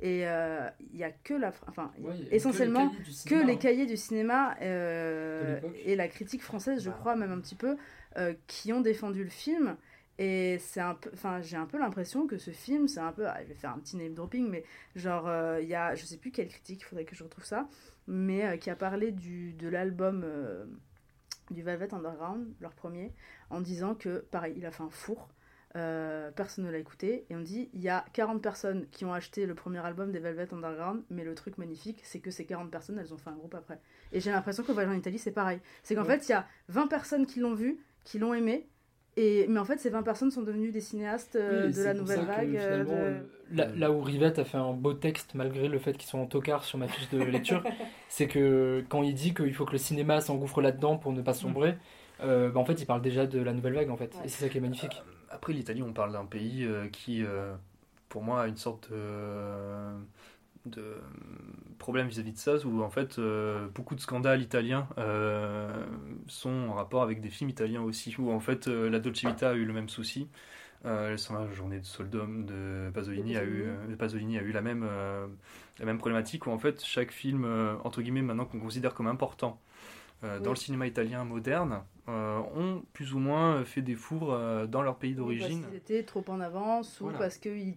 [0.00, 3.10] Et euh, il y a que la, enfin, Ouais, a que essentiellement les cahiers du
[3.10, 3.56] que cinéma, les hein.
[3.56, 6.96] cahiers du cinéma euh, et la critique française, je Bah.
[7.00, 7.76] crois même un petit peu,
[8.16, 9.76] euh, qui ont défendu le film.
[10.18, 13.26] Et c'est un peu, enfin, j'ai un peu l'impression que ce film, c'est un peu,
[13.26, 14.64] ah, je vais faire un petit name dropping, mais
[14.94, 17.44] genre, euh, il y a, je sais plus quelle critique, il faudrait que je retrouve
[17.44, 17.68] ça,
[18.06, 20.66] mais euh, qui a parlé du, de l'album euh,
[21.50, 23.12] du Velvet Underground, leur premier,
[23.50, 25.28] en disant que, pareil, il a fait un four,
[25.76, 29.12] euh, personne ne l'a écouté, et on dit, il y a 40 personnes qui ont
[29.12, 32.70] acheté le premier album des Velvet Underground, mais le truc magnifique, c'est que ces 40
[32.70, 33.80] personnes, elles ont fait un groupe après.
[34.12, 35.58] Et j'ai l'impression que Voyage en Italie, c'est pareil.
[35.82, 36.18] C'est qu'en Ouais.
[36.18, 38.68] fait, il y a 20 personnes qui l'ont vu, qui l'ont aimé,
[39.16, 41.94] et, mais en fait, ces 20 personnes sont devenues des cinéastes euh, Oui, de la
[41.94, 42.56] nouvelle vague.
[42.56, 43.20] euh,
[43.50, 46.18] de- Là, là où Rivette a fait un beau texte, malgré le fait qu'ils sont
[46.18, 47.62] en tocard sur ma fiche de lecture,
[48.08, 51.34] c'est que quand il dit qu'il faut que le cinéma s'engouffre là-dedans pour ne pas
[51.34, 51.76] sombrer,
[52.20, 54.16] euh, bah, en fait, il parle déjà de la nouvelle vague, en fait.
[54.24, 55.02] Et c'est ça qui est magnifique.
[55.34, 57.54] Après, l'Italie, on parle d'un pays euh, qui, euh,
[58.08, 59.96] pour moi, a une sorte de,
[60.66, 60.96] de
[61.78, 65.68] problème vis-à-vis de ça, où en fait, euh, beaucoup de scandales italiens euh,
[66.28, 69.50] sont en rapport avec des films italiens aussi, où en fait, euh, la Dolce Vita
[69.50, 70.28] a eu le même souci.
[70.84, 74.86] Euh, la journée de Soldom de Pasolini a eu, euh, Pasolini a eu la même,
[74.88, 75.26] euh,
[75.80, 79.08] la même problématique, où en fait, chaque film, euh, entre guillemets, maintenant qu'on considère comme
[79.08, 79.60] important,
[80.24, 84.66] euh, dans le cinéma italien moderne, euh, ont plus ou moins fait des fours euh,
[84.66, 85.60] dans leur pays d'origine.
[85.62, 87.74] Parce qu'ils étaient trop en avance, ou parce qu'ils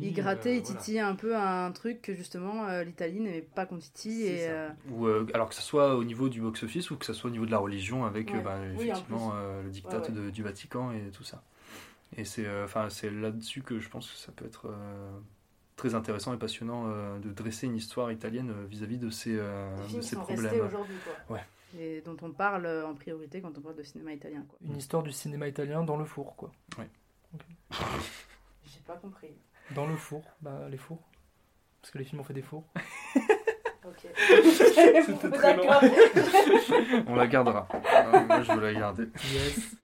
[0.00, 3.66] ils grattaient, euh, ils titillaient un peu un truc que justement euh, l'Italie n'aimait pas
[3.66, 4.22] qu'on titille.
[4.26, 7.12] Et, euh, Ou, euh, alors que ce soit au niveau du box-office ou que ce
[7.12, 8.38] soit au niveau de la religion avec Ouais.
[8.38, 10.12] euh, bah, Oui, effectivement euh, le diktat Ouais, ouais.
[10.12, 11.42] de- du Vatican et tout ça.
[12.16, 15.10] Et c'est euh, enfin c'est là-dessus que je pense que ça peut être euh,
[15.76, 19.74] très intéressant et passionnant euh, de dresser une histoire italienne euh, vis-à-vis de ces, euh,
[19.94, 20.68] de ces problèmes.
[21.30, 21.40] Ouais.
[21.78, 24.58] Et dont on parle euh, en priorité quand on parle de cinéma italien, quoi.
[24.62, 26.50] Une histoire du cinéma italien dans le four, quoi.
[26.78, 26.88] Ouais.
[27.34, 27.42] Ok.
[28.64, 29.34] J'ai pas compris.
[29.74, 31.02] Dans le four, bah les fours.
[31.80, 32.64] Parce que les films ont fait des fours.
[33.84, 34.06] Ok.
[35.06, 35.64] C'était très long.
[37.08, 37.66] On la gardera.
[37.74, 39.08] Euh, moi, je veux la garder.
[39.32, 39.76] Yes.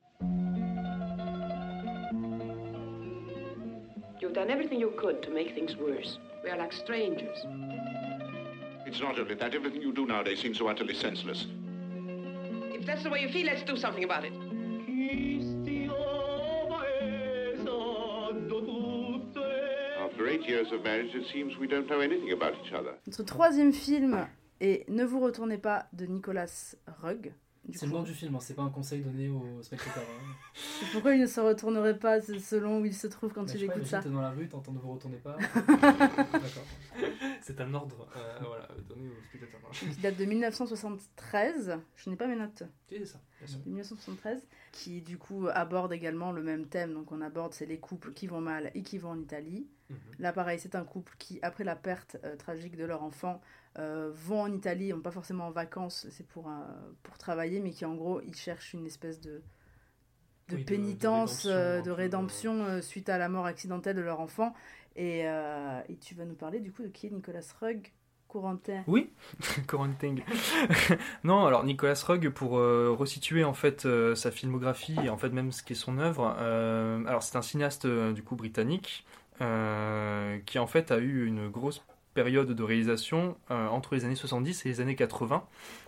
[4.21, 6.21] You've done everything you could to make things worse.
[6.45, 7.45] We are like strangers.
[8.87, 9.53] It's not only that.
[9.55, 11.47] Everything you do nowadays seems so utterly senseless.
[12.89, 14.33] That's the way you feel, let's do something about it.
[20.05, 22.95] After eight years of marriage, it seems we don't know anything about each other.
[23.07, 24.27] Notre troisième film
[24.61, 27.33] est Ne vous retournez pas de Nicolas Rugg.
[27.75, 30.03] C'est le nom du film, hein, c'est pas un conseil donné aux spectateurs.
[30.03, 30.35] hein.
[30.93, 33.75] Pourquoi il ne se retournerait pas selon où il se trouve quand Bah, il pas,
[33.75, 35.37] écoute imagine, ça dans la rue, t'entends ne vous retournez pas.
[35.69, 36.65] D'accord.
[37.49, 39.71] C'est un ordre euh, voilà, donné aux spectateurs.
[39.73, 41.79] qui date de 1973.
[41.97, 42.63] Je n'ai pas mes notes.
[42.89, 43.59] C'est ça, bien sûr.
[43.61, 46.93] De 1973, qui du coup aborde également le même thème.
[46.95, 49.67] Donc on aborde c'est les couples qui vont mal et qui vont en Italie.
[49.91, 49.97] Mhm.
[50.19, 53.41] Là pareil, c'est un couple qui après la perte euh, tragique de leur enfant
[53.79, 56.51] euh, vont en Italie, non pas forcément en vacances, c'est pour
[57.03, 59.41] pour travailler, mais qui en gros ils cherchent une espèce de
[60.49, 64.01] de Oui, de- de pénitence, rédemption, de rédemption euh, suite à la mort accidentelle de
[64.01, 64.55] leur enfant.
[64.99, 67.93] Et, euh, et tu vas nous parler du coup de qui est Nicolas Rugg,
[68.27, 68.85] Corentin?
[68.87, 69.11] Oui,
[69.67, 70.23] Corenting.
[71.25, 75.29] non, alors Nicolas Rugg, pour euh, resituer en fait euh, sa filmographie et en fait
[75.31, 79.05] même ce qui est son œuvre, euh, alors c'est un cinéaste du coup britannique
[80.47, 81.83] qui en fait a eu une grosse
[82.15, 85.45] période de réalisation euh, entre les années 70 et les années 80.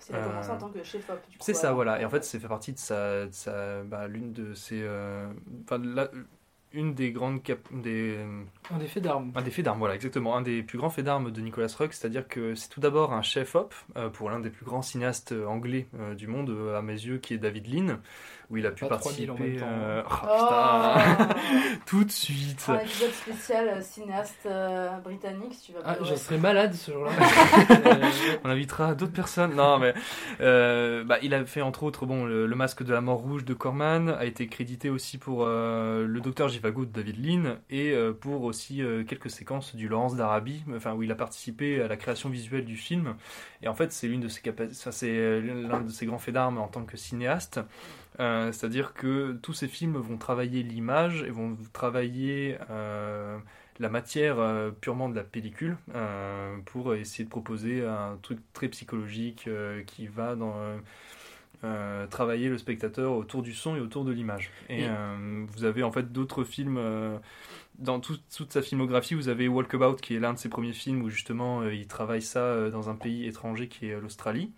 [0.09, 1.19] Il a commencé Euh, en tant que chef-op.
[1.29, 2.01] du coup, C'est ça, voilà.
[2.01, 5.29] Et en fait, ça fait partie de sa, de sa bah, l'une de ses, euh,
[5.71, 6.11] la-
[6.73, 8.17] une des grandes cap- des
[8.71, 9.33] Un des faits d'armes.
[9.35, 10.37] un des faits d'armes, voilà, exactement.
[10.37, 13.23] Un des plus grands faits d'armes de Nicolas Roeg, c'est-à-dire que c'est tout d'abord un
[13.23, 16.83] chef-op euh, pour l'un des plus grands cinéastes euh, anglais euh, du monde, euh, à
[16.83, 17.99] mes yeux, qui est David Lean,
[18.51, 19.61] où il a pu Pas 3000 en participer.
[19.61, 21.07] même temps, euh, hein.
[21.21, 21.35] oh, putain
[21.87, 26.15] Tout de suite Un épisode spécial euh, cinéaste euh, britannique, si tu vas Ah, je
[26.15, 27.11] serais malade ce jour-là.
[28.45, 29.55] On invitera d'autres personnes.
[29.55, 29.95] Non, mais
[30.41, 33.45] euh, bah, il a fait entre autres bon le, Le Masque de la Mort Rouge
[33.45, 37.93] de Corman, a été crédité aussi pour euh, Le Docteur Jivago de David Lean et
[37.93, 41.89] euh, pour aussi euh, quelques séquences du Laurence d'Arabie, enfin où il a participé à
[41.89, 43.15] la création visuelle du film.
[43.63, 46.35] Et en fait, c'est l'une de ses capa- ça, c'est l'un de ses grands faits
[46.35, 47.61] d'armes en tant que cinéaste.
[48.19, 53.39] Euh, C'est-à-dire que tous ces films vont travailler l'image et vont travailler euh,
[53.79, 55.77] la matière euh, purement de la pellicule
[56.67, 59.49] pour essayer de proposer un truc très psychologique
[59.87, 60.55] qui va dans
[61.63, 64.51] euh, travailler le spectateur autour du son et autour de l'image.
[64.69, 67.19] Et euh, vous avez en fait d'autres films euh,
[67.79, 69.15] dans tout- toute sa filmographie.
[69.15, 72.71] Vous avez Walkabout qui est l'un de ses premiers films où justement il travaille ça
[72.71, 74.51] dans un pays étranger qui est l'Australie.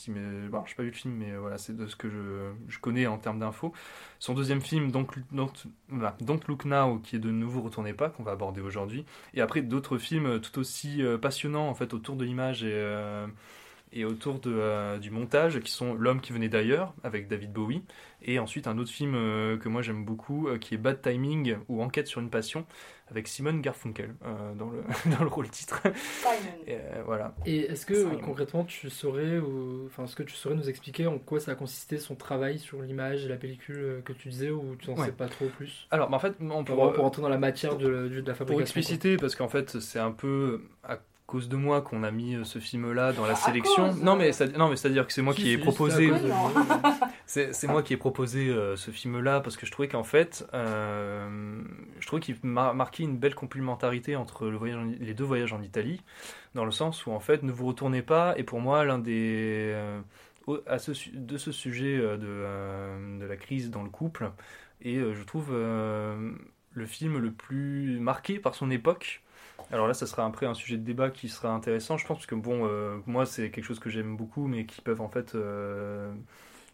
[0.00, 1.94] Si, mais, bon, je n'ai pas vu le film, mais euh, voilà, c'est de ce
[1.94, 3.74] que je, je connais en termes d'infos.
[4.18, 5.52] Son deuxième film, donc Don't,
[5.88, 9.04] voilà, Don't Look Now, qui est de nouveau Retournez pas, qu'on va aborder aujourd'hui.
[9.34, 12.72] Et après d'autres films euh, tout aussi euh, passionnants en fait autour de l'image et,
[13.92, 17.82] et autour de, euh, du montage, qui sont L'homme qui venait d'ailleurs avec David Bowie,
[18.22, 21.56] et ensuite un autre film euh, que moi j'aime beaucoup, euh, qui est Bad Timing
[21.68, 22.66] ou Enquête sur une passion
[23.10, 24.82] avec Simone Garfunkel euh, dans, le,
[25.18, 25.82] dans le rôle titre.
[26.68, 27.34] Et, euh, voilà.
[27.46, 28.18] Et est-ce que Simon.
[28.18, 31.54] concrètement tu saurais, ou- enfin, est-ce que tu saurais nous expliquer en quoi ça a
[31.56, 35.06] consisté son travail sur l'image et la pellicule que tu disais ou tu n'en Ouais.
[35.06, 35.88] sais pas trop plus?
[35.90, 38.34] Alors, bah, en fait, on pour, pourra- pour rentrer dans la matière de, de la
[38.34, 38.44] fabrication.
[38.46, 38.62] Pour quoi.
[38.62, 40.98] expliciter, parce qu'en fait, c'est un peu à
[41.30, 43.90] cause de moi qu'on a mis euh, ce film-là dans la À sélection.
[43.90, 46.10] cause Non, mais ça- non, mais c'est-à-dire que c'est moi Si, qui ai proposé.
[47.26, 47.52] c'est vous.
[47.52, 51.62] C'est moi qui ai proposé euh, ce film-là parce que je trouvais qu'en fait, euh,
[52.00, 55.52] je trouvais qu'il mar- marquait une belle complémentarité entre le voyage en- les deux voyages
[55.52, 56.02] en Italie,
[56.54, 58.34] dans le sens où en fait, ne vous retournez pas.
[58.36, 60.00] Et pour moi, l'un des euh,
[60.66, 64.30] à ce de ce sujet euh, de, euh, de la crise dans le couple,
[64.82, 66.32] et euh, je trouve euh,
[66.72, 69.22] le film le plus marqué par son époque.
[69.72, 72.26] Alors là, ça sera après un sujet de débat qui sera intéressant, je pense, parce
[72.26, 75.34] que bon, euh, moi, c'est quelque chose que j'aime beaucoup, mais qui peuvent en fait
[75.34, 76.12] euh,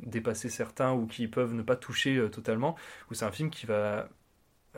[0.01, 2.75] dépasser certains ou qui peuvent ne pas toucher euh, totalement.
[3.11, 4.09] Ou c'est un film qui va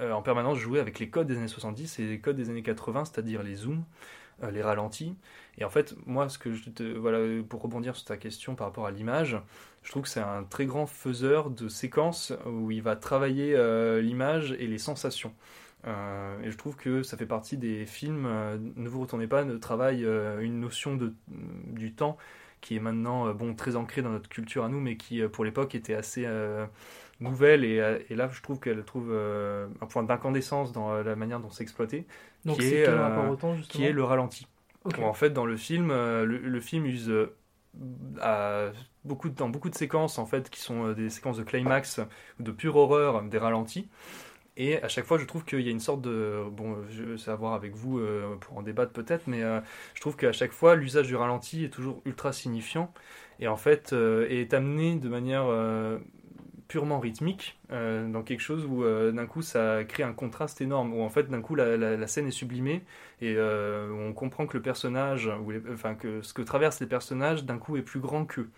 [0.00, 3.06] en permanence jouer avec les codes des années 70 et les codes des années 80,
[3.06, 3.82] c'est-à-dire les zooms,
[4.52, 5.16] les ralentis.
[5.58, 8.68] Et en fait, moi, ce que je te, voilà, pour rebondir sur ta question par
[8.68, 9.36] rapport à l'image,
[9.82, 13.56] je trouve que c'est un très grand faiseur de séquences où il va travailler
[14.00, 15.34] l'image et les sensations.
[15.86, 19.44] Euh, et je trouve que ça fait partie des films, euh, ne vous retournez pas,
[19.44, 22.16] ne travaille euh, une notion de, du temps
[22.60, 25.44] qui est maintenant euh, bon, très ancrée dans notre culture à nous, mais qui pour
[25.44, 26.26] l'époque était assez
[27.20, 27.64] nouvelle.
[27.64, 27.76] Et,
[28.10, 32.06] et là, je trouve qu'elle trouve un point d'incandescence dans la manière dont c'est exploité,
[32.44, 32.86] Donc qui, est,
[33.36, 34.48] temps qui le ralenti.
[34.84, 34.98] Ok.
[34.98, 37.12] Où, en fait, dans le film, le, le film use
[38.20, 38.70] à
[39.04, 42.00] beaucoup de, dans beaucoup de séquences en fait qui sont des séquences de climax
[42.40, 43.88] ou de pure horreur, des ralentis.
[44.58, 46.42] Et à chaque fois, je trouve qu'il y a une sorte de.
[46.50, 49.60] Bon, je sais à voir avec vous euh, pour en débattre peut-être, mais euh,
[49.94, 52.92] je trouve qu'à chaque fois, l'usage du ralenti est toujours ultra signifiant
[53.40, 55.44] et en fait euh, est amené de manière
[56.68, 60.92] purement rythmique euh, dans quelque chose où euh, d'un coup ça crée un contraste énorme,
[60.92, 62.84] où en fait d'un coup la, scène est sublimée
[63.22, 67.44] et euh, on comprend que le personnage, ou enfin que ce que traversent les personnages
[67.44, 68.50] d'un coup est plus grand qu'eux.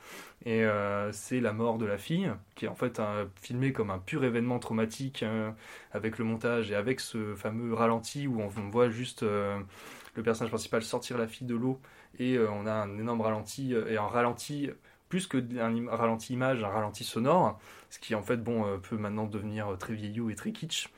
[0.44, 0.64] Et
[1.12, 4.24] c'est la mort de la fille, qui est en fait un- filmé comme un pur
[4.24, 5.50] événement traumatique euh,
[5.92, 10.50] avec le montage et avec ce fameux ralenti où on, on voit juste le personnage
[10.50, 11.80] principal sortir la fille de l'eau
[12.18, 14.70] et on a un énorme ralenti et un ralenti
[15.10, 18.96] plus que un ralenti image, un ralenti sonore, ce qui en fait bon euh, peut
[18.96, 20.88] maintenant devenir euh, très vieillot et très kitsch,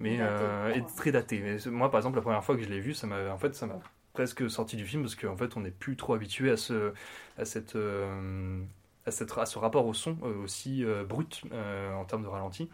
[0.00, 0.92] mais Daté, euh, quoi.
[0.96, 1.40] très daté.
[1.40, 3.38] Mais c'est- moi par exemple la première fois que je l'ai vu, ça m'a en
[3.38, 3.80] fait ça m'a
[4.12, 6.92] presque sorti du film parce qu'en fait, on n'est plus trop habitué à ce,
[7.38, 8.62] à cette, euh,
[9.06, 12.28] à cette, à ce rapport au son euh, aussi euh, brut euh, en termes de
[12.28, 12.68] ralenti.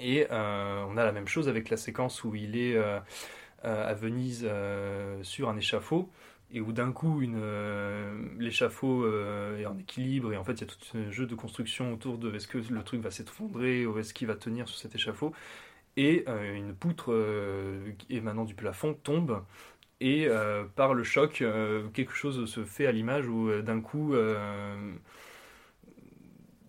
[0.00, 2.98] Et euh, on a la même chose avec la séquence où il est euh,
[3.64, 6.10] euh, à Venise euh, sur un échafaud
[6.52, 10.64] et où d'un coup euh, l'échafaud euh, est en équilibre et en fait il y
[10.64, 13.98] a tout un jeu de construction autour de est-ce que le truc va s'effondrer ou
[13.98, 15.32] est-ce qu'il va tenir sur cet échafaud.
[15.96, 17.14] Et euh, une poutre
[18.10, 19.42] émanant du plafond tombe
[20.00, 20.28] et
[20.74, 21.44] par le choc
[21.94, 24.14] quelque chose se fait à l'image où d'un coup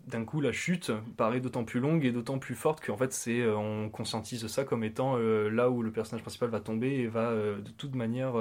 [0.06, 3.48] d'un coup la chute paraît d'autant plus longue et d'autant plus forte qu'en fait c'est
[3.48, 7.72] on conscientise ça comme étant là où le personnage principal va tomber et va de
[7.76, 8.36] toute manière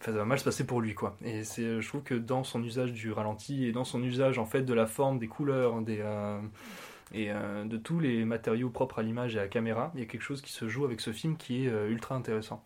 [0.00, 2.44] enfin, ça va mal se passer pour lui quoi et c'est je trouve que dans
[2.44, 5.80] son usage du ralenti et dans son usage en fait de la forme des couleurs
[5.82, 6.40] des euh,
[7.12, 10.02] et euh, de tous les matériaux propres à l'image et à la caméra il y
[10.02, 12.64] a quelque chose qui se joue avec ce film qui est euh, ultra intéressant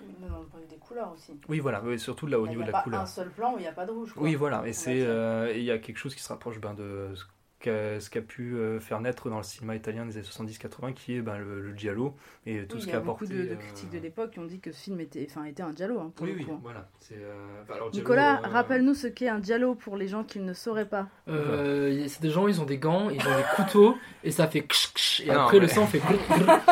[0.00, 1.32] Même vue des couleurs aussi.
[1.48, 3.06] oui voilà oui, surtout là au Il niveau n'y de a la pas couleur un
[3.06, 4.12] seul plan où il n'y a pas de rouge.
[4.14, 4.22] quoi.
[4.22, 6.58] oui, voilà, et On c'est euh, et il y a quelque chose qui se rapproche
[6.58, 7.24] ben, de ce
[7.60, 11.16] qu'a ce qu'a pu euh, faire naître dans le cinéma italien des années 70-80, qui
[11.16, 12.16] est ben, le, le giallo
[12.46, 13.34] et tout Oui, ce il y qui a a beaucoup apporté.
[13.34, 15.62] de, de euh, critiques de l'époque qui ont dit que ce film était, enfin, était
[15.62, 16.00] un giallo.
[16.00, 16.60] hein, pour Oui, le oui, coup, hein.
[16.62, 16.88] voilà.
[17.12, 20.40] euh, enfin, alors, giallo, Nicolas, euh, rappelle-nous ce qu'est un giallo pour les gens qui
[20.40, 21.08] ne sauraient pas.
[21.28, 24.62] Euh, c'est des gens, ils ont des gants, ils ont des couteaux, et ça fait
[24.62, 26.16] ksh, ksh, et Ah non, après le sang fait comme
[26.46, 26.62] ça.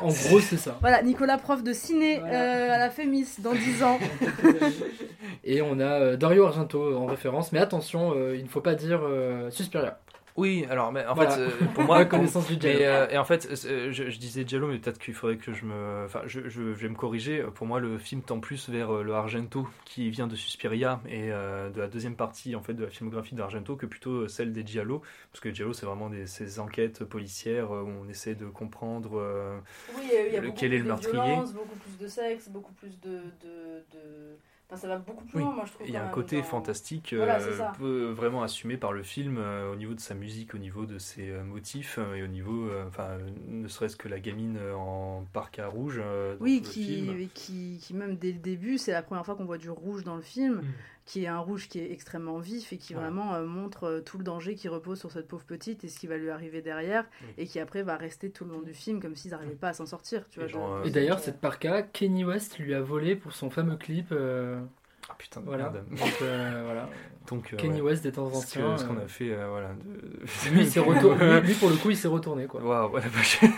[0.00, 0.78] En gros, c'est ça.
[0.80, 3.98] Voilà, Nicolas, prof de ciné euh, à la Fémis dans 10 ans.
[5.44, 8.74] Et on a euh, Dario Argento en référence, mais attention, euh, il ne faut pas
[8.74, 9.98] dire euh, Suspiria.
[10.38, 11.34] Oui, alors, mais en Voilà.
[11.34, 14.18] fait, euh, pour moi, La pour- connaissance du euh, et en fait, euh, je, je
[14.18, 16.94] disais Giallo, mais peut-être qu'il faudrait que je me, enfin, je, je, je vais me
[16.94, 17.42] corriger.
[17.54, 21.32] Pour moi, le film tend plus vers euh, le Argento, qui vient de Suspiria et
[21.32, 24.52] euh, de la deuxième partie en fait de la filmographie d'Argento, que plutôt euh, celle
[24.52, 25.02] des Giallo,
[25.32, 29.18] parce que Giallo, c'est vraiment des, ces enquêtes policières où on essaie de comprendre.
[29.18, 29.58] euh,
[29.88, 31.32] Oui, il y a le- quel est plus le de meurtrier.
[31.32, 33.32] violence, beaucoup plus de sexe, beaucoup plus de...
[33.42, 34.38] de, de...
[34.70, 35.86] Enfin, ça va beaucoup plus Oui, loin, moi, je trouve.
[35.86, 37.38] il y a un côté dans- fantastique Voilà,
[37.80, 40.98] euh, vraiment assumé par le film euh, au niveau de sa musique, au niveau de
[40.98, 45.68] ses euh, motifs et au niveau, enfin, euh, ne serait-ce que la gamine en parka
[45.68, 45.98] rouge.
[46.04, 49.70] euh, Oui, qui, qui même dès le début, c'est la première fois qu'on voit du
[49.70, 50.64] rouge dans le film, Mm.
[51.08, 53.08] Qui est un rouge qui est extrêmement vif et qui Voilà.
[53.08, 55.98] vraiment euh, montre euh, tout le danger qui repose sur cette pauvre petite et ce
[55.98, 57.06] qui va lui arriver derrière,
[57.38, 59.72] et qui après va rester tout le long du film comme s'ils n'arrivaient pas à
[59.72, 60.24] s'en sortir.
[60.30, 60.48] Tu vois,
[60.80, 64.08] euh, Et d'ailleurs, cette parka, Kenny West lui a volé pour son fameux clip.
[64.12, 64.60] euh,
[65.08, 65.70] Ah putain de voilà.
[65.70, 65.84] merde.
[65.90, 66.88] Donc, euh, voilà.
[67.28, 67.92] Donc, euh, Kenny ouais.
[67.92, 68.76] West des temps Ce que- anciens.
[68.76, 69.68] Ce qu'on a fait, euh, voilà.
[69.72, 72.60] de- Lui, il s'est retourné- lui- pour le coup, il s'est retourné, quoi.
[72.62, 73.40] Waouh, vache.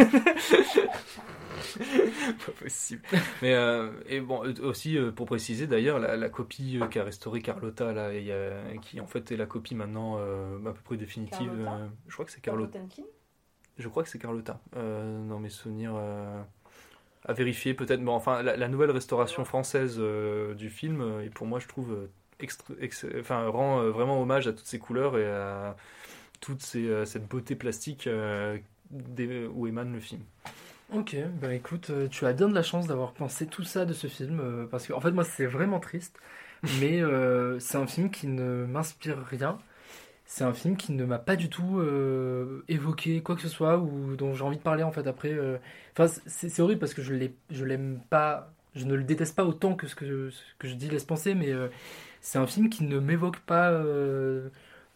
[2.47, 3.03] Pas possible.
[3.43, 7.05] Mais euh, et bon, euh, aussi euh, pour préciser d'ailleurs, la, la copie euh, qu'a
[7.05, 8.11] restaurée Carlotta là,
[8.83, 11.51] qui en fait est la copie maintenant à peu près définitive.
[12.09, 12.79] Je crois que c'est Carlotta.
[13.79, 14.61] Je crois que c'est Carlotta.
[14.75, 15.95] Dans mes souvenirs.
[17.25, 18.03] à vérifier peut-être.
[18.03, 22.09] Bon, enfin, la, la nouvelle restauration française du film, et pour moi, je trouve,
[22.41, 25.77] extra- ex- enfin, rend vraiment hommage à toutes ces couleurs et à
[26.41, 28.09] toute ces, cette beauté plastique
[29.55, 30.23] où émane le film.
[30.93, 33.93] Ok, bah écoute, euh, tu as bien de la chance d'avoir pensé tout ça de
[33.93, 36.19] ce film, euh, parce que en fait moi c'est vraiment triste,
[36.81, 39.59] mais euh, c'est un film qui ne m'inspire rien,
[40.27, 43.79] c'est un film qui ne m'a pas du tout euh, évoqué quoi que ce soit,
[43.79, 45.33] ou dont j'ai envie de parler en fait après.
[45.33, 45.59] euh.
[45.99, 49.45] Enfin c'est horrible parce que je l'ai- je l'aime pas, je ne le déteste pas
[49.47, 51.53] autant que ce que, ce que je dis laisse penser, mais
[52.21, 53.73] c'est un film qui ne m'évoque pas...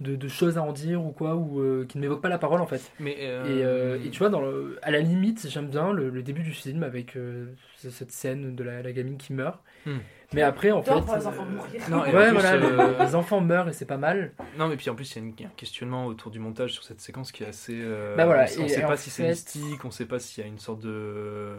[0.00, 2.38] de, de choses à en dire ou quoi, ou euh, qui ne m'évoque pas la
[2.38, 2.92] parole en fait.
[2.98, 6.10] Mais, euh, Et, euh, et tu vois, dans le- à la limite, j'aime bien le,
[6.10, 7.16] le début du film avec
[7.78, 9.60] cette scène de la, la gamine qui meurt.
[9.86, 9.98] Hmm.
[10.34, 10.90] Mais après, en fait.
[10.94, 11.80] Les enfants mourir.
[11.90, 14.32] Non, ouais, plus, voilà, euh, le- les enfants meurent et c'est pas mal.
[14.58, 17.00] Non, mais puis en plus, il y a un questionnement autour du montage sur cette
[17.00, 17.78] séquence qui est assez.
[17.82, 20.42] euh, Bah voilà, on ne sait pas si c'est mystique, on ne sait pas s'il
[20.42, 20.90] y a une sorte de.
[20.92, 21.56] euh,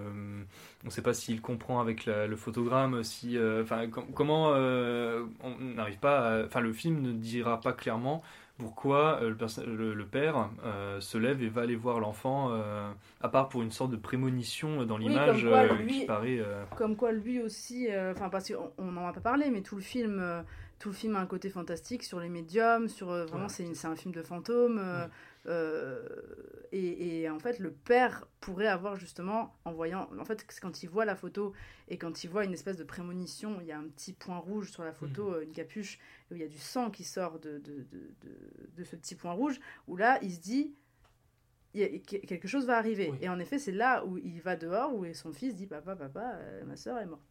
[0.84, 3.38] on ne sait pas s'il comprend avec la- le photogramme, si.
[3.38, 4.52] euh, Enfin, com- comment.
[4.56, 6.20] euh, on n'arrive pas.
[6.42, 8.22] à- Enfin, le film ne dira pas clairement
[8.58, 12.50] pourquoi euh, le, perso- le- le père euh, se lève et va aller voir l'enfant,
[12.52, 12.90] euh,
[13.22, 16.40] à part pour une sorte de prémonition dans l'image comme quoi, euh, lui- qui paraît.
[16.78, 19.82] Comme quoi lui aussi, enfin parce qu'on on n'en a pas parlé, mais tout le
[19.82, 20.24] film,
[20.80, 23.66] tout le film a un côté fantastique sur les médiums, sur vraiment Ouais.
[23.74, 24.82] c'est un film de fantômes.
[26.72, 30.90] et, et en fait le père pourrait avoir justement en voyant, en fait quand il
[30.90, 31.54] voit la photo
[31.88, 34.72] et quand il voit une espèce de prémonition, il y a un petit point rouge
[34.72, 36.00] sur la photo, euh, une capuche
[36.32, 37.86] où il y a du sang qui sort de, de,
[38.76, 40.76] de, ce petit point rouge, où là il se dit
[41.74, 43.14] quelque chose va arriver.
[43.22, 46.36] Et en effet, c'est là où il va dehors, où son fils dit Papa, papa,
[46.36, 47.26] euh, ma soeur est morte.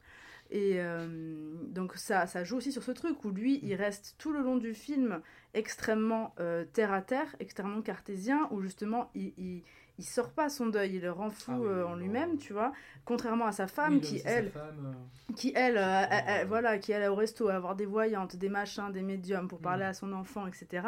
[0.50, 4.32] Et euh, donc, ça, ça joue aussi sur ce truc où lui, il reste tout
[4.32, 5.22] le long du film
[5.54, 9.62] extrêmement euh, terre à terre, extrêmement cartésien, où justement, il, il,
[9.98, 12.36] il sort pas son deuil, il le rend fou Ah oui, euh, oui, en lui-même,
[12.38, 12.72] tu vois.
[13.04, 14.94] Contrairement à sa femme Oui, qui elle, femme,
[15.30, 18.48] euh, qui elle, euh, elle- elle- voilà, qui allait au resto avoir des voyantes, des
[18.48, 19.88] machins, des médiums pour parler Mm.
[19.88, 20.86] à son enfant, etc.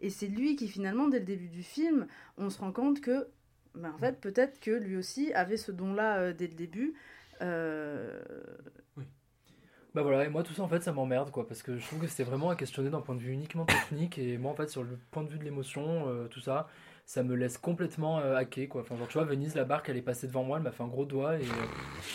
[0.00, 2.06] Et c'est lui qui finalement, dès le début du film,
[2.36, 3.28] on se rend compte que,
[3.74, 6.94] ben, en fait, peut-être que lui aussi avait ce don-là euh, dès le début.
[7.42, 8.20] Euh,
[9.94, 12.00] Bah voilà, et moi tout ça en fait ça m'emmerde quoi, parce que je trouve
[12.00, 14.68] que c'était vraiment à questionner d'un point de vue uniquement technique, et moi en fait
[14.68, 16.68] sur le point de vue de l'émotion, euh, tout ça,
[17.08, 18.82] ça me laisse complètement euh, hacker quoi.
[18.82, 20.82] Enfin genre tu vois, Venise, la barque elle est passée devant moi, elle m'a fait
[20.82, 21.42] un gros doigt, et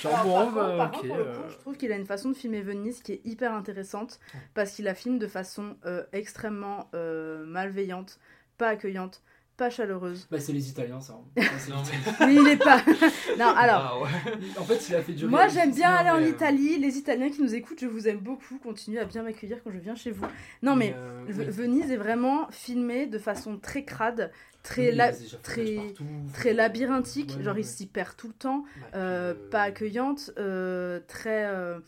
[0.04, 0.94] genre bon, bah, par ok.
[1.02, 3.14] contre, pour le euh, coup, je trouve qu'il a une façon de filmer Venise qui
[3.14, 4.20] est hyper intéressante
[4.54, 8.20] parce qu'il la filme de façon euh, extrêmement euh, malveillante,
[8.60, 9.24] pas accueillante,
[9.58, 10.28] pas chaleureuse.
[10.32, 11.14] Bah c'est les Italiens ça.
[11.14, 11.26] hein.
[11.42, 11.84] Italiens.
[12.22, 12.78] Oui, il est pas.
[13.40, 13.82] non, alors.
[13.84, 14.34] Ah ouais.
[14.60, 16.78] En fait il a fait du Moi, j'aime bien aller en mais, euh, Italie.
[16.80, 18.60] Les Italiens qui nous écoutent, je vous aime beaucoup.
[18.60, 20.26] Continuez à bien m'accueillir quand je viens chez vous.
[20.62, 21.46] Non, mais, Mais, euh, oui.
[21.50, 24.32] Venise est vraiment filmée de façon très crade,
[24.64, 25.12] très, Oui, la-
[25.44, 25.94] très,
[26.34, 27.36] très labyrinthique.
[27.38, 27.62] Ouais, genre, ouais.
[27.62, 28.64] il s'y perd tout le temps.
[28.96, 31.80] euh, Pas accueillante, euh, très, euh,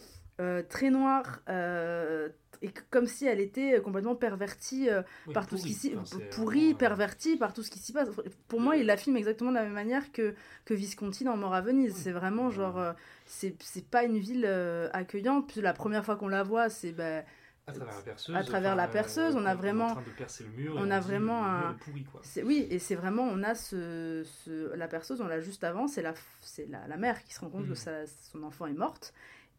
[0.41, 1.41] euh, très noire.
[1.49, 2.29] euh,
[2.61, 6.19] et comme si elle était complètement pervertie euh, Oui, par tout ce qui s'y Enfin,
[6.31, 8.07] pourrie, pervertie par tout ce qui s'y passe.
[8.47, 10.33] Pour moi, il la filme exactement de la même manière que,
[10.63, 11.93] que Visconti dans Mort à Venise.
[11.95, 12.93] C'est vraiment genre, euh,
[13.25, 13.55] c'est
[13.91, 15.49] pas une ville euh, accueillante.
[15.51, 17.23] Puis la première fois qu'on la voit, c'est ben,
[17.67, 18.35] À travers la perceuse.
[18.35, 20.75] à travers enfin, la perceuse, on a est vraiment, en train de percer le mur,
[20.77, 22.21] on on a vraiment un, pourri, quoi.
[22.43, 26.03] oui, et c'est vraiment, on a ce, ce- la perceuse, on l'a juste avant, c'est
[26.03, 27.69] la, c'est la, la mère qui se rend compte Mm.
[27.69, 29.13] que sa- son enfant est morte,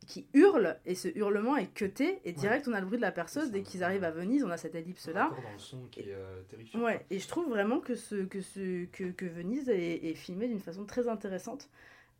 [0.06, 3.10] qui hurle, et ce hurlement est cuté, et direct on a le bruit de la
[3.10, 5.30] perceuse dès qu'ils arrivent à Venise, on a cette ellipse là.
[5.42, 6.82] Dans le son qui est euh, terrifiant.
[6.82, 10.46] Ouais, et je trouve vraiment que, ce, que, ce, que, que Venise est, est filmé
[10.46, 11.68] d'une façon très intéressante.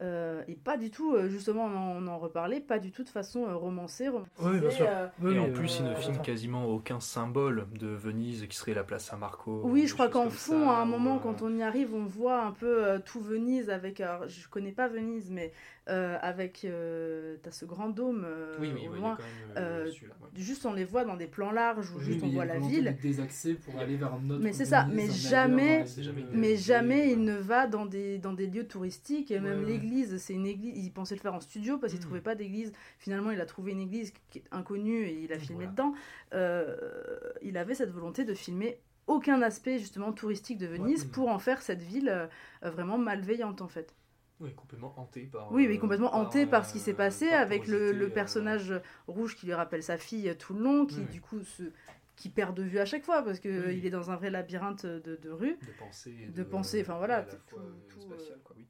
[0.02, 3.02] Euh, et pas du tout, euh, justement, on en, on en reparlait, pas du tout
[3.02, 4.09] de façon euh, romancée.
[4.40, 4.86] Oui, bien sûr.
[4.89, 8.56] euh, Oui, et en plus, il ne euh, filme quasiment aucun symbole de Venise qui
[8.56, 9.62] serait la place Saint-Marco.
[9.64, 11.94] Oui, ou je crois qu'en fond, ça, à un moment, euh, quand on y arrive,
[11.94, 14.01] on voit un peu euh, tout Venise avec.
[14.01, 15.52] Alors, je connais pas Venise, mais
[15.88, 16.64] euh, avec.
[16.64, 19.10] euh, T'as ce grand dôme euh, Oui, oui, au loin.
[19.16, 19.18] même,
[19.58, 19.90] euh, Euh.
[20.34, 22.44] Juste, on les voit dans des plans larges où juste on il y a voit
[22.44, 22.96] la ville.
[22.96, 25.84] de désaxer pour aller vers un autre Mais c'est ça, mais jamais,
[26.32, 29.30] mais jamais il ne va dans des, dans des lieux touristiques.
[29.30, 29.70] Et même Ouais, ouais.
[29.72, 30.76] l'église, c'est une église.
[30.84, 32.04] Il pensait le faire en studio parce qu'il Mm.
[32.04, 32.72] trouvait pas d'église.
[32.98, 35.70] Finalement, il a trouvé une église qui est inconnue et il a filmé Voilà.
[35.70, 35.94] dedans.
[36.34, 36.76] Euh,
[37.42, 41.10] il avait cette volonté de filmer aucun aspect justement touristique de Venise Ouais.
[41.12, 42.28] pour en faire cette ville
[42.62, 43.94] vraiment malveillante en fait.
[44.40, 45.50] Oui, complètement hanté par.
[45.52, 48.72] Oui, oui, euh, complètement hanté par ce qui s'est euh, passé avec le, euh, personnage
[49.08, 51.06] rouge qui lui rappelle sa fille tout le long, qui Oui.
[51.12, 51.62] du coup se
[52.16, 53.78] qui perd de vue à chaque fois parce que Oui.
[53.78, 55.56] il est dans un vrai labyrinthe de, de rue.
[55.60, 58.66] de pensée, et de pensée, enfin voilà, tout- fois, tout, spatial, quoi, oui.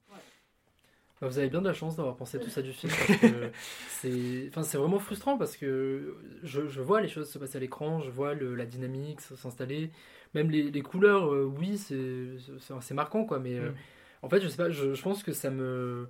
[1.21, 2.93] Bah, vous avez bien de la chance d'avoir pensé tout ça du film
[3.89, 7.61] c'est enfin, c'est vraiment frustrant parce que je, je vois les choses se passer à
[7.61, 9.91] l'écran, je vois le- la dynamique s'installer,
[10.35, 13.71] même les, les couleurs, euh, oui, c'est marquant quoi, mais euh.
[14.27, 16.09] En fait, je sais pas, je, je pense que ça me,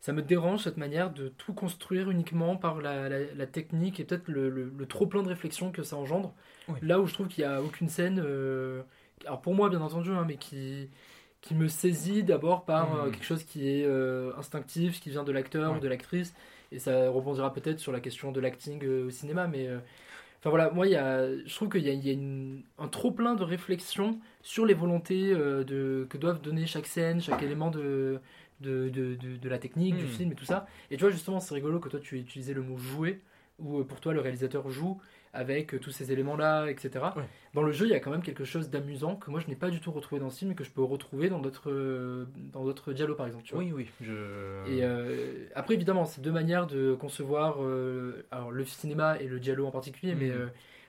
[0.00, 4.04] ça me dérange cette manière de tout construire uniquement par la, la- la technique et
[4.04, 6.34] peut-être le, le- le trop plein de réflexion que ça engendre.
[6.68, 6.78] Oui.
[6.82, 8.82] Là où je trouve qu'il n'y a aucune scène, euh,
[9.24, 10.88] alors pour moi bien entendu, hein, mais qui,
[11.40, 15.32] qui me saisit d'abord par euh, quelque chose qui est euh, instinctif, qui vient de
[15.32, 15.78] l'acteur Ouais.
[15.78, 16.34] ou de l'actrice,
[16.72, 19.68] et ça rebondira peut-être sur la question de l'acting euh, au cinéma, mais
[20.38, 22.62] enfin voilà, moi il y a, je trouve qu'il y a, il y a une-
[22.78, 27.20] un trop plein de réflexion sur les volontés euh, de, que doivent donner chaque scène,
[27.20, 28.20] chaque élément de,
[28.60, 30.08] de, de, de- de la technique, du Mhm.
[30.10, 30.66] film et tout ça.
[30.90, 33.20] Et tu vois justement c'est rigolo que toi tu aies utilisé le mot jouer,
[33.58, 35.00] où euh, pour toi le réalisateur joue
[35.36, 36.90] avec euh, tous ces éléments-là, etc.
[37.16, 37.22] Ouais.
[37.54, 39.54] Dans le jeu, il y a quand même quelque chose d'amusant que moi je n'ai
[39.56, 42.26] pas du tout retrouvé dans ce film et que je peux retrouver dans d'autres euh,
[42.52, 43.44] dans d'autres dialogues par exemple.
[43.44, 43.62] Tu vois.
[43.62, 43.88] Oui, oui.
[44.00, 44.12] Je...
[44.70, 49.38] Et euh, après, évidemment, c'est deux manières de concevoir euh, alors, le cinéma et le
[49.40, 50.32] dialogue en particulier, mais Mhm.
[50.40, 50.46] euh,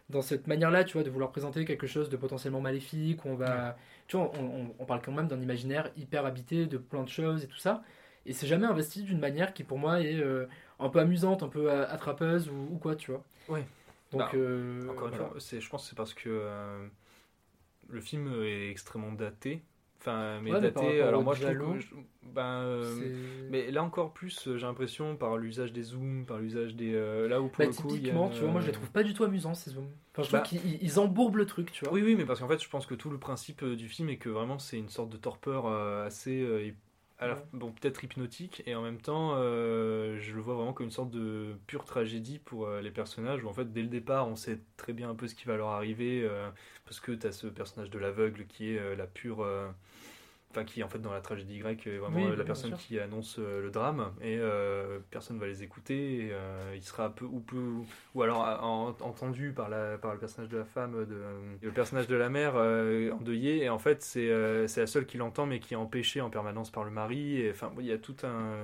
[0.10, 3.78] dans cette manière-là, tu vois, de vouloir présenter quelque chose de potentiellement maléfique, on va.
[4.08, 7.10] Tu vois, on, on- on parle quand même d'un imaginaire hyper habité de plein de
[7.10, 7.84] choses et tout ça.
[8.26, 10.46] Et c'est jamais investi d'une manière qui, pour moi, est euh,
[10.80, 13.22] un peu amusante, un peu attrapeuse ou, ou quoi, tu vois.
[13.50, 13.64] Ouais.
[14.12, 15.30] Donc, Bah, euh, Encore une voilà.
[15.30, 16.88] fois, c'est, je pense que c'est parce que euh,
[17.90, 19.64] le film est extrêmement daté.
[20.00, 21.02] Enfin, mais Ouais, daté.
[21.02, 23.10] alors moi, je trouve dialogue, que je- ben, euh,
[23.50, 27.42] mais là encore plus, j'ai l'impression par l'usage des zooms, par l'usage des euh, là
[27.42, 28.92] où pour Bah, le coup, il y a typiquement, tu vois, moi je les trouve
[28.92, 29.90] pas du tout amusants ces zooms.
[30.14, 31.94] Enfin, je Bah, trouve qu'ils ils embourbent le truc, tu vois.
[31.94, 34.18] Oui, oui, mais parce qu'en fait, je pense que tout le principe du film est
[34.18, 36.76] que vraiment c'est une sorte de torpeur euh, assez.
[37.20, 37.34] Ouais.
[37.52, 41.10] bon, peut-être hypnotique, et en même temps, euh, je le vois vraiment comme une sorte
[41.10, 44.60] de pure tragédie pour euh, les personnages, où en fait, dès le départ, on sait
[44.78, 46.50] très bien un peu ce qui va leur arriver, euh,
[46.86, 49.46] parce que tu as ce personnage de l'aveugle qui est la pure.
[50.48, 52.70] Euh, enfin qui en fait dans la tragédie grecque est vraiment Oui, euh, la personne
[52.72, 52.78] sûr.
[52.80, 57.14] qui annonce euh, le drame et euh, personne va les écouter et, euh, il sera
[57.14, 57.58] peu ou peu
[58.16, 61.22] ou alors euh, en- entendu par la par le personnage de la femme de
[61.62, 65.06] le personnage de la mère euh, endeuillée et en fait c'est euh, c'est la seule
[65.06, 67.92] qui l'entend mais qui est empêchée en permanence par le mari et enfin il y
[67.92, 68.56] a tout un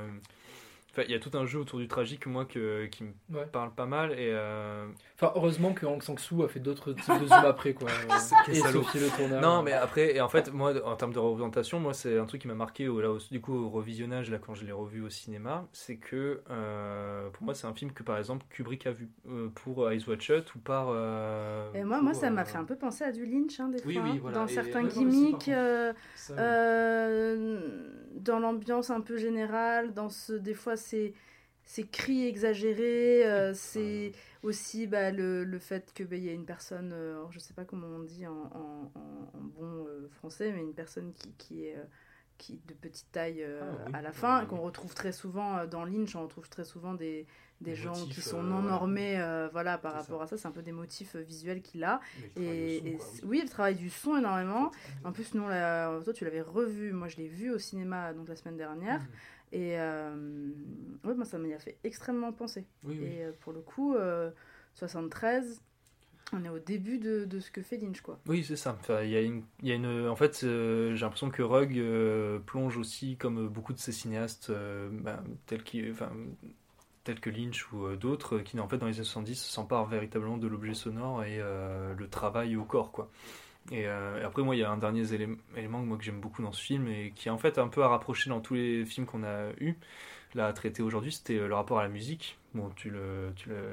[0.97, 3.45] il y a tout un jeu autour du tragique, moi, que, qui me Ouais.
[3.51, 4.11] parle pas mal.
[4.11, 7.87] Et, euh, Enfin, heureusement que Hang Sang-soo a fait d'autres types de zoom après, quoi.
[8.49, 8.55] Et.
[8.55, 9.41] Sophie Le Tourneur.
[9.41, 12.41] Non, mais après, et en fait, moi, en termes de représentation, moi, c'est un truc
[12.41, 15.01] qui m'a marqué au, là, au- du coup, au revisionnage, là, quand je l'ai revu
[15.01, 18.91] au cinéma, c'est que euh, pour moi, c'est un film que, par exemple, Kubrick a
[18.91, 20.87] vu euh, pour Eyes Wide Shut ou par.
[20.89, 23.81] euh, Et moi, moi, ça m'a fait un peu penser à du Lynch, hein, des
[23.85, 24.03] Oui, fois.
[24.03, 24.37] oui, hein, voilà.
[24.39, 26.39] Dans Et- certains gimmicks, par Ça, oui.
[28.13, 31.13] Dans l'ambiance un peu générale, dans ce, des fois, c'est
[31.65, 34.11] ces cris exagérés, euh, c'est
[34.43, 37.53] aussi bah, le, le fait que bah, y a une personne, euh, alors, je sais
[37.53, 38.91] pas comment on dit en, en-
[39.35, 41.83] bon euh, français, mais une personne qui, qui est euh,
[42.37, 43.91] qui de petite taille Ah, oui.
[43.93, 47.25] à la fin, qu'on retrouve très souvent dans Lynch, on retrouve très souvent des,
[47.63, 48.71] des Des gens motifs, qui sont euh, non voilà.
[48.77, 51.83] normés euh, voilà, par rapport à ça, c'est un peu des motifs euh, visuels qu'il
[51.83, 51.99] a.
[52.35, 54.71] Et, son, quoi, c- oui, le travail du son énormément.
[55.03, 56.91] En plus, nous, l'a- toi, tu l'avais revu.
[56.93, 58.99] Moi, je l'ai vu au cinéma donc la semaine dernière.
[58.99, 59.07] Mhm.
[59.53, 60.49] Et euh,
[61.03, 62.65] ouais, moi, ça m'y a fait extrêmement penser.
[62.83, 63.05] Oui, oui.
[63.07, 64.31] Et euh, pour le coup, euh,
[64.75, 65.61] 73,
[66.31, 68.19] on est au début de, de ce que fait Lynch, quoi.
[68.27, 68.75] Oui, c'est ça.
[68.79, 71.77] Enfin, y a une, il y a une, en fait, euh, j'ai l'impression que Rugg
[71.77, 76.11] euh, plonge aussi, comme beaucoup de ces cinéastes, euh, ben, tels, qui, enfin,
[77.03, 80.37] tels que Lynch ou euh, d'autres, qui en fait dans les années 70 s'emparent véritablement
[80.37, 83.09] de l'objet sonore et euh, le travail au corps, quoi.
[83.71, 86.03] Et, euh, et après, moi, il y a un dernier élé- élément que moi, que
[86.03, 88.41] j'aime beaucoup dans ce film et qui est en fait un peu à rapprocher dans
[88.41, 89.75] tous les films qu'on a eu
[90.35, 92.37] là à traiter aujourd'hui, c'était le rapport à la musique.
[92.55, 92.91] Bon, tu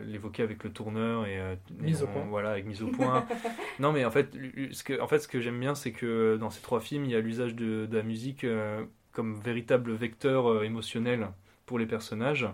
[0.06, 2.24] l'évoquais avec le tourneur et euh, Mise au on- point.
[2.28, 3.26] Voilà, avec mise au point.
[3.80, 4.30] non, mais en fait,
[4.72, 7.10] ce que, en fait, ce que j'aime bien, c'est que dans ces trois films, il
[7.10, 11.28] y a l'usage de, de la musique euh, comme véritable vecteur émotionnel
[11.66, 12.46] pour les personnages.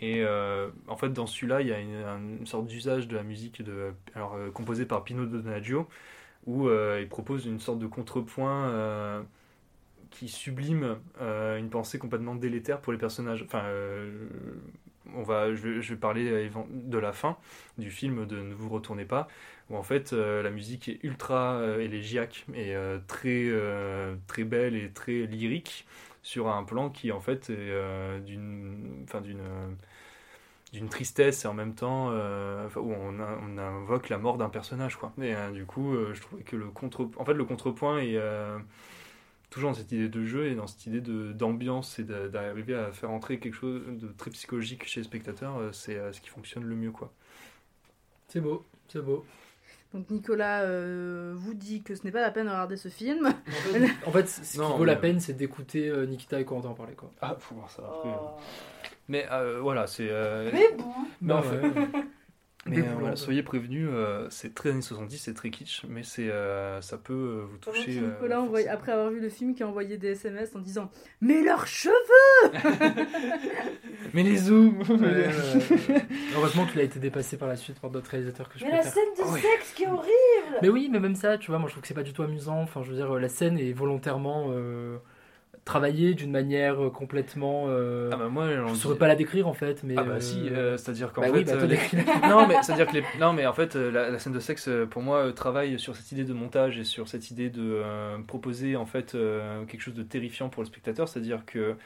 [0.00, 3.16] Et euh, en fait, dans celui-là, il y a une, un- une sorte d'usage de
[3.16, 5.88] la musique de, alors, euh, composée par Pino Donaggio,
[6.46, 9.24] où euh, il propose une sorte de contrepoint
[10.10, 13.42] qui sublime une pensée complètement délétère pour les personnages.
[13.44, 13.64] Enfin,
[15.14, 17.36] on va, je, vais- je vais parler de la fin
[17.78, 19.28] du film de Ne vous retournez pas,
[19.70, 22.74] où en fait la musique est ultra élégiaque et
[23.06, 23.50] très,
[24.26, 25.86] très belle et très lyrique
[26.22, 29.42] sur un plan qui en fait est euh, d'une, enfin d'une
[30.72, 34.96] d'une tristesse et en même temps euh, où on, on invoque la mort d'un personnage
[34.96, 38.18] quoi et euh, du coup je trouvais que le contre en fait le contrepoint est
[39.50, 41.02] toujours dans cette idée de jeu et dans cette idée
[41.34, 46.12] d'ambiance et d'arriver à faire entrer quelque chose de très psychologique chez le spectateur c'est
[46.12, 47.12] ce qui fonctionne le mieux quoi
[48.28, 49.26] C'est beau, c'est beau.
[49.94, 53.32] Donc Nicolas euh, vous dit que ce n'est pas la peine de regarder ce film.
[54.06, 56.68] En fait, ce qui Non, vaut la mais- peine, c'est d'écouter euh, Nikita et Corentin
[56.70, 57.10] en parler, quoi.
[57.20, 58.10] ah faut voir ça après
[59.08, 60.84] mais euh, voilà c'est euh, Mais bon.
[61.20, 61.72] mais Non, en fait- ouais.
[62.64, 66.30] Mais euh, voilà, soyez prévenus, euh, c'est très années 70, c'est très kitsch, mais c'est,
[66.30, 67.98] euh, ça peut euh, vous toucher.
[67.98, 70.88] euh, Nicolas, envoie- après avoir vu le film, qui a envoyé des SMS en disant
[71.20, 72.52] Mais leurs cheveux
[74.14, 74.80] Mais les zooms.
[76.36, 78.82] Heureusement qu'il a été dépassé par la suite par d'autres réalisateurs que je Mais la
[78.82, 79.40] scène de Oh, oui.
[79.40, 81.88] sexe qui est horrible Mais oui, mais même ça, tu vois, moi je trouve que
[81.88, 82.60] c'est pas du tout amusant.
[82.60, 84.98] Enfin, je veux dire, la scène est volontairement euh,
[85.64, 87.66] travaillée d'une manière euh, complètement.
[87.68, 89.94] euh, Ah bah moi, je on saurais pas la décrire en fait, mais.
[89.96, 92.28] Ah bah si, euh, c'est-à-dire qu'en bah fait, oui, bah, toi, les- décris-la.
[92.28, 93.04] non mais c'est-à-dire que les...
[93.20, 96.24] non mais en fait la, la scène de sexe pour moi travaille sur cette idée
[96.24, 97.82] de montage et sur cette idée de
[98.26, 99.12] proposer en fait
[99.68, 101.76] quelque chose de terrifiant pour le spectateur, c'est-à-dire que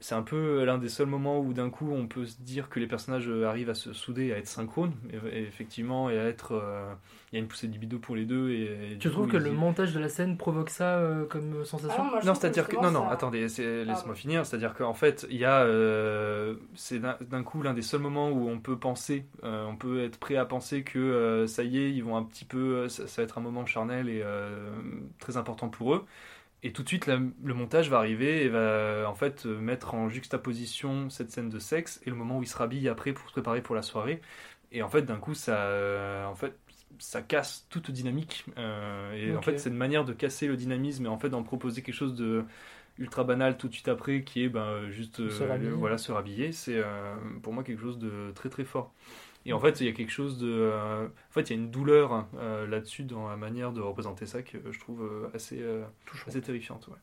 [0.00, 2.78] c'est un peu l'un des seuls moments où d'un coup on peut se dire que
[2.80, 6.24] les personnages euh, arrivent à se souder, à être synchrones, et, et effectivement, et à
[6.24, 6.92] être, euh,
[7.32, 8.50] il y a une poussée de libido pour les deux.
[8.50, 11.24] Et, et du Tu trouves coup, que le montage de la scène provoque ça euh,
[11.26, 14.44] comme sensation Ah, moi, non, c'est-à-dire que non, non, ça- attendez, c'est- laisse-moi finir.
[14.46, 18.30] C'est-à-dire qu'en fait, il y a, euh, c'est d'un d'un coup l'un des seuls moments
[18.30, 21.78] où on peut penser, euh, on peut être prêt à penser que euh, ça y
[21.78, 24.70] est, ils vont un petit peu, ça, ça va être un moment charnel et euh,
[25.18, 26.04] très important pour eux.
[26.62, 29.94] Et tout de suite, la- le montage va arriver et va en fait euh, mettre
[29.94, 33.26] en juxtaposition cette scène de sexe et le moment où il se rhabille après pour
[33.28, 34.20] se préparer pour la soirée.
[34.72, 36.54] Et en fait, d'un coup, ça, euh, en fait,
[36.98, 38.46] ça casse toute dynamique.
[38.58, 39.44] euh, et en Ok.
[39.44, 42.14] fait, c'est une manière de casser le dynamisme et en fait d'en proposer quelque chose
[42.14, 42.44] de
[42.98, 45.76] ultra banal tout de suite après, qui est ben, juste euh, Se rhabiller.
[45.78, 46.52] voilà se rhabiller.
[46.52, 46.82] C'est
[47.42, 48.92] pour moi quelque chose de très très fort.
[49.46, 51.62] Et en fait, il y a quelque chose de, euh, en fait, il y a
[51.62, 55.60] une douleur euh, là-dessus dans la manière de représenter ça que je trouve euh, assez,
[55.62, 55.84] euh,
[56.26, 56.88] assez terrifiante.
[56.88, 56.96] ouais.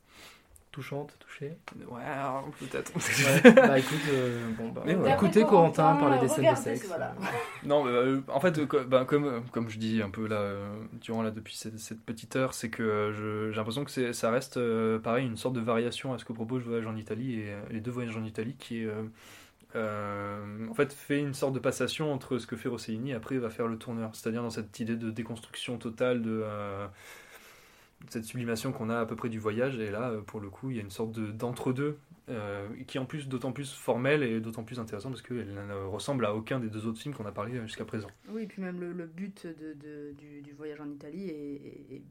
[0.72, 1.56] touchante, touchée
[1.90, 2.91] Ouais, alors, peut-être.
[2.95, 5.14] Ouais, bah écoute, euh, bon, bah, Mais ouais.
[5.14, 6.88] écoutez Corentin parler des scènes de sexe.
[6.88, 7.15] voilà.
[7.64, 10.76] Non, mais, euh, en fait, euh, ben, comme, comme je dis un peu là, euh,
[10.99, 14.57] durant là, depuis cette, cette petite heure, c'est que euh, j'ai l'impression que ça reste
[14.57, 17.61] euh, pareil, une sorte de variation à ce que propose Voyage en Italie et euh,
[17.70, 18.90] les deux voyages en Italie qui est.
[19.75, 23.37] euh, en fait, fait une sorte de passation entre ce que fait Rossellini et après
[23.37, 24.15] va faire le tourneur.
[24.15, 26.41] C'est-à-dire dans cette idée de déconstruction totale de.
[26.43, 26.87] euh,
[28.09, 30.69] cette sublimation qu'on a à peu près du voyage, et là, euh, pour le coup,
[30.71, 31.97] il y a une sorte de- d'entre-deux,
[32.87, 36.25] qui est en plus d'autant plus formelle et d'autant plus intéressant parce qu'elle ne ressemble
[36.25, 38.07] à aucun des deux autres films qu'on a parlé jusqu'à présent.
[38.29, 42.03] Oui, et puis même le, but du, voyage en Italie est, est- est-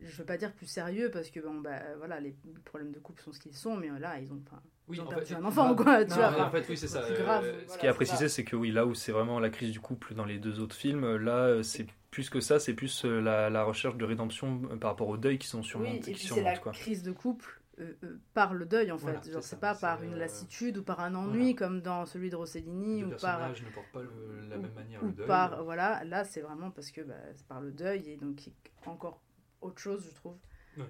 [0.00, 2.34] je veux pas dire plus sérieux parce que bah voilà les
[2.64, 5.32] problèmes de couple sont ce qu'ils sont, mais là ils ont, enfin, Oui, en fait,
[5.34, 6.30] un enfant quoi, tu Non, vois.
[6.30, 6.98] mais enfin, en fait, oui, c'est ça.
[7.00, 7.40] Euh, ce voilà,
[7.78, 9.80] qui est à c'est préciser, c'est que oui, là où c'est vraiment la crise du
[9.80, 13.04] couple dans les deux autres films, euh, là, euh, c'est plus que ça, c'est plus
[13.04, 16.42] la, la recherche de rédemption par rapport au deuil qui sont Oui, surmontés, puis c'est
[16.42, 16.72] la quoi.
[16.72, 19.04] crise de couple euh, euh, par le deuil en fait.
[19.06, 22.30] Voilà, Genre c'est pas par une euh, lassitude ou par un ennui comme dans celui
[22.30, 25.26] de Rossellini Les ou par ne portent pas le- la ou- même manière le deuil.
[25.26, 28.48] par voilà là c'est vraiment parce que bah, c'est par le deuil et donc
[28.86, 29.20] encore
[29.60, 30.36] autre chose je trouve
[30.78, 30.84] Ouais.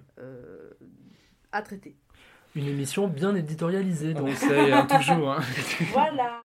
[1.51, 1.97] à traiter.
[2.55, 4.13] Une émission bien éditorialisée.
[4.15, 4.29] On donc.
[4.31, 5.31] essaye hein, toujours.
[5.33, 5.41] hein.
[5.91, 6.41] Voilà.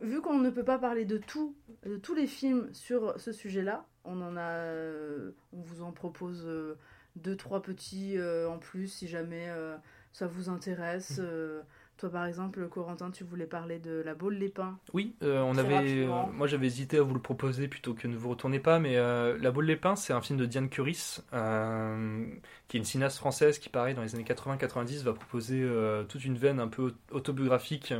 [0.00, 1.54] Vu qu'on ne peut pas parler de tout,
[1.84, 6.78] de tous les films sur ce sujet-là, on euh, vous en propose euh,
[7.16, 9.48] deux trois petits euh, en plus si jamais
[10.12, 11.20] ça vous intéresse.
[12.00, 14.78] Toi par exemple, Corentin, tu voulais parler de La Baule les Pins.
[14.94, 18.16] Oui, euh, on avait, euh, moi j'avais hésité à vous le proposer plutôt que ne
[18.16, 21.18] vous retournez pas, mais euh, La Boule des Pins, c'est un film de Diane Curis,
[22.68, 25.68] qui est une cinéaste française qui, pareil, dans les années 80-90, va proposer
[26.08, 27.92] toute une veine un peu autobiographique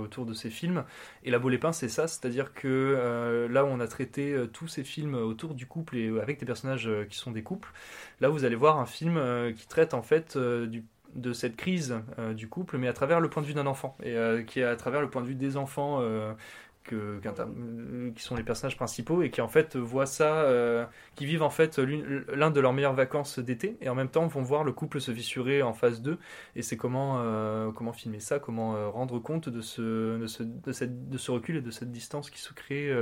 [0.00, 0.84] autour de ses films.
[1.24, 4.68] Et La Boule des Pins, c'est ça, c'est-à-dire que là où on a traité tous
[4.68, 7.72] ces films autour du couple et avec des personnages qui sont des couples,
[8.20, 9.20] là vous allez voir un film
[9.56, 10.84] qui traite en fait du
[11.16, 13.96] de cette crise euh, du couple, mais à travers le point de vue d'un enfant,
[14.02, 16.32] et euh, qui est à travers le point de vue des enfants euh,
[16.84, 20.48] qui sont les personnages principaux, et qui en fait voient ça,
[21.16, 24.42] qui vivent en fait l'un de leurs meilleures vacances d'été, et en même temps vont
[24.42, 26.16] voir le couple se fissurer en phase 2,
[26.54, 31.30] et c'est comment, comment filmer ça, comment rendre compte de ce, de, ce, de, ce
[31.32, 32.94] recul et de cette distance qui se crée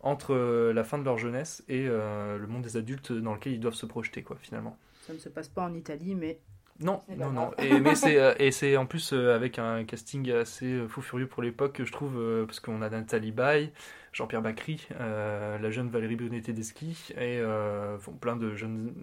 [0.00, 0.34] entre
[0.74, 3.86] la fin de leur jeunesse et le monde des adultes dans lequel ils doivent se
[3.86, 4.76] projeter, quoi, finalement.
[5.06, 6.40] Ça ne se passe pas en Italie, mais
[6.80, 7.50] Non, non, non.
[7.58, 11.02] Et, mais c'est, euh, et c'est en plus euh, avec un casting assez euh, fou
[11.02, 13.72] furieux pour l'époque, je trouve, parce qu'on a Nathalie Baye,
[14.12, 18.94] Jean-Pierre Bacry, euh, la jeune Valérie Brunet-Tedeschi, et euh, bon, plein de jeunes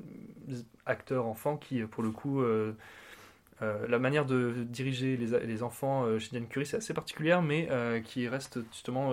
[0.85, 2.73] acteurs enfants qui, pour le coup, euh,
[3.61, 7.69] la manière de diriger les, les enfants chez Diane Curie, c'est assez particulière, mais
[8.05, 9.11] qui reste justement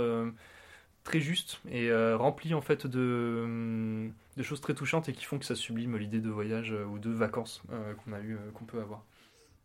[1.04, 5.24] très juste et euh, remplie en fait de, hum, de choses très touchantes et qui
[5.24, 8.38] font que ça sublime l'idée de voyage euh, ou de vacances euh, qu'on a eu,
[8.54, 9.02] qu'on peut avoir.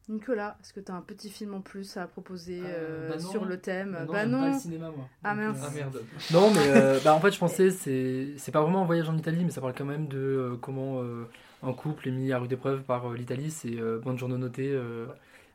[0.10, 3.30] Nicolas, est-ce que tu as un petit film en plus à proposer euh, bah non.
[3.30, 3.92] sur le thème?
[3.92, 4.40] Bah non, Bah non.
[4.40, 5.10] pas le cinéma, moi.
[5.22, 5.58] Ah Donc, mince.
[5.68, 6.02] Ah, merde.
[6.32, 9.18] Non, mais euh, bah, en fait, je pensais, c'est c'est pas vraiment un voyage en
[9.18, 11.26] Italie, mais ça parle quand même de euh, comment euh,
[11.62, 13.52] un couple est mis à rude épreuve par euh, l'Italie.
[13.52, 15.08] C'est euh, Buongiorno Noté euh,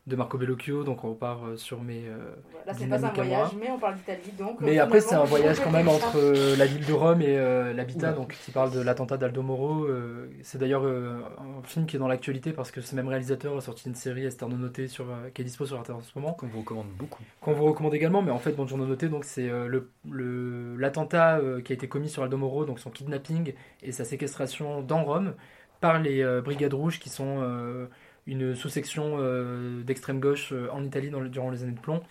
[0.09, 2.03] de Marco Bellocchio, donc on repart euh, sur mes.
[2.09, 2.35] euh,
[2.67, 4.61] Là, c'est pas un voyage, mais on parle d'Italie, donc.
[4.61, 7.73] Mais après, c'est un voyage quand même entre euh, la ville de Rome et euh,
[7.73, 9.85] l'habitat, donc qui parle de l'attentat d'Aldo Moro.
[9.85, 13.57] euh, c'est d'ailleurs euh, un film qui est dans l'actualité parce que ce même réalisateur
[13.57, 16.19] a sorti une série Esterno Noté sur, euh, qui est dispo sur Internet en ce
[16.19, 16.33] moment.
[16.35, 17.23] Qu'on vous recommande beaucoup.
[17.41, 21.37] Qu'on vous recommande également, mais en fait, Bonjour Noté, donc c'est euh, le- le- l'attentat
[21.39, 23.55] euh, qui a été commis sur Aldo Moro, donc son kidnapping
[23.85, 25.35] et sa séquestration dans Rome
[25.81, 27.87] par les euh, Brigades Rouges qui sont euh,
[28.27, 32.03] une sous-section euh, d'extrême gauche euh, en Italie durant les années de plomb.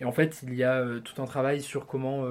[0.00, 2.24] Et en fait, il y a euh, tout un travail sur comment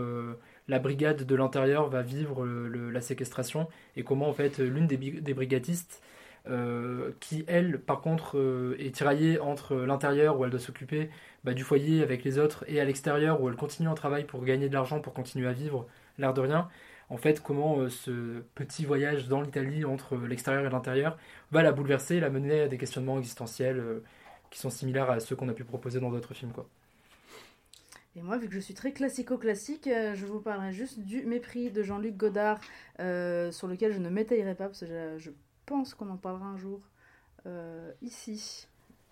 [0.67, 6.01] la brigade de l'intérieur va vivre la séquestration et comment en fait l'une des, brigadistes
[7.21, 11.09] qui elle par contre est tiraillée entre l'intérieur où elle doit s'occuper
[11.45, 14.43] bah, du foyer avec les autres et à l'extérieur où elle continue en travail pour
[14.43, 15.87] gagner de l'argent pour continuer à vivre
[16.17, 16.67] l'air de rien
[17.09, 21.17] en fait comment euh, ce petit voyage dans l'Italie entre l'extérieur et l'intérieur
[21.51, 24.03] va la bouleverser et la mener à des questionnements existentiels euh,
[24.49, 26.67] qui sont similaires à ceux qu'on a pu proposer dans d'autres films quoi.
[28.15, 31.71] Et moi, vu que je suis très classico-classique, euh, je vous parlerai juste du Mépris
[31.71, 32.59] de Jean-Luc Godard,
[32.99, 35.31] euh, sur lequel je ne m'étayerai pas, parce que je, je
[35.65, 36.81] pense qu'on en parlera un jour
[37.47, 38.67] euh, ici.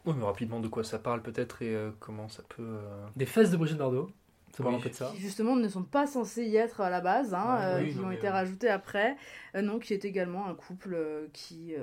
[0.05, 2.63] Oui, mais rapidement, de quoi ça parle peut-être et euh, comment ça peut.
[2.63, 4.09] euh, Des fesses de Brigitte Bardot.
[4.55, 4.79] Ça parle Oui.
[4.79, 5.11] un peu de ça.
[5.13, 7.93] Qui justement ne sont pas censés y être à la base, hein, Ouais, euh, oui,
[7.93, 9.17] qui ont été rajoutés après.
[9.55, 11.73] Euh, non, qui est également un couple euh, qui,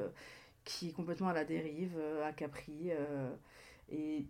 [0.64, 2.90] qui est complètement à la dérive, à Capri.
[3.90, 4.26] et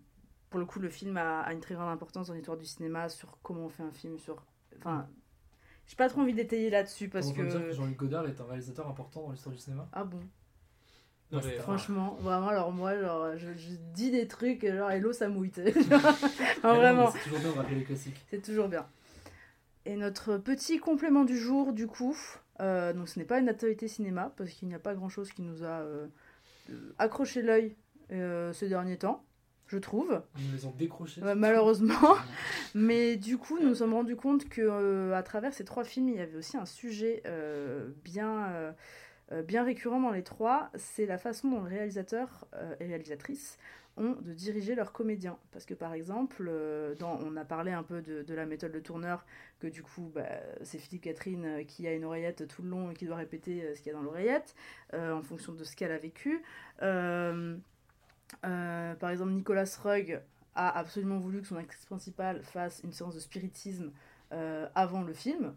[0.51, 3.09] pour le coup, le film a, a une très grande importance dans l'histoire du cinéma
[3.09, 4.45] sur comment on fait un film, sur.
[4.79, 5.07] Enfin.
[5.87, 9.33] J'ai pas trop envie d'étayer là-dessus parce que Jean-Luc Godard est un réalisateur important dans
[9.33, 9.89] l'histoire du cinéma?
[9.93, 10.21] Ah bon?
[11.33, 15.29] Non, mais, Franchement, vraiment, alors moi, genre, je, je dis des trucs, genre, hello, ça
[15.29, 15.51] mouille.
[16.63, 17.11] vraiment.
[17.11, 18.25] C'est toujours bien de rappeler les classiques.
[18.31, 18.87] C'est toujours bien.
[19.85, 22.17] Et notre petit complément du jour, du coup,
[22.61, 25.43] euh, donc ce n'est pas une actualité cinéma, parce qu'il n'y a pas grand-chose qui
[25.43, 26.07] nous a euh,
[26.71, 27.75] euh, accroché l'œil
[28.13, 29.25] euh, ces derniers temps,
[29.67, 30.23] je trouve.
[30.39, 31.21] Ils nous les ont décrochés.
[31.21, 32.17] Ouais, malheureusement.
[32.75, 36.17] Mais du coup, nous nous sommes rendus compte que à travers ces trois films, il
[36.17, 37.23] y avait aussi un sujet
[38.05, 38.75] bien,
[39.41, 40.71] bien récurrent dans les trois.
[40.75, 43.59] C'est la façon dont le réalisateur euh, et réalisatrice
[43.97, 45.39] ont de diriger leurs comédiens.
[45.53, 49.25] Parce que par exemple, euh, on a parlé un peu de, la méthode de tourneur,
[49.61, 50.27] que du coup, bah,
[50.63, 53.63] c'est Philippe Catherine euh, qui a une oreillette tout le long et qui doit répéter
[53.63, 54.55] euh, ce qu'il y a dans l'oreillette,
[54.95, 56.43] euh, en fonction de ce qu'elle a vécu.
[56.83, 57.57] Euh,
[58.45, 60.21] euh, par exemple, Nicolas Rugg
[60.55, 63.93] a absolument voulu que son actrice principale fasse une séance de spiritisme
[64.33, 65.55] euh, avant le film.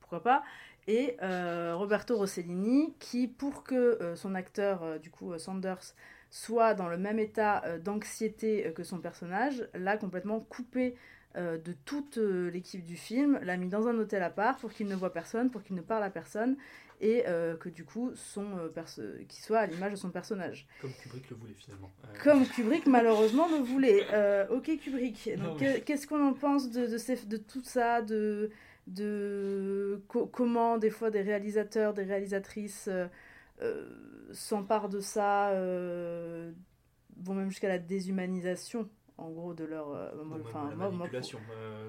[0.00, 0.42] Pourquoi pas?
[0.88, 5.94] Et euh, Roberto Rossellini, qui, pour que euh, son acteur, euh, du coup, Sanders,
[6.30, 10.94] soit dans le même état d'anxiété que son personnage, l'a complètement coupé
[11.34, 14.94] de toute l'équipe du film, l'a mis dans un hôtel à part pour qu'il ne
[14.94, 16.56] voit personne, pour qu'il ne parle à personne,
[17.02, 17.24] et
[17.60, 20.66] que du coup, son, perso- qu'il soit à l'image de son personnage.
[20.80, 21.90] Comme Kubrick le voulait finalement.
[22.22, 24.06] Comme Kubrick malheureusement le voulait.
[24.50, 25.30] Ok Kubrick.
[25.84, 28.50] Qu'est-ce qu'on en pense de, de, ces- de tout ça, de,
[28.86, 33.06] de co- comment des fois des réalisateurs, des réalisatrices euh,
[33.62, 33.86] euh,
[34.32, 36.50] s'emparent de ça, euh,
[37.22, 38.88] vont même jusqu'à la déshumanisation
[39.18, 39.90] en gros de leur.
[39.92, 40.90] euh, moi, enfin, moi,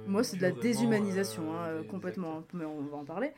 [0.06, 3.32] moi, euh, c'est de la déshumanisation euh, hein, complètement, mais on va en parler.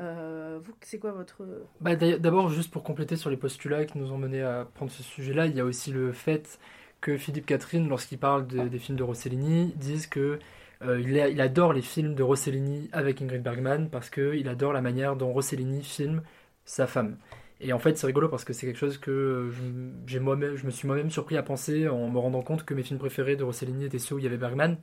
[0.00, 1.44] Euh, vous, c'est quoi votre
[1.80, 5.02] Bah, D'abord, juste pour compléter sur les postulats qui nous ont mené à prendre ce
[5.02, 6.58] sujet-là, il y a aussi le fait
[7.02, 10.38] que Philippe Catherine, lorsqu'il parle de- des films de Rossellini, disent que
[10.84, 14.72] euh, il, a- il adore les films de Rossellini avec Ingrid Bergman parce qu'il adore
[14.72, 16.22] la manière dont Rossellini filme
[16.64, 17.18] sa femme.
[17.60, 19.50] Et en fait, c'est rigolo parce que c'est quelque chose que
[20.06, 23.36] je, me suis moi-même surpris à penser en me rendant compte que mes films préférés
[23.36, 24.76] de Rossellini étaient ceux où il y avait Bergman.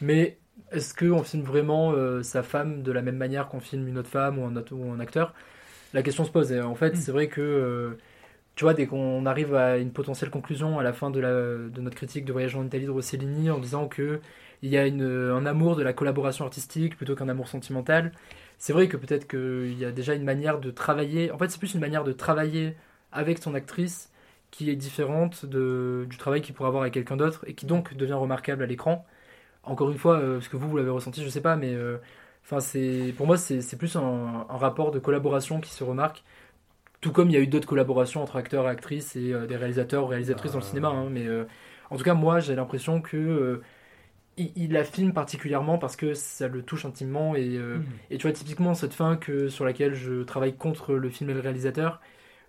[0.00, 0.38] Mais
[0.72, 4.10] est-ce qu'on filme vraiment euh, sa femme de la même manière qu'on filme une autre
[4.10, 5.34] femme ou un, autre- ou un acteur?
[5.94, 6.52] La question se pose.
[6.52, 7.98] Et en fait, c'est vrai que, euh,
[8.56, 11.80] tu vois, dès qu'on arrive à une potentielle conclusion à la fin de, la, de
[11.80, 14.20] notre critique de Voyage en Italie de Rossellini en disant que
[14.64, 18.12] il y a une, un amour de la collaboration artistique plutôt qu'un amour sentimental,
[18.58, 21.30] c'est vrai que peut-être qu'il y a déjà une manière de travailler.
[21.32, 22.76] En fait, c'est plus une manière de travailler
[23.12, 24.10] avec son actrice
[24.50, 27.94] qui est différente de, du travail qu'il pourrait avoir avec quelqu'un d'autre et qui donc
[27.94, 29.04] devient remarquable à l'écran.
[29.64, 31.98] Encore une fois, euh, parce que vous, vous l'avez ressenti, je sais pas, mais euh,
[32.60, 36.24] c'est pour moi, c'est plus un, un rapport de collaboration qui se remarque.
[37.00, 39.56] Tout comme il y a eu d'autres collaborations entre acteurs et actrices et euh, des
[39.56, 40.88] réalisateurs ou réalisatrices dans le cinéma.
[40.88, 41.44] hein, mais euh,
[41.90, 43.62] en tout cas, moi, j'ai l'impression que euh,
[44.36, 47.34] il, il la filme particulièrement parce que ça le touche intimement.
[47.36, 47.84] Et, euh, Mhm.
[48.10, 51.34] et tu vois, typiquement, cette fin que, sur laquelle je travaille contre le film et
[51.34, 52.00] le réalisateur,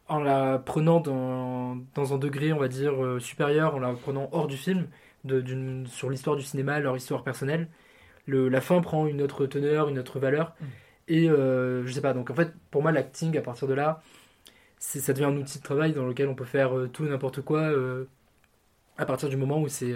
[0.07, 4.29] en la prenant dans, dans un degré, on va dire, euh, supérieur, en la prenant
[4.33, 4.87] hors du film,
[5.25, 7.69] de, d'une, sur l'histoire du cinéma, leur histoire personnelle,
[8.27, 10.55] le, la fin prend une autre teneur, une autre valeur.
[11.07, 14.01] Et euh, je sais pas, donc en fait, pour moi, l'acting, à partir de là,
[14.79, 17.41] ça devient un outil de travail dans lequel on peut faire euh, tout et n'importe
[17.41, 17.71] quoi.
[18.97, 19.93] à partir du moment où c'est,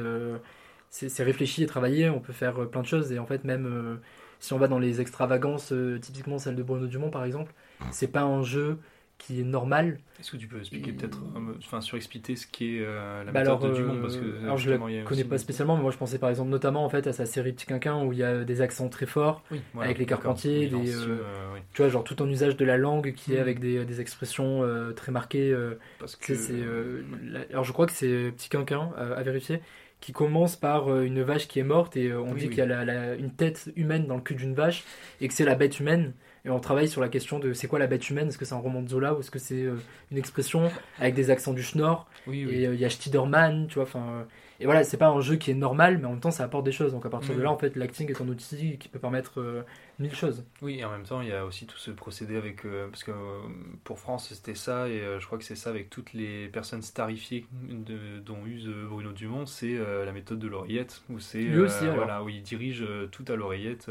[0.90, 3.12] c'est, réfléchi et travaillé, on peut faire euh, plein de choses.
[3.12, 3.96] Et en fait, même euh,
[4.40, 7.54] si on va dans les extravagances, euh, typiquement celle de Bruno Dumont par exemple,
[7.92, 8.78] c'est pas un jeu
[9.18, 10.00] qui est normal.
[10.20, 11.20] Est-ce que tu peux expliquer peut-être,
[11.58, 14.72] enfin surexpliquer ce qu'est euh, la Bah méthode alors, de Dumont parce que alors je
[14.72, 17.26] a connais pas spécialement, mais moi je pensais par exemple notamment en fait à sa
[17.26, 20.06] série Petit Quinquin où il y a des accents très forts Oui, voilà, avec les.
[20.06, 21.60] Carpentiers, Oui, des, euh, euh, oui.
[21.74, 23.42] tu vois genre tout en usage de la langue qui est Mhm.
[23.42, 25.52] avec des, des expressions euh, très marquées.
[25.52, 29.62] euh, Parce que- euh, la- alors je crois que c'est Petit Quinquin euh, à vérifier
[30.00, 32.50] qui commence par euh, une vache qui est morte et euh, on Oui, dit oui.
[32.50, 34.84] qu'il y a la- la- une tête humaine dans le cul d'une vache
[35.22, 36.14] et que c'est la bête humaine.
[36.46, 38.30] Et on travaille sur la question de c'est quoi la bête humaine?
[38.30, 39.76] Est-ce que c'est un roman de Zola ou est-ce que c'est euh,
[40.12, 42.08] une expression avec des accents du schnorr?
[42.28, 42.56] Oui, oui.
[42.62, 43.84] Et euh, il y a Stiderman, tu vois.
[43.84, 44.26] Enfin,
[44.62, 46.66] et voilà, c'est pas un jeu qui est normal, mais en même temps ça apporte
[46.66, 46.94] des choses.
[46.94, 47.44] Donc à partir de Oui.
[47.44, 49.64] là, en fait, l'acting est un outil qui peut permettre euh,
[50.00, 50.46] mille choses.
[50.62, 52.66] Oui, et en même temps, il y a aussi tout ce procédé avec.
[52.66, 53.42] euh, parce que euh,
[53.84, 56.82] pour France, c'était ça, et euh, je crois que c'est ça avec toutes les personnes
[56.82, 61.42] starifiées de- dont use Bruno Dumont, c'est la méthode de l'oreillette, où c'est.
[61.42, 61.86] Lui aussi.
[61.94, 63.90] Voilà, où il dirige tout à l'oreillette.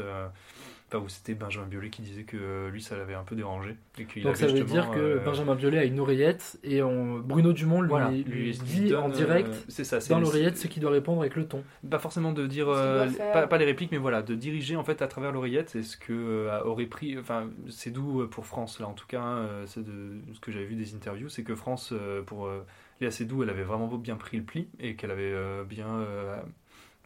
[0.91, 3.75] Enfin, où c'était Benjamin Biolay qui disait que euh, lui, ça l'avait un peu dérangé.
[3.99, 6.81] Et qu'il Donc ça avait veut dire que euh, Benjamin Biolay a une oreillette et
[6.81, 10.09] on- Bruno Dumont lui, Voilà, lui lui dit donne, en direct euh, c'est ça, c'est
[10.09, 11.63] dans le- l'oreillette ce qu'il doit répondre avec le ton.
[11.89, 15.01] Pas forcément de dire, euh, pas, pas les répliques, mais voilà, de diriger en fait
[15.03, 15.69] à travers l'oreillette.
[15.69, 19.21] C'est ce que euh, aurait pris, enfin, c'est d'où pour France là, en tout cas,
[19.21, 22.65] hein, c'est de ce que j'avais vu des interviews, c'est que France euh, pour euh,
[22.99, 26.35] Léa Seydoux, elle avait vraiment bien pris le pli et qu'elle avait euh, bien euh,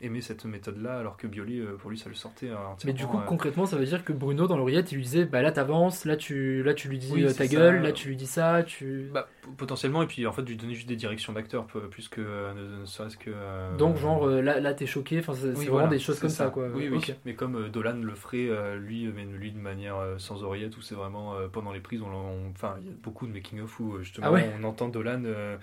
[0.04, 2.78] aimé cette méthode-là, alors que Biolay, euh, pour lui, ça le sortait euh, entièrement.
[2.86, 5.26] Mais du coup, euh, concrètement, ça veut dire que Bruno, dans l'oreillette, il lui disait
[5.26, 7.48] Bah là, t'avances, là tu, là, tu lui dis Oui, euh, ta ça.
[7.48, 9.10] gueule, là, tu lui dis ça, tu.
[9.14, 9.28] Bah,
[9.58, 12.54] potentiellement, et puis en fait, lui donner juste des directions d'acteurs, peu- plus que euh,
[12.54, 13.32] ne, ne serait-ce que.
[13.34, 16.20] euh, Donc, genre, euh, là, là t'es choqué, enfin, c'est Oui, vraiment voilà, des choses
[16.20, 16.68] comme ça, quoi.
[16.74, 17.00] Oui, oui.
[17.26, 20.78] Mais comme euh, Dolan le ferait, euh, lui, mais lui de manière euh, sans oreillette,
[20.78, 23.32] où c'est vraiment euh, pendant les prises, on, on- enfin, il y a beaucoup de
[23.34, 25.58] making-of où euh, justement Ah ouais on entend Dolan euh,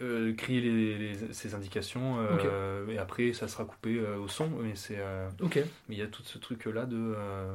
[0.00, 4.48] euh, crier les, les- ses indications, euh, et après ça sera coupé euh, au son,
[4.48, 4.98] mais c'est.
[4.98, 5.56] euh, Ok.
[5.88, 6.96] Mais il y a tout ce truc-là de.
[6.96, 7.54] euh,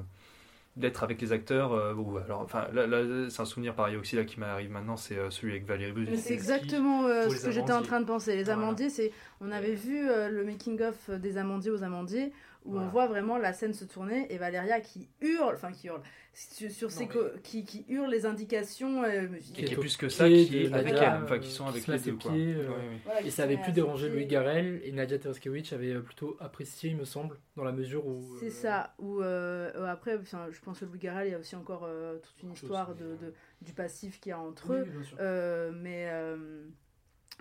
[0.76, 4.18] d'être avec les acteurs euh, ou alors enfin là, là, c'est un souvenir pareil aussi
[4.18, 6.22] là qui m'arrive maintenant c'est euh, celui avec Valérie Bercy.
[6.22, 8.36] c'est exactement euh, ce que j'étais en train de penser.
[8.36, 8.62] Les Voilà.
[8.62, 12.34] amandiers, c'est on avait vu euh, le making of des amandiers aux amandiers
[12.66, 16.02] où on voit vraiment la scène se tourner et Valéria qui hurle, enfin qui hurle
[16.34, 17.08] sur, ses
[17.44, 19.04] qui, qui hurle les indications.
[19.04, 19.28] euh,
[19.58, 21.88] Et qui est plus que ça, qui est avec Nadia, elle, enfin, qui sont avec
[21.88, 22.32] les deux, quoi.
[22.32, 23.00] pieds, euh, Ouais, ouais.
[23.06, 24.26] Voilà, et qui ça avait plus dérangé Louis.
[24.26, 28.36] Garrel et Nadia Tereskewicz avait euh, plutôt apprécié, il me semble, dans la mesure où.
[28.40, 28.96] C'est euh, ça.
[29.00, 31.84] Ou euh, euh, après, enfin, je pense que Louis Garrel, il y a aussi encore
[31.86, 34.88] euh, toute une histoire de, de- du passif qu'il y a entre Oui, eux.
[35.22, 36.66] Euh, mais, euh,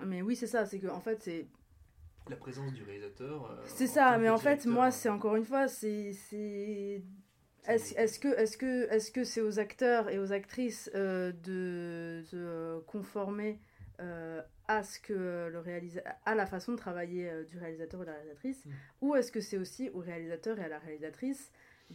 [0.07, 0.67] mais oui, c'est ça.
[0.67, 1.47] C'est que en fait, c'est
[2.29, 3.51] La présence du réalisateur.
[3.51, 6.13] euh, C'est ça, mais en fait, moi, c'est encore une fois, c'est.
[6.13, 7.03] c'est-
[7.67, 12.81] Est-ce que est-ce que est-ce que c'est aux acteurs et aux actrices euh, de se
[12.81, 13.59] conformer
[14.01, 18.09] euh, à ce que le réalisa à la façon de travailler du réalisateur ou de
[18.11, 18.65] la réalisatrice,
[19.01, 21.51] ou est-ce que c'est aussi au réalisateur et à la réalisatrice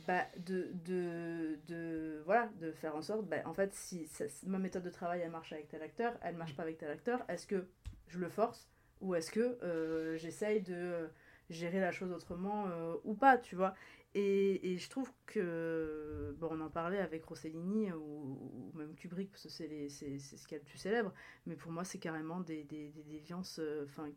[0.07, 4.47] bah, de, de, de voilà de faire en sorte bah, en fait si ça- si
[4.49, 7.23] ma méthode de travail elle marche avec tel acteur elle marche pas avec tel acteur
[7.29, 7.67] est-ce que
[8.07, 8.67] je le force?
[9.01, 11.07] Ou est-ce que euh, j'essaye de euh,
[11.49, 13.75] gérer la chose autrement euh, ou pas tu vois.
[14.15, 19.49] Et, je trouve que bon on en parlait avec Rossellini ou, même Kubrick parce que
[19.49, 21.13] c'est ce qu'il y a de plus célèbre.
[21.45, 23.61] Mais pour moi c'est carrément des, déviances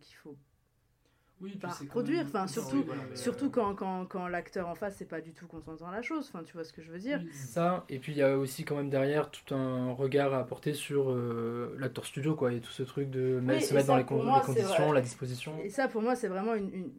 [0.01, 0.37] qu'il faut
[1.43, 4.75] Oui, reproduire même- enfin surtout oui, voilà, mais, surtout euh, quand, quand, quand l'acteur en
[4.75, 6.91] face c'est pas du tout consentant à la chose enfin tu vois ce que je
[6.91, 10.33] veux dire Ça, et puis il y a aussi quand même derrière tout un regard
[10.35, 13.87] à apporter sur euh, l'acteur studio, quoi, et tout ce truc de Oui, se mettre
[13.87, 15.59] ça, dans les, pour con- moi, les c'est conditions, la disposition.
[15.65, 16.73] Et ça, pour moi, c'est vraiment une.
[16.73, 16.93] une-.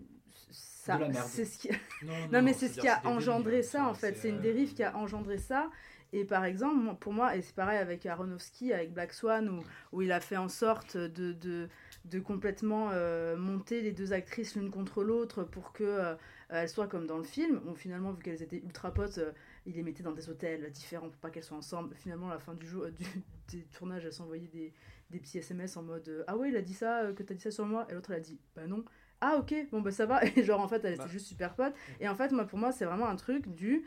[1.27, 1.69] C'est ce qui...
[2.03, 4.15] Non, non, non, mais c'est ce qui a engendré dérives, ça, en fait.
[4.17, 5.69] c'est, une euh, dérive qui a engendré ça.
[6.11, 9.63] Et par exemple, pour moi, et c'est pareil avec Aronofsky, avec Black Swan, où,
[9.93, 11.69] où il a fait en sorte de, de,
[12.05, 16.15] de complètement euh, monter les deux actrices l'une contre l'autre pour que euh,
[16.61, 17.59] elles soient comme dans le film.
[17.59, 19.31] Bon, finalement, vu qu'elles étaient ultra potes, euh,
[19.65, 21.95] il les mettait dans des hôtels différents pour pas qu'elles soient ensemble.
[21.95, 23.05] Finalement, à la fin du, jour, du
[23.51, 24.73] des tournages, elles s'envoyaient des,
[25.09, 27.33] des petits SMS en mode euh, Ah ouais, il a dit ça, euh, que t'as
[27.33, 27.87] dit ça sur moi?
[27.89, 28.85] Et l'autre, elle a dit Bah non.
[29.21, 30.23] Ah ok, bon bah ça va.
[30.35, 31.73] Et genre, en fait, elle était juste super pote.
[31.99, 33.85] Et en fait, moi, pour moi, c'est vraiment un truc du.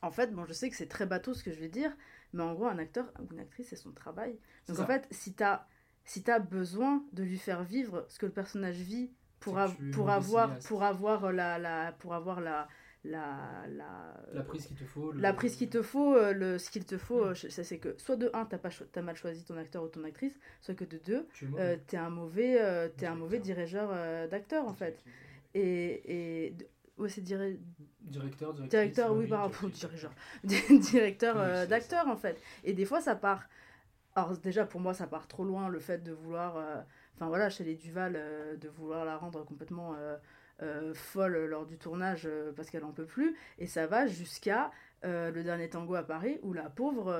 [0.00, 1.96] En fait, bon, je sais que c'est très bateau ce que je vais dire,
[2.32, 4.36] mais en gros, un acteur ou une actrice, c'est son travail.
[4.66, 5.64] Donc en fait, si t'as
[6.04, 9.10] si as besoin de lui faire vivre ce que le personnage vit
[9.40, 12.68] pour, av- tu es pour avoir pour avoir la, la pour avoir la
[13.04, 15.10] la, la, La prise qu'il te faut.
[15.10, 17.96] le- la prise qu'il te faut, euh, le, ce qu'il te faut, ça c'est que
[17.98, 20.74] soit de un, t'as pas cho- t'as mal choisi ton acteur ou ton actrice, soit
[20.76, 21.62] que de deux, Tu es mauvais.
[21.62, 25.02] euh, t'es un mauvais, euh, t'es un mauvais dirigeur euh, d'acteur en fait.
[25.54, 26.56] Et, et
[26.96, 30.10] ouais, c'est Directeur, directeur, oui, mobile, par rapport au directrice, dirigeant,
[30.90, 32.40] directeur euh, d'acteur en fait.
[32.64, 33.48] Et des fois ça part.
[34.14, 36.80] Alors déjà pour moi ça part trop loin le fait de vouloir, euh,
[37.16, 39.94] enfin voilà chez les Duval, euh, de vouloir la rendre complètement
[40.60, 43.36] euh, folle lors du tournage parce qu'elle en peut plus.
[43.58, 44.70] Et ça va jusqu'à
[45.02, 47.12] le dernier tango à Paris où la pauvre,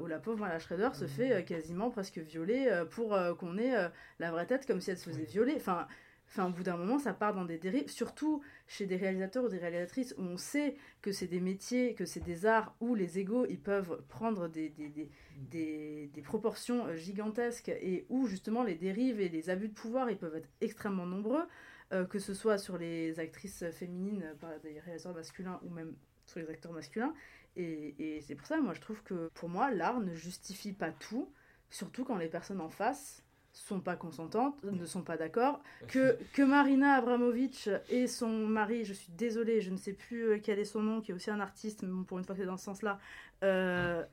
[0.00, 3.74] où la pauvre Mala Schrader se fait euh, quasiment presque violer pour qu'on ait
[4.18, 5.54] la vraie tête comme si elle se faisait violer.
[5.56, 5.86] Enfin,
[6.30, 9.48] Enfin, au bout d'un moment, ça part dans des dérives, surtout chez des réalisateurs ou
[9.48, 13.18] des réalisatrices où on sait que c'est des métiers, que c'est des arts où les
[13.18, 15.10] égaux, ils peuvent prendre des, des,
[15.50, 20.10] des, des, proportions euh, gigantesques et où justement les dérives et les abus de pouvoir,
[20.10, 21.46] ils peuvent être extrêmement nombreux,
[21.94, 25.96] euh, que ce soit sur les actrices féminines euh, par des réalisateurs masculins ou même
[26.26, 27.14] sur les acteurs masculins.
[27.56, 30.92] Et, et c'est pour ça, moi, je trouve que pour moi, l'art ne justifie pas
[30.92, 31.32] tout,
[31.70, 33.24] surtout quand les personnes en face
[33.60, 38.92] sont pas consentantes, ne sont pas d'accord, que, que Marina Abramovic et son mari, je
[38.92, 41.40] suis désolée, je ne sais plus euh, quel est son nom, qui est aussi un
[41.40, 42.98] artiste, mais bon, pour une fois que c'est dans ce sens-là,
[43.42, 44.04] euh,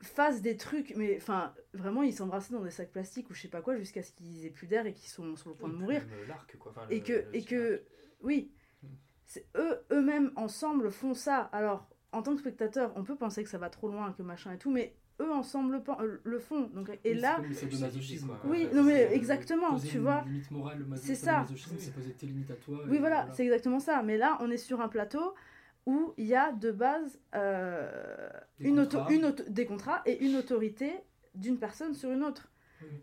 [0.00, 3.48] fassent des trucs, mais enfin, vraiment, ils s'embrassaient dans des sacs plastiques ou je sais
[3.48, 5.74] pas quoi, jusqu'à ce qu'ils aient plus d'air et qu'ils sont sur le point de
[5.74, 6.02] mourir.
[6.10, 6.72] Euh, l'arc, quoi.
[6.72, 7.82] Enfin, et que, le et que,
[8.20, 8.50] oui,
[9.26, 11.40] c'est eux, eux-mêmes, ensemble, font ça.
[11.52, 14.52] Alors, en tant que spectateur, on peut penser que ça va trop loin, que machin
[14.52, 16.68] et tout, mais eux ensemble le, euh, le font.
[16.74, 17.66] Donc, et Oui, là, c'est
[18.26, 18.50] quoi.
[18.50, 20.24] oui, non mais exactement, tu vois,
[20.96, 21.46] c'est ça.
[21.46, 22.78] sadomasochisme, c'est poser tes limites à toi.
[22.88, 24.02] Oui, voilà, c'est exactement ça.
[24.02, 25.34] Mais là, on est sur un plateau
[25.86, 28.28] où il y a de base euh,
[28.62, 30.92] une auto- une auto- des contrats et une autorité
[31.34, 32.50] d'une personne sur une autre.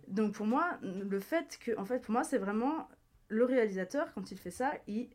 [0.08, 2.88] Donc pour moi, le fait que, en fait, pour moi, c'est vraiment
[3.28, 5.10] le réalisateur quand il fait ça, il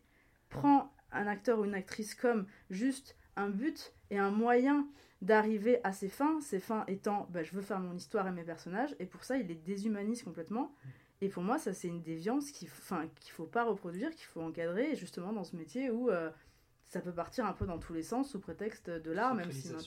[0.48, 4.86] prend un acteur ou une actrice comme juste un but et un moyen
[5.24, 8.44] d'arriver à ses fins, ses fins étant bah, je veux faire mon histoire et mes
[8.44, 10.72] personnages, et pour ça il les déshumanise complètement.
[11.20, 14.42] Et pour moi, ça c'est une déviance qu'il enfin, qu'il faut pas reproduire, qu'il faut
[14.42, 16.30] encadrer, et justement dans ce métier où euh,
[16.86, 19.68] ça peut partir un peu dans tous les sens sous prétexte de l'art, même si
[19.72, 19.78] euh,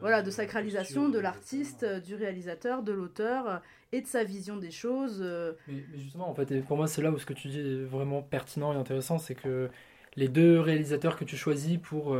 [0.00, 3.58] voilà, de sacralisation de l'artiste, euh, du réalisateur, de l'auteur euh,
[3.92, 5.18] et de sa vision des choses.
[5.20, 7.60] euh, Mais, mais justement, en fait, pour moi, c'est là où ce que tu dis
[7.60, 9.68] est vraiment pertinent et intéressant, c'est que
[10.16, 12.16] les deux réalisateurs que tu choisis pour,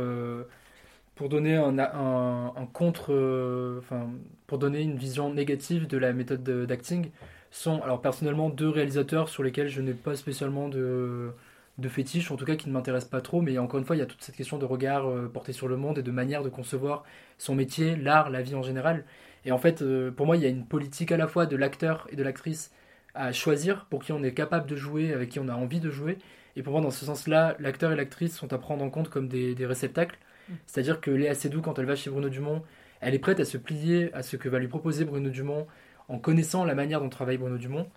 [1.17, 4.09] pour donner un, un, contre, euh, enfin,
[4.47, 7.11] pour donner une vision négative de la méthode de- d'acting
[7.51, 11.31] sont, alors personnellement, deux réalisateurs sur lesquels je n'ai pas spécialement de,
[11.79, 13.99] de fétiche, en tout cas qui ne m'intéressent pas trop, mais encore une fois, il
[13.99, 16.43] y a toute cette question de regard euh, porté sur le monde et de manière
[16.43, 17.03] de concevoir
[17.37, 19.05] son métier, l'art, la vie en général.
[19.45, 21.55] Et en fait, euh, pour moi, il y a une politique à la fois de
[21.55, 22.71] l'acteur et de l'actrice
[23.15, 25.89] à choisir pour qui on est capable de jouer, avec qui on a envie de
[25.89, 26.17] jouer.
[26.55, 29.27] Et pour moi, dans ce sens-là, l'acteur et l'actrice sont à prendre en compte comme
[29.27, 30.17] des réceptacles.
[30.65, 32.63] C'est-à-dire que Léa Seydoux, quand elle va chez Bruno Dumont,
[33.01, 35.67] elle est prête à se plier à ce que va lui proposer Bruno Dumont
[36.09, 37.87] en connaissant la manière dont travaille Bruno Dumont.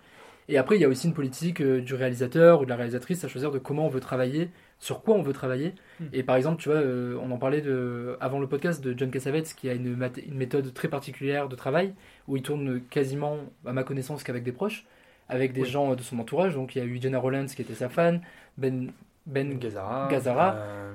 [0.49, 3.23] Et après, il y a aussi une politique euh, du réalisateur ou de la réalisatrice
[3.23, 4.49] à choisir de comment on veut travailler,
[4.79, 5.75] sur quoi on veut travailler.
[5.99, 6.05] Mm.
[6.13, 9.11] Et par exemple, tu vois, euh, on en parlait de, avant le podcast de John
[9.11, 9.95] Cassavetes, qui a une,
[10.31, 11.93] méthode très particulière de travail,
[12.27, 14.85] où il tourne quasiment, à ma connaissance, qu'avec des proches,
[15.29, 15.69] avec des Oui.
[15.69, 16.55] gens de son entourage.
[16.55, 18.19] Donc il y a eu Jenna Rollins qui était sa fan,
[18.57, 18.91] Ben,
[19.27, 20.09] ben Gazzara.
[20.11, 20.55] Gazzara.
[20.55, 20.93] euh,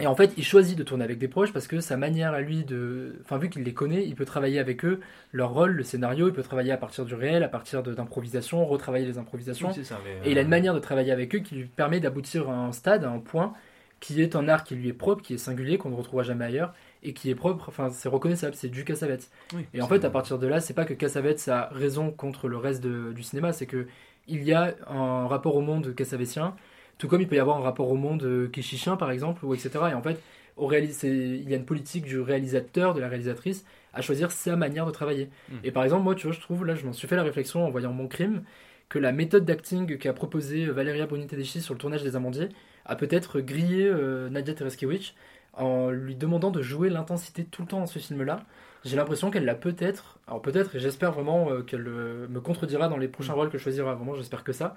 [0.00, 2.40] Et en fait, il choisit de tourner avec des proches parce que sa manière à
[2.40, 3.18] lui de.
[3.22, 5.00] Enfin, vu qu'il les connaît, il peut travailler avec eux,
[5.32, 9.04] leur rôle, le scénario, il peut travailler à partir du réel, à partir d'improvisation, retravailler
[9.06, 9.68] les improvisations.
[9.68, 11.56] Oui, c'est ça, mais, Et il a euh, une manière de travailler avec eux qui
[11.56, 13.52] lui permet d'aboutir à un stade, à un point,
[14.00, 16.46] qui est un art qui lui est propre, qui est singulier, qu'on ne retrouvera jamais
[16.46, 19.30] ailleurs, et qui est propre, enfin, c'est reconnaissable, c'est du Cassavetes.
[19.54, 22.48] Oui, et en fait, à partir de là, c'est pas que Cassavetes a raison contre
[22.48, 23.86] le reste de- du cinéma, c'est que
[24.28, 26.54] il y a un rapport au monde cassavétien,
[27.02, 29.54] tout comme il peut y avoir un rapport au monde euh, kéchichien, par exemple, ou
[29.54, 29.70] etc.
[29.90, 30.22] Et en fait,
[30.56, 34.86] au il y a une politique du réalisateur, de la réalisatrice, à choisir sa manière
[34.86, 35.28] de travailler.
[35.48, 35.54] Mm.
[35.64, 37.66] Et par exemple, moi, tu vois, je trouve, là, je m'en suis fait la réflexion
[37.66, 38.44] en voyant mon crime,
[38.88, 42.50] que la méthode d'acting qu'a proposée Valeria Bonite-Tedeschi sur le tournage des Amandiers
[42.84, 45.14] a peut-être grillé euh, Nadia Tereskewicz
[45.54, 48.44] en lui demandant de jouer l'intensité tout le temps dans ce film-là.
[48.84, 52.86] J'ai l'impression qu'elle l'a peut-être, alors peut-être, et j'espère vraiment euh, qu'elle euh, me contredira
[52.86, 54.76] dans les prochains rôles que je choisira, vraiment, j'espère que ça,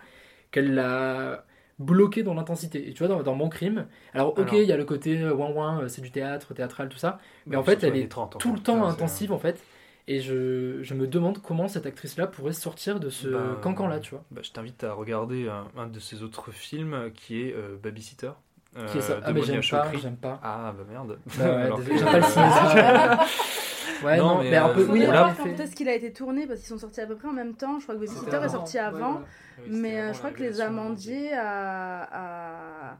[0.50, 1.46] qu'elle l'a
[1.80, 2.88] bloqué dans l'intensité.
[2.90, 5.34] Et tu vois, dans, dans mon crime, alors ok, il y a le côté euh,
[5.34, 8.36] ouin ouin, euh, c'est du théâtre, théâtral, tout ça, mais en fait, elle est 30,
[8.36, 9.68] en tout le temps c'est- intensive, en fait.
[10.08, 14.12] Et je, je me demande comment cette actrice-là pourrait sortir de ce Bah, cancan-là, tu
[14.12, 14.24] vois.
[14.32, 18.32] bah, je t'invite à regarder un, un de ses autres films qui est euh, Babysitter.
[18.92, 20.00] Qui est ça euh, Ah, mais j'aime pas, Chokri.
[20.00, 20.40] j'aime pas.
[20.44, 21.18] Ah bah merde.
[21.38, 23.26] Bah ouais, désolé, j'aime pas le cinéma.
[24.04, 26.78] Ouais, non, mais un peu- euh, oui, est-ce qu'il a été tourné parce qu'ils sont
[26.78, 27.80] sortis à peu près en même temps.
[27.80, 29.20] Je crois que Babysitter C'était est sorti avant, ouais,
[29.70, 32.04] mais euh, avant je crois que les Amandiers à,
[32.92, 32.98] à-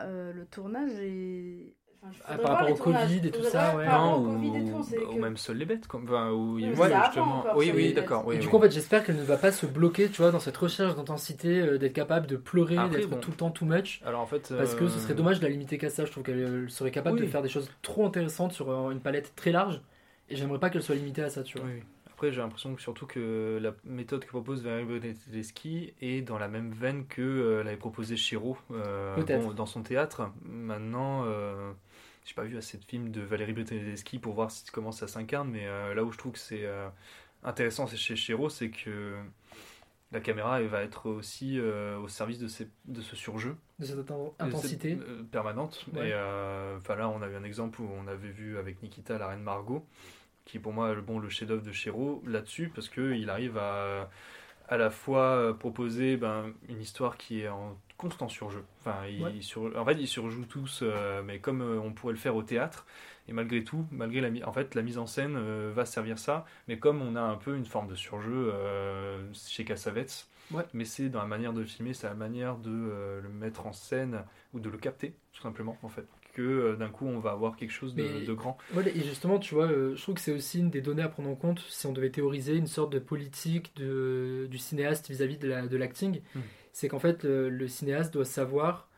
[0.00, 1.74] euh, le tournage est.
[2.04, 2.74] Enfin, Ah, par rapport au.
[2.74, 3.86] Covid et tout ça, ouais.
[3.86, 5.86] Non, ou, même Seul les bêtes.
[5.86, 7.38] Comme, enfin, où il ouais, justement.
[7.40, 8.24] encore, oui, oui, d'accord.
[8.26, 8.50] Oui, Et du oui.
[8.50, 10.94] coup, en fait, j'espère qu'elle ne va pas se bloquer, tu vois, dans cette recherche
[10.96, 13.16] d'intensité, euh, d'être capable de pleurer, d'être bon.
[13.18, 14.00] tout le temps too much.
[14.04, 16.04] Alors en fait, Parce que ce euh, serait dommage de la limiter qu'à ça.
[16.04, 19.00] Je trouve qu'elle euh, serait capable de faire des choses trop intéressantes sur euh, une
[19.00, 19.80] palette très large.
[20.28, 21.66] Et j'aimerais pas qu'elle soit limitée à ça, tu vois.
[21.66, 21.82] Oui, oui.
[22.10, 26.46] Après, j'ai l'impression que surtout que la méthode que propose Valérie Bonatelleski est dans la
[26.46, 29.42] même veine que euh, l'avait proposé Chiro euh, Peut-être.
[29.42, 30.30] bon, dans son théâtre.
[30.44, 31.72] Maintenant, euh,
[32.24, 35.50] j'ai pas vu assez de films de Valérie Bonatelleski pour voir si- comment ça s'incarne,
[35.50, 36.88] mais euh, là où je trouve que c'est euh,
[37.42, 39.14] intéressant c'est chez Chiro, c'est que
[40.12, 43.56] la caméra elle va être aussi euh, au service de, ces, de ce surjeu.
[43.78, 44.98] De cette inten- De cette, intensité.
[45.00, 45.84] euh, permanente.
[45.92, 46.10] Ouais.
[46.10, 46.14] Et
[46.78, 49.42] enfin là, on a eu un exemple où on avait vu avec Nikita la reine
[49.42, 49.84] Margot,
[50.44, 53.58] qui est pour moi le bon le chef-d'œuvre de Chéreau là-dessus, parce que il arrive
[53.58, 54.08] à
[54.68, 58.64] à la fois euh, proposer ben, une histoire qui est en constant surjeu.
[58.80, 59.40] Enfin, il, Ouais.
[59.40, 62.42] sur, en fait, ils surjouent tous, euh, mais comme euh, on pourrait le faire au
[62.42, 62.86] théâtre.
[63.28, 66.44] Et malgré tout, malgré la, en fait, la mise en scène euh, va servir ça,
[66.68, 68.52] mais comme on a un peu une forme de surjeu
[69.32, 70.64] chez Cassavetes, Ouais.
[70.74, 74.24] mais c'est dans la manière de filmer, c'est la manière de le mettre en scène
[74.52, 77.56] ou de le capter, tout simplement, en fait, que euh, d'un coup on va avoir
[77.56, 78.58] quelque chose de, Mais- de grand.
[78.74, 81.08] Ouais, et justement, tu vois, euh, je trouve que c'est aussi une des données à
[81.08, 85.38] prendre en compte si on devait théoriser une sorte de politique de, du cinéaste vis-à-vis
[85.38, 86.20] de la- de l'acting.
[86.34, 86.40] Mm.
[86.72, 88.88] C'est qu'en fait, le, le cinéaste doit savoir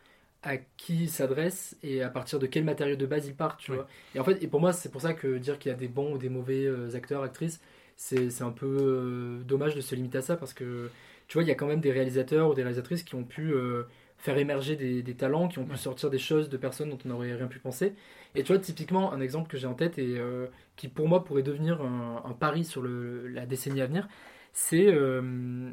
[0.42, 3.72] à qui il s'adresse et à partir de quel matériau de base il part, tu
[3.72, 3.88] vois.
[4.14, 5.88] Et en fait, et pour moi, c'est pour ça que dire qu'il y a des
[5.88, 7.60] bons ou des mauvais euh, acteurs, actrices,
[7.96, 10.88] c'est c'est un peu euh, dommage de se limiter à ça parce que,
[11.28, 13.52] tu vois, il y a quand même des réalisateurs ou des réalisatrices qui ont pu
[13.52, 13.84] euh,
[14.18, 17.08] faire émerger des, des talents, qui ont pu sortir des choses de personnes dont on
[17.08, 17.94] n'aurait rien pu penser.
[18.34, 21.24] Et tu vois, typiquement, un exemple que j'ai en tête et euh, qui pour moi
[21.24, 24.08] pourrait devenir un, un pari sur le, la décennie à venir,
[24.52, 25.70] c'est euh,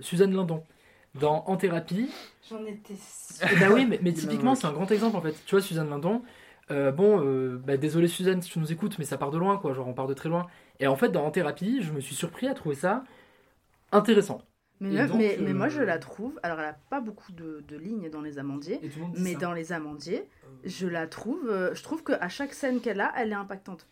[0.00, 0.62] Suzanne Lindon.
[1.14, 2.08] Dans En thérapie,
[2.48, 2.94] J'en étais
[3.52, 5.34] eh ben oui, mais, mais typiquement, c'est un grand exemple en fait.
[5.44, 6.22] Tu vois, Suzanne Lindon,
[6.70, 9.58] euh, bon, euh, bah, désolé Suzanne si tu nous écoutes, mais ça part de loin,
[9.58, 9.74] quoi.
[9.74, 10.46] Genre, on part de très loin.
[10.80, 13.04] Et en fait, dans En thérapie, je me suis surpris à trouver ça
[13.92, 14.42] intéressant.
[14.90, 16.38] Mais, donc, mais, mais moi, euh, je la trouve.
[16.42, 18.80] Alors, elle a pas beaucoup de, de lignes dans les amandiers,
[19.16, 19.38] mais ça.
[19.38, 20.24] dans les amandiers,
[20.64, 21.48] je la trouve.
[21.48, 23.86] euh, je trouve qu'à chaque scène qu'elle a, elle est impactante.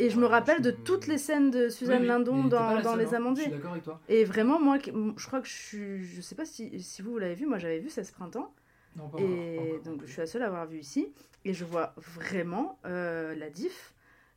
[0.00, 3.08] Et je me rappelle de toutes les scènes de Suzanne Lindon dans, dans Les hein.
[3.10, 3.42] Je Amandiers.
[3.44, 4.00] suis d'accord avec toi.
[4.08, 6.04] Et vraiment, moi, je crois que je suis.
[6.04, 8.52] Je sais pas si, si vous, l'avez vu, moi j'avais vu ça ce printemps.
[8.96, 11.12] Non, pas et pas donc je suis la seule à avoir vu ici.
[11.44, 13.94] Et je vois vraiment euh, la diff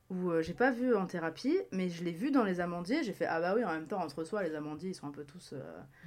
[0.10, 3.04] où euh, j'ai pas vu en thérapie, mais je l'ai vu dans Les Amandiers.
[3.04, 5.12] J'ai fait Ah bah oui, en même temps, entre soi, Les Amandiers, ils sont un
[5.12, 5.54] peu tous.
[5.54, 5.58] euh,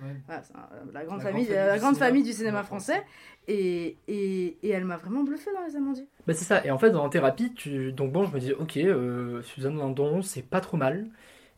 [0.05, 0.17] Ouais.
[0.27, 2.33] voilà, c'est un- la grande La famille, grande famille la du grande cinéma- famille du
[2.33, 3.03] cinéma français.
[3.49, 6.07] Et, et, et elle m'a vraiment bluffé dans Les Amandiers.
[6.27, 7.93] Bah c'est ça, et en fait dans thérapie, tu...
[7.93, 11.07] donc bon je me dis ok, euh, Suzanne Lindon c'est pas trop mal.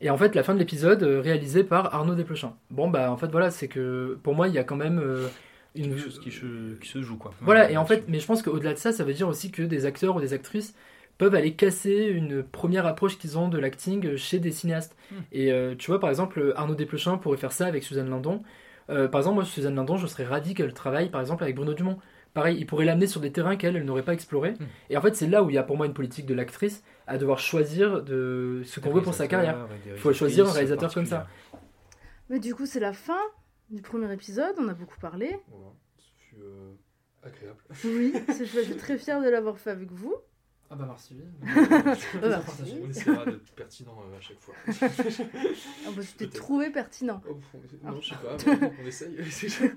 [0.00, 2.54] Et en fait la fin de l'épisode euh, réalisé par Arnaud Desplechin.
[2.70, 5.28] Bon bah en fait voilà, c'est que pour moi il y a quand même euh,
[5.74, 5.90] une...
[5.94, 7.32] Quelque chose qui se, qui se joue, quoi.
[7.40, 9.50] Voilà, Ouais, et en fait, mais je pense qu'au-delà de ça, ça veut dire aussi
[9.50, 10.74] que des acteurs ou des actrices
[11.19, 14.97] peuvent aller casser une première approche qu'ils ont de l'acting chez des cinéastes.
[15.11, 15.16] Hmm.
[15.32, 18.43] Et euh, tu vois, par exemple, Arnaud Desplechin pourrait faire ça avec Suzanne Lindon.
[18.91, 21.74] Euh, par exemple, moi, Suzanne Lindon, je serais ravi qu'elle travaille, par exemple, avec Bruno
[21.74, 21.99] Dumont.
[22.35, 24.53] Pareil, il pourrait l'amener sur des terrains qu'elle elle n'aurait pas explorés.
[24.53, 24.66] Hmm.
[24.91, 26.82] Et en fait, c'est là où il y a pour moi une politique de l'actrice
[27.07, 29.69] à devoir choisir de ce qu'on veut pour sa carrière.
[29.86, 31.28] Il faut choisir un réalisateur comme ça.
[32.31, 33.20] Mais du coup, c'est la fin
[33.70, 34.55] du premier épisode.
[34.59, 35.36] On a beaucoup parlé.
[35.49, 36.73] Voilà, ce fut euh,
[37.23, 37.62] agréable.
[37.85, 38.15] Oui.
[38.28, 40.15] Je suis très fière de l'avoir fait avec vous.
[40.70, 41.16] Ah bah merci.
[41.20, 41.27] Euh,
[42.23, 42.81] merci.
[42.85, 44.55] On essaiera d'être pertinent euh, à chaque fois.
[45.86, 47.20] Ah bah, tu t'es trouvé pertinent.
[47.28, 47.39] Oh,
[47.82, 48.70] non, je sais pas, Ah.
[48.82, 49.16] on essaye.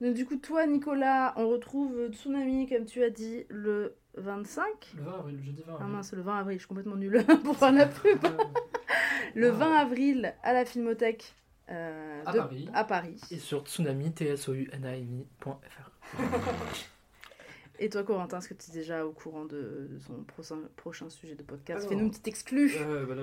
[0.00, 4.64] Donc, du coup, toi, Nicolas, on retrouve Tsunami, comme tu as dit, le 25.
[4.96, 5.92] Le 20 avril, jeudi 20 Ah avril.
[5.96, 8.18] mince, le 20 avril, je suis complètement nulle pour faire la pub.
[9.34, 11.34] le 20 avril à la Filmothèque
[11.70, 12.68] euh, À de- Paris.
[12.72, 13.20] à Paris.
[13.30, 15.90] Et sur tsunami, tsunami.fr.
[17.80, 21.08] Et toi, Corentin, est-ce que tu es déjà au courant de, de son prochain, prochain
[21.10, 21.78] sujet de podcast?
[21.78, 22.74] Alors, Fais-nous une petite exclue.
[22.80, 23.14] Euh, bah,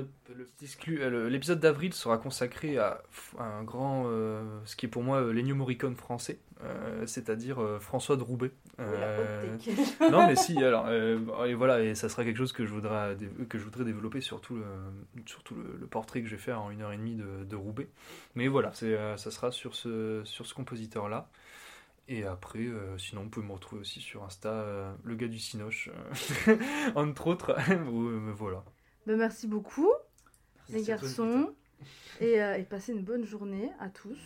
[0.88, 3.02] euh, l'épisode d'avril sera consacré à,
[3.38, 8.24] un grand, euh, ce qui est pour moi l'Ennio Morricone français, euh, c'est-à-dire François de
[8.24, 8.52] Roubaix.
[8.78, 9.72] Take.
[10.12, 13.18] non mais si, alors et voilà, et ça sera quelque chose que je voudrais
[13.50, 16.92] que je voudrais développer sur tout le, portrait que je vais faire en une heure
[16.92, 17.88] et demie de, de Roubaix.
[18.36, 21.30] Mais voilà, ça sera sur ce, sur ce compositeur-là.
[22.08, 25.40] Et après, euh, sinon, vous pouvez me retrouver aussi sur Insta, euh, le gars du
[25.40, 25.90] Cinoche,
[26.48, 26.58] euh,
[26.96, 27.56] entre autres.
[28.38, 28.64] Voilà.
[29.08, 29.92] Ben, merci beaucoup,
[30.70, 31.50] les Merci garçons.
[32.22, 34.18] Et, euh, et passez une bonne journée à tous.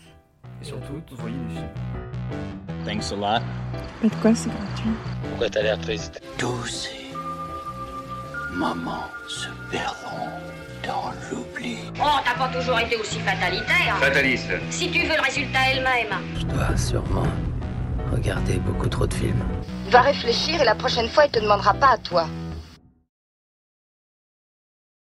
[0.62, 1.70] Et surtout, voyez des films.
[2.86, 3.46] Thanks a lot.
[4.04, 4.92] Mais pourquoi c'est gratuit?
[5.30, 6.22] Pourquoi t'as l'air triste?
[6.38, 7.14] Tous ces
[8.54, 10.30] moments se perdront
[10.86, 11.78] dans l'oubli.
[11.96, 13.98] Oh, t'as pas toujours été aussi fatalitaire.
[14.00, 14.52] Fataliste.
[14.70, 16.20] Si tu veux le résultat elle-même.
[16.38, 17.28] Je dois sûrement
[18.12, 19.44] regarder beaucoup trop de films.
[19.90, 22.28] Va réfléchir et la prochaine fois, il te demandera pas à toi.